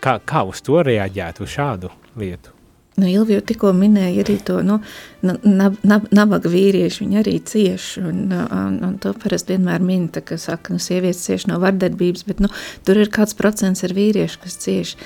kā, 0.00 0.18
kā 0.24 0.44
uz 0.48 0.62
to 0.64 0.82
reaģētu, 0.86 1.46
uz 1.46 1.56
šādu 1.58 1.92
lietu. 2.18 2.57
Nu, 2.98 3.06
Ilvi 3.06 3.36
jau 3.36 3.42
tikko 3.46 3.70
minēja 3.78 4.24
arī 4.24 4.34
to 4.42 4.56
nu, 4.66 4.80
nab, 5.22 5.76
nab, 5.86 6.08
nabaga 6.14 6.50
vīrieši, 6.50 7.04
viņi 7.04 7.18
arī 7.20 7.34
cieš, 7.46 7.86
un, 8.02 8.24
un, 8.34 8.78
un 8.88 8.96
to 8.98 9.12
parasti 9.22 9.54
vienmēr 9.54 9.84
min, 9.86 10.08
tā, 10.10 10.22
ka 10.26 10.38
saka, 10.40 10.74
nu, 10.74 10.82
sievietes 10.82 11.22
cieš 11.28 11.46
no 11.46 11.60
vardarbības, 11.62 12.26
bet, 12.26 12.42
nu, 12.42 12.50
tur 12.86 12.98
ir 12.98 13.12
kāds 13.14 13.38
procents 13.38 13.84
ar 13.86 13.94
vīriešu, 13.94 14.40
kas 14.42 14.58
cieš, 14.64 14.96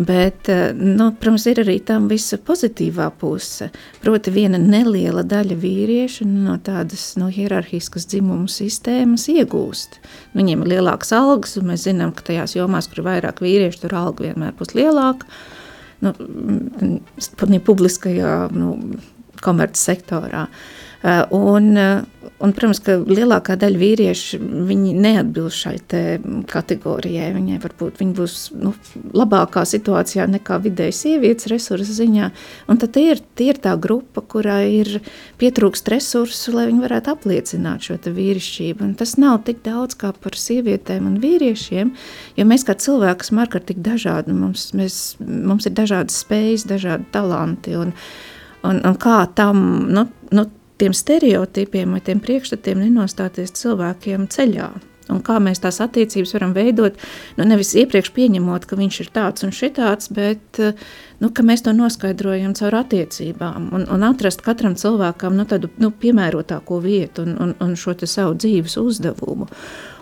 bet, 0.00 0.48
nu, 0.80 1.10
protams, 1.20 1.44
ir 1.52 1.60
arī 1.66 1.76
tam 1.84 2.08
visa 2.08 2.40
pozitīvā 2.40 3.10
puse, 3.20 3.68
proti 4.00 4.32
viena 4.32 4.60
neliela 4.60 5.20
daļa 5.20 5.60
vīriešu 5.60 6.28
no 6.28 6.56
tādas, 6.64 7.10
no 7.20 7.28
hierarhiskas 7.32 8.08
dzimumu 8.08 8.48
sistēmas 8.48 9.28
iegūst. 9.32 10.00
Nu, 10.32 10.40
viņiem 10.40 10.64
ir 10.64 10.76
lielākas 10.78 11.12
algas, 11.16 11.58
un 11.60 11.68
mēs 11.68 11.84
zinām, 11.84 12.16
ka 12.16 12.32
tajās 12.32 12.56
jomās, 12.56 12.88
kur 12.88 13.04
ir 13.04 13.10
vairāk 13.10 13.44
vīriešu, 13.44 13.84
tur 13.84 14.00
alga 14.00 14.30
vienmēr 14.30 14.56
būs 14.56 14.72
lielāka, 14.78 15.28
nu, 16.02 16.12
publiskajā 17.64 18.36
nu, 18.54 18.74
komerces 19.42 19.86
sektorā. 19.90 20.46
Uh, 21.02 21.24
un, 21.34 21.72
uh, 21.74 22.21
un, 22.42 22.52
protams, 22.54 22.80
ka 22.82 22.96
lielākā 22.98 23.54
daļa 23.60 23.78
vīriešu 23.78 24.38
neatbilst 24.42 25.62
šai 25.62 25.74
kategorijai. 26.50 27.30
Viņai 27.36 27.58
varbūt 27.62 28.00
viņi 28.02 28.14
būs 28.18 28.36
nu, 28.58 28.72
labākā 29.16 29.62
situācijā 29.68 30.26
nekā 30.30 30.58
vidēji 30.64 30.96
sievietes 30.98 31.48
resursu 31.52 31.94
ziņā. 32.00 32.30
Un 32.72 32.80
tad 32.82 32.98
ir, 33.00 33.22
ir 33.42 33.60
tā 33.62 33.74
grupa, 33.80 34.24
kurai 34.34 34.64
ir 34.80 34.98
pietrūkst 35.40 35.90
resursu, 35.92 36.54
lai 36.56 36.66
viņi 36.70 36.82
varētu 36.84 37.14
apliecināt 37.14 37.86
šo 37.86 37.98
vīrišķību. 38.02 38.88
Un 38.88 38.96
tas 38.98 39.14
nav 39.20 39.42
tik 39.46 39.62
daudz 39.66 39.96
kā 40.00 40.12
par 40.12 40.38
sievietēm 40.38 41.06
un 41.10 41.20
vīriešiem, 41.22 41.94
jo 42.38 42.48
mēs 42.48 42.66
kā 42.66 42.76
cilvēki 42.78 43.28
esam 43.28 43.42
ārkārtīgi 43.44 43.86
dažādi. 43.86 44.34
Mums, 44.36 44.70
mēs, 44.78 44.98
mums 45.22 45.68
ir 45.70 45.76
dažādas 45.78 46.18
spējas, 46.24 46.66
dažādi 46.70 47.06
talanti. 47.14 47.76
Un, 47.78 47.94
un, 48.66 48.82
un 48.82 48.98
kā 49.00 49.22
tam, 49.38 49.62
nu, 49.92 50.08
nu, 50.34 50.48
tiem 50.82 50.94
stereotipiem 50.96 51.94
vai 51.94 52.02
tiem 52.02 52.22
priekšstatiem 52.22 52.82
nenostāties 52.82 53.54
cilvēkiem 53.60 54.26
ceļā. 54.32 54.72
Un 55.10 55.20
kā 55.24 55.38
mēs 55.42 55.60
tās 55.62 55.80
attiecības 55.82 56.32
varam 56.36 56.52
veidot, 56.56 56.98
nu 57.36 57.46
nevis 57.48 57.74
iepriekš 57.78 58.12
pieņemot, 58.14 58.66
ka 58.68 58.78
viņš 58.78 58.98
ir 59.02 59.08
tāds 59.14 59.46
un 59.46 59.54
šitāds, 59.54 60.10
bet 60.14 60.60
nu, 61.22 61.30
mēs 61.48 61.64
to 61.66 61.74
noskaidrojam 61.76 62.54
caur 62.58 62.78
attiecībām 62.82 63.72
un, 63.74 63.86
un 63.92 64.06
atrast 64.06 64.44
katram 64.46 64.76
cilvēkam 64.78 65.34
nu, 65.38 65.46
tādu 65.48 65.72
nu, 65.82 65.90
piemērotāko 65.90 66.78
vietu 66.84 67.26
un, 67.26 67.34
un, 67.42 67.56
un 67.62 67.74
šo 67.78 67.96
savu 68.06 68.38
dzīves 68.38 68.78
uzdevumu. 68.80 69.50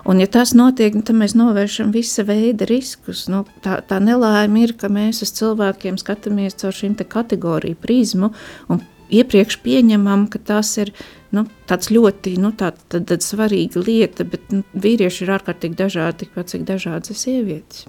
Un, 0.09 0.21
ja 0.21 0.29
tas 0.33 0.55
notiek, 0.57 0.95
nu, 0.97 1.03
tad 1.05 1.17
mēs 1.19 1.35
novēršam 1.37 1.91
visa 1.93 2.25
veida 2.25 2.69
riskus. 2.69 3.27
Nu, 3.29 3.43
tā, 3.65 3.81
tā 3.85 3.99
nelaime 4.01 4.65
ir, 4.65 4.73
ka 4.81 4.89
mēs 4.93 5.21
uz 5.27 5.33
cilvēkiem 5.37 6.01
skatāmies 6.01 6.57
caur 6.61 6.77
šīm 6.77 6.97
kategoriju 7.05 7.77
prizmu 7.81 8.33
un 8.73 8.81
iepriekš 9.11 9.61
pieņemam, 9.65 10.27
ka 10.33 10.41
tas 10.53 10.73
ir 10.81 10.93
nu, 11.35 11.45
ļoti 11.69 12.37
nu, 12.43 12.53
tā, 12.57 12.73
tā, 12.91 13.03
tā 13.07 13.19
svarīga 13.23 13.83
lieta, 13.83 14.27
bet 14.27 14.53
nu, 14.55 14.65
vīrieši 14.75 15.25
ir 15.27 15.35
ārkārtīgi 15.39 15.79
dažādi, 15.79 16.25
tikpat 16.25 16.53
cik 16.55 16.67
dažādas 16.69 17.25
sievietes. 17.25 17.87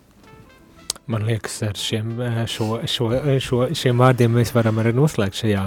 Man 1.12 1.26
liekas, 1.28 1.58
ar 1.66 1.76
šiem, 1.76 2.14
šo, 2.48 2.80
šo, 2.88 3.10
šo, 3.44 3.66
šiem 3.76 4.00
vārdiem 4.00 4.32
mēs 4.38 4.54
varam 4.56 4.80
arī 4.80 4.94
noslēgt 4.96 5.42
šajā 5.42 5.66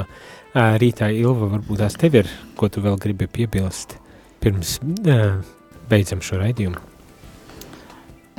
rītā. 0.80 1.10
Ilva, 1.12 1.50
varbūt 1.56 1.82
tās 1.82 1.98
tev 2.00 2.20
ir, 2.22 2.30
ko 2.56 2.70
tu 2.72 2.80
vēl 2.84 2.96
gribi 3.02 3.28
piebilst 3.28 3.98
pirms 4.40 4.78
beidzam 5.90 6.22
šo 6.24 6.38
raidījumu? 6.40 6.80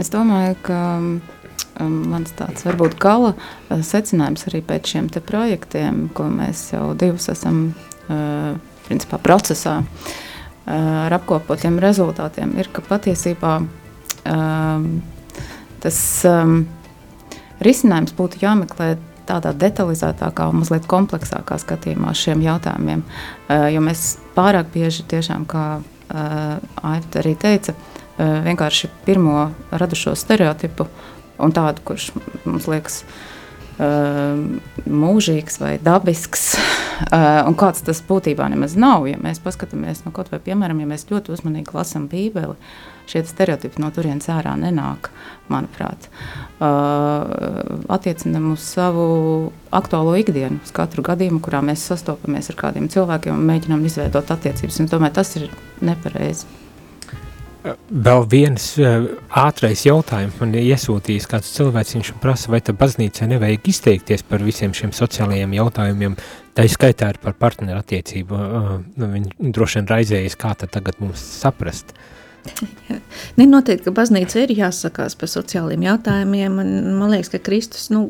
Es 0.02 0.10
domāju, 0.12 0.56
ka 0.66 0.80
mans 1.80 2.32
tāds 2.38 2.66
varbūt 2.68 2.98
gala 3.02 3.34
uh, 3.36 3.82
secinājums 3.84 4.48
arī 4.50 4.62
pēc 4.66 4.94
šiem 4.94 5.10
projektiem, 5.16 6.08
ko 6.16 6.30
mēs 6.32 6.70
jau 6.74 6.94
divus 6.98 7.30
esam 7.34 7.74
uh, 8.10 8.56
principā, 8.88 9.20
procesā 9.20 9.80
uh, 9.82 10.14
ar 11.06 11.18
apkopotiem 11.20 11.80
rezultātiem, 11.84 12.56
ir, 12.60 12.70
ka 12.74 12.82
patiesībā 12.86 13.58
um, 13.62 14.88
tas 15.84 16.00
um, 16.30 16.64
risinājums 17.64 18.16
būtu 18.16 18.42
jāmeklē 18.42 18.96
tādā 19.26 19.56
detalizētākā 19.58 20.48
un 20.52 20.62
mazliet 20.62 20.86
kompleksākā 20.90 21.58
skatījumā 21.58 22.12
šiem 22.14 22.44
jautājumiem. 22.46 23.02
Jo 23.74 23.82
mēs 23.82 24.04
pārāk 24.36 24.70
bieži, 24.74 25.02
tiešām, 25.10 25.48
kā 25.50 25.64
Aita 26.86 27.22
arī 27.24 27.34
teica, 27.34 27.74
vienkārši 28.20 28.92
pirmo 29.08 29.48
radušo 29.74 30.14
stereotipu 30.20 30.86
un 31.42 31.56
tādu, 31.56 31.84
kurš 31.88 32.10
mums 32.46 32.68
liekas 32.72 33.02
uh, 33.04 34.40
mūžīgs 34.86 35.60
vai 35.62 35.76
dabisks, 35.84 36.48
uh, 36.56 37.44
un 37.48 37.58
kāds 37.60 37.86
tas 37.86 38.02
būtībā 38.08 38.48
nemaz 38.52 38.78
nav. 38.80 39.08
Ja 39.10 39.20
mēs 39.22 39.42
paskatāmies, 39.44 40.06
nu, 40.06 40.14
kaut 40.16 40.32
vai 40.34 40.42
piemēram, 40.44 40.82
ja 40.84 40.90
mēs 40.90 41.08
ļoti 41.12 41.34
uzmanīgi 41.36 41.76
lasām 41.76 42.10
Bībeli, 42.12 42.58
šie 43.10 43.22
stereotipi 43.28 43.82
no 43.84 43.92
turienes 43.94 44.28
ārā 44.34 44.56
nenāk, 44.58 45.12
manuprāt. 45.52 46.10
Uh, 46.56 47.82
attiecinam 47.92 48.54
uz 48.56 48.66
savu 48.66 49.08
aktuālo 49.76 50.16
ikdienu, 50.18 50.62
uz 50.66 50.74
katru 50.76 51.06
gadījumu, 51.06 51.42
kurā 51.44 51.62
mēs 51.66 51.86
sastopamies 51.92 52.50
ar 52.54 52.62
kādiem 52.64 52.90
cilvēkiem 52.92 53.36
un 53.36 53.50
mēģinām 53.52 53.86
izveidot 53.86 54.34
attiecības. 54.38 54.82
Un 54.82 54.94
tomēr 54.94 55.14
tas 55.20 55.36
ir 55.38 55.52
nepareizi. 55.86 56.65
Vēl 57.66 58.26
viens 58.30 58.66
uh, 58.78 59.08
ātrais 59.42 59.86
jautājums 59.88 60.38
man 60.38 60.54
iesūtījis 60.60 61.26
kāds 61.30 61.52
cilvēks, 61.56 61.96
viņš 61.98 62.12
prasa, 62.22 62.52
vai 62.54 62.60
tad 62.62 62.78
baznīcai 62.78 63.30
nevajag 63.32 63.70
izteikties 63.72 64.26
par 64.30 64.44
visiem 64.46 64.74
šiem 64.76 64.94
sociālajiem 64.94 65.56
jautājumiem, 65.58 66.18
tā 66.54 66.68
izskaitā 66.70 67.10
ir 67.14 67.20
par 67.24 67.34
partneru 67.40 67.82
attiecību, 67.82 68.38
uh, 68.38 68.76
viņi 69.02 69.54
droši 69.56 69.82
vien 69.82 69.90
raizējas, 69.90 70.38
kā 70.38 70.54
tad 70.60 70.76
tagad 70.76 71.02
mums 71.02 71.24
saprast. 71.42 71.96
Ne, 73.36 73.48
noteikti, 73.50 73.88
ka 73.88 73.92
baznīca 73.96 74.44
ir 74.44 74.52
jāsakās 74.56 75.18
par 75.20 75.28
sociālajiem 75.28 75.82
jautājumiem. 75.88 76.54
Man, 76.56 76.70
man 77.00 77.10
liekas, 77.12 77.32
ka 77.34 77.40
Kristus 77.44 77.90
nu, 77.92 78.06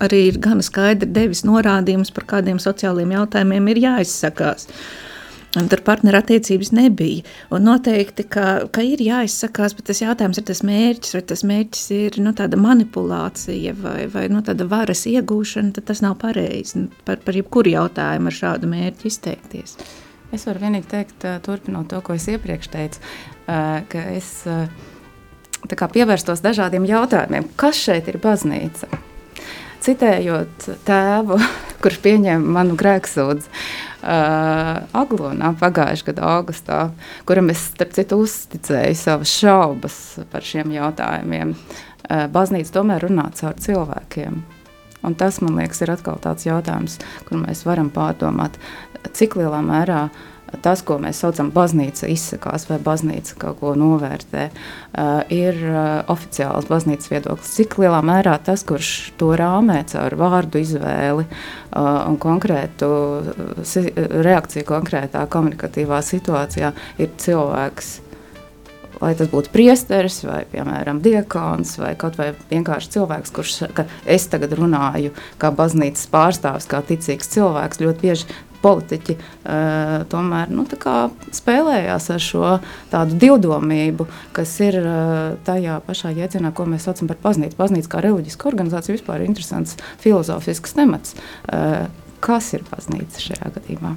arī 0.00 0.22
ir 0.30 0.38
gana 0.40 0.64
skaidri 0.64 1.08
devis 1.12 1.42
norādījumus 1.44 2.14
par 2.14 2.24
kādiem 2.30 2.60
sociālajiem 2.62 3.12
jautājumiem 3.18 3.68
ir 3.74 3.82
jāizsakās. 3.82 4.70
Uh, 4.70 5.15
Tur 5.56 5.80
partnerattiecības 5.86 6.70
nebija. 6.76 7.24
Un 7.54 7.64
noteikti, 7.64 8.26
ka, 8.28 8.66
ka 8.72 8.82
ir 8.84 9.00
jāizsakās, 9.00 9.72
bet 9.78 9.88
tas 9.88 10.02
jautājums 10.02 10.40
ir 10.40 10.44
tas 10.50 10.60
mērķis, 10.66 11.14
vai 11.16 11.22
tas 11.32 11.44
mērķis 11.48 11.86
ir 11.96 12.18
nu, 12.20 12.34
tāda 12.36 12.60
manipulācija 12.60 13.72
vai, 13.80 14.02
vai 14.12 14.26
nu, 14.32 14.42
tāda 14.44 14.68
varas 14.68 15.06
iegūšana, 15.08 15.72
tad 15.78 15.88
tas 15.88 16.04
nav 16.04 16.18
pareizi 16.20 16.82
nu, 16.82 16.90
par, 17.08 17.22
par 17.24 17.38
jebkuru 17.40 17.72
jautājumu 17.72 18.28
ar 18.28 18.38
šādu 18.42 18.70
mērķi 18.74 19.08
izteikties. 19.08 19.78
Es 20.34 20.44
varu 20.48 20.66
vienīgi 20.66 20.90
teikt, 20.90 21.26
turpinot 21.46 21.88
to, 21.88 22.02
ko 22.04 22.16
es 22.18 22.28
iepriekš 22.28 22.70
teicu, 22.74 23.02
ka 23.46 24.06
es 24.12 24.32
pievērstos 25.96 26.44
dažādiem 26.44 26.84
jautājumiem. 26.88 27.48
Kas 27.56 27.80
šeit 27.80 28.10
ir 28.12 28.20
baznīca? 28.20 28.90
Citējot 29.84 30.68
tēvu, 30.86 31.38
kurš 31.84 31.98
pieņēma 32.04 32.54
manu 32.58 32.76
grēksūdzi 32.78 33.48
uh, 33.50 34.84
Aglonā 34.96 35.52
pagājušā 35.60 36.10
gada 36.10 36.28
augustā, 36.36 36.80
kuram 37.28 37.52
es, 37.54 37.66
starp 37.72 37.96
citu, 37.96 38.20
uzticēju 38.24 38.98
savas 38.98 39.32
šaubas 39.32 39.98
par 40.32 40.46
šiem 40.46 40.74
jautājumiem. 40.76 41.56
Uh, 42.06 42.26
baznīca 42.32 42.78
tomēr 42.78 43.08
runā 43.08 43.28
caur 43.38 43.58
cilvēkiem. 43.62 44.40
Un 45.06 45.14
tas, 45.14 45.38
man 45.44 45.58
liekas, 45.60 45.82
ir 45.84 45.92
atkal 45.92 46.16
tāds 46.22 46.48
jautājums, 46.48 46.96
kur 47.28 47.38
mēs 47.42 47.66
varam 47.66 47.92
pārdomāt, 47.94 48.56
cik 49.14 49.36
lielā 49.38 49.60
mērā 49.62 50.06
uh, 50.08 50.24
tas, 50.62 50.82
ko 50.86 50.98
mēs 51.02 51.20
saucam 51.22 51.50
par 51.50 51.66
baznīca, 51.66 52.08
izsakās 52.10 52.68
vai 52.70 52.78
baznīca 52.82 53.36
kaut 53.40 53.60
ko 53.60 53.74
novērtē, 53.78 54.46
uh, 54.50 55.20
ir 55.32 55.58
uh, 55.66 55.80
oficiāls 56.12 56.68
baznīcas 56.70 57.10
viedoklis. 57.10 57.52
Cik 57.58 57.78
lielā 57.82 58.00
mērā 58.06 58.36
tas, 58.46 58.64
kurš 58.66 58.92
to 59.20 59.32
rāmē 59.38 59.82
caur 59.90 60.16
vārdu 60.20 60.62
izvēli 60.62 61.26
uh, 61.26 62.06
un 62.06 62.18
konkrētu 62.22 62.90
reakciju 64.26 64.66
konkrētā 64.68 65.26
komunikatīvā 65.30 66.02
situācijā, 66.04 66.72
ir 67.02 67.14
cilvēks. 67.20 67.96
Lai 68.96 69.10
tas 69.12 69.28
būtu 69.28 69.50
priesteris, 69.52 70.22
vai, 70.24 70.46
piemēram, 70.48 71.02
diakons, 71.04 71.74
vai 71.82 71.90
kaut 72.00 72.16
vai 72.16 72.30
vienkārši 72.48 72.94
cilvēks, 72.94 73.32
kurš 73.36 73.56
es 74.08 74.24
tagad 74.32 74.54
runāju 74.56 75.12
kā 75.36 75.50
baznīcas 75.52 76.08
pārstāvis, 76.08 76.68
kā 76.70 76.80
ticīgs 76.80 77.28
cilvēks, 77.34 77.82
ļoti 77.84 78.00
bieži 78.06 78.38
politiķi 78.62 79.16
uh, 79.16 80.06
tomēr 80.12 80.52
nu, 80.54 80.66
spēlējās 81.36 82.10
ar 82.14 82.22
šo 82.22 82.56
tādu 82.92 83.20
divdomību, 83.22 84.08
kas 84.36 84.56
ir 84.64 84.80
uh, 84.82 85.36
tajā 85.46 85.78
pašā 85.86 86.14
jēdzienā, 86.16 86.52
ko 86.56 86.68
mēs 86.70 86.88
saucam 86.88 87.12
par 87.12 87.20
baznīcu. 87.24 87.58
Baznīca 87.60 87.94
kā 87.96 88.02
reliģiska 88.06 88.50
organizācija 88.52 88.98
vispār 88.98 89.22
ir 89.22 89.30
interesants 89.30 89.78
filozofisks 90.02 90.76
temats. 90.76 91.16
Uh, 91.46 91.86
kas 92.24 92.54
ir 92.56 92.66
baznīca 92.70 93.28
šajā 93.28 93.56
gadījumā? 93.58 93.96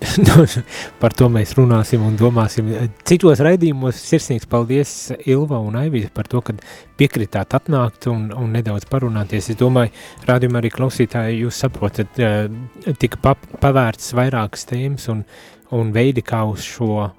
Par 1.02 1.12
to 1.16 1.28
mēs 1.32 1.52
runāsim 1.58 2.02
un 2.06 2.16
domāsim. 2.18 2.70
Citos 3.06 3.42
raidījumos 3.44 4.00
sirsnīgs 4.00 4.48
paldies 4.50 4.94
Ilva 5.28 5.60
un 5.60 5.76
Aivija 5.80 6.10
par 6.14 6.28
to, 6.30 6.40
ka 6.44 6.54
piekritāt 7.00 7.54
atnākt 7.56 8.08
un, 8.10 8.30
un 8.36 8.54
nedaudz 8.56 8.88
parunāties. 8.90 9.50
Es 9.52 9.60
domāju, 9.60 9.92
rādījumā 10.28 10.62
arī 10.62 10.72
klausītāji, 10.74 11.42
jūs 11.44 11.62
saprotat, 11.64 12.20
eh, 12.20 12.48
tika 13.00 13.20
pa, 13.20 13.36
pavērts 13.60 14.14
vairākas 14.16 14.66
tēmas 14.70 15.08
un, 15.12 15.24
un 15.76 15.92
veidi, 15.94 16.24
kā 16.24 16.42
uz 16.48 16.64
šo 16.64 17.10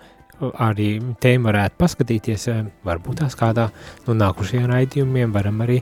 arī 0.42 0.96
tēmu 1.22 1.52
varētu 1.52 1.82
paskatīties, 1.82 2.48
eh, 2.50 2.64
varbūt 2.88 3.22
tās 3.22 3.38
kādā 3.38 3.70
no 4.08 4.18
nākušajiem 4.18 4.70
raidījumiem 4.74 5.34
varam 5.38 5.62
arī 5.68 5.82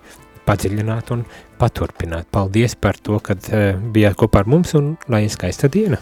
padziļināt 0.49 1.13
un 1.15 1.27
paturpināt. 1.59 2.27
Paldies 2.33 2.75
par 2.75 2.99
to, 2.99 3.21
ka 3.23 3.39
eh, 3.51 3.75
bijāt 3.79 4.19
kopā 4.19 4.43
ar 4.43 4.51
mums 4.51 4.75
un 4.79 4.97
lai 5.07 5.27
skaista 5.31 5.71
diena! 5.71 6.01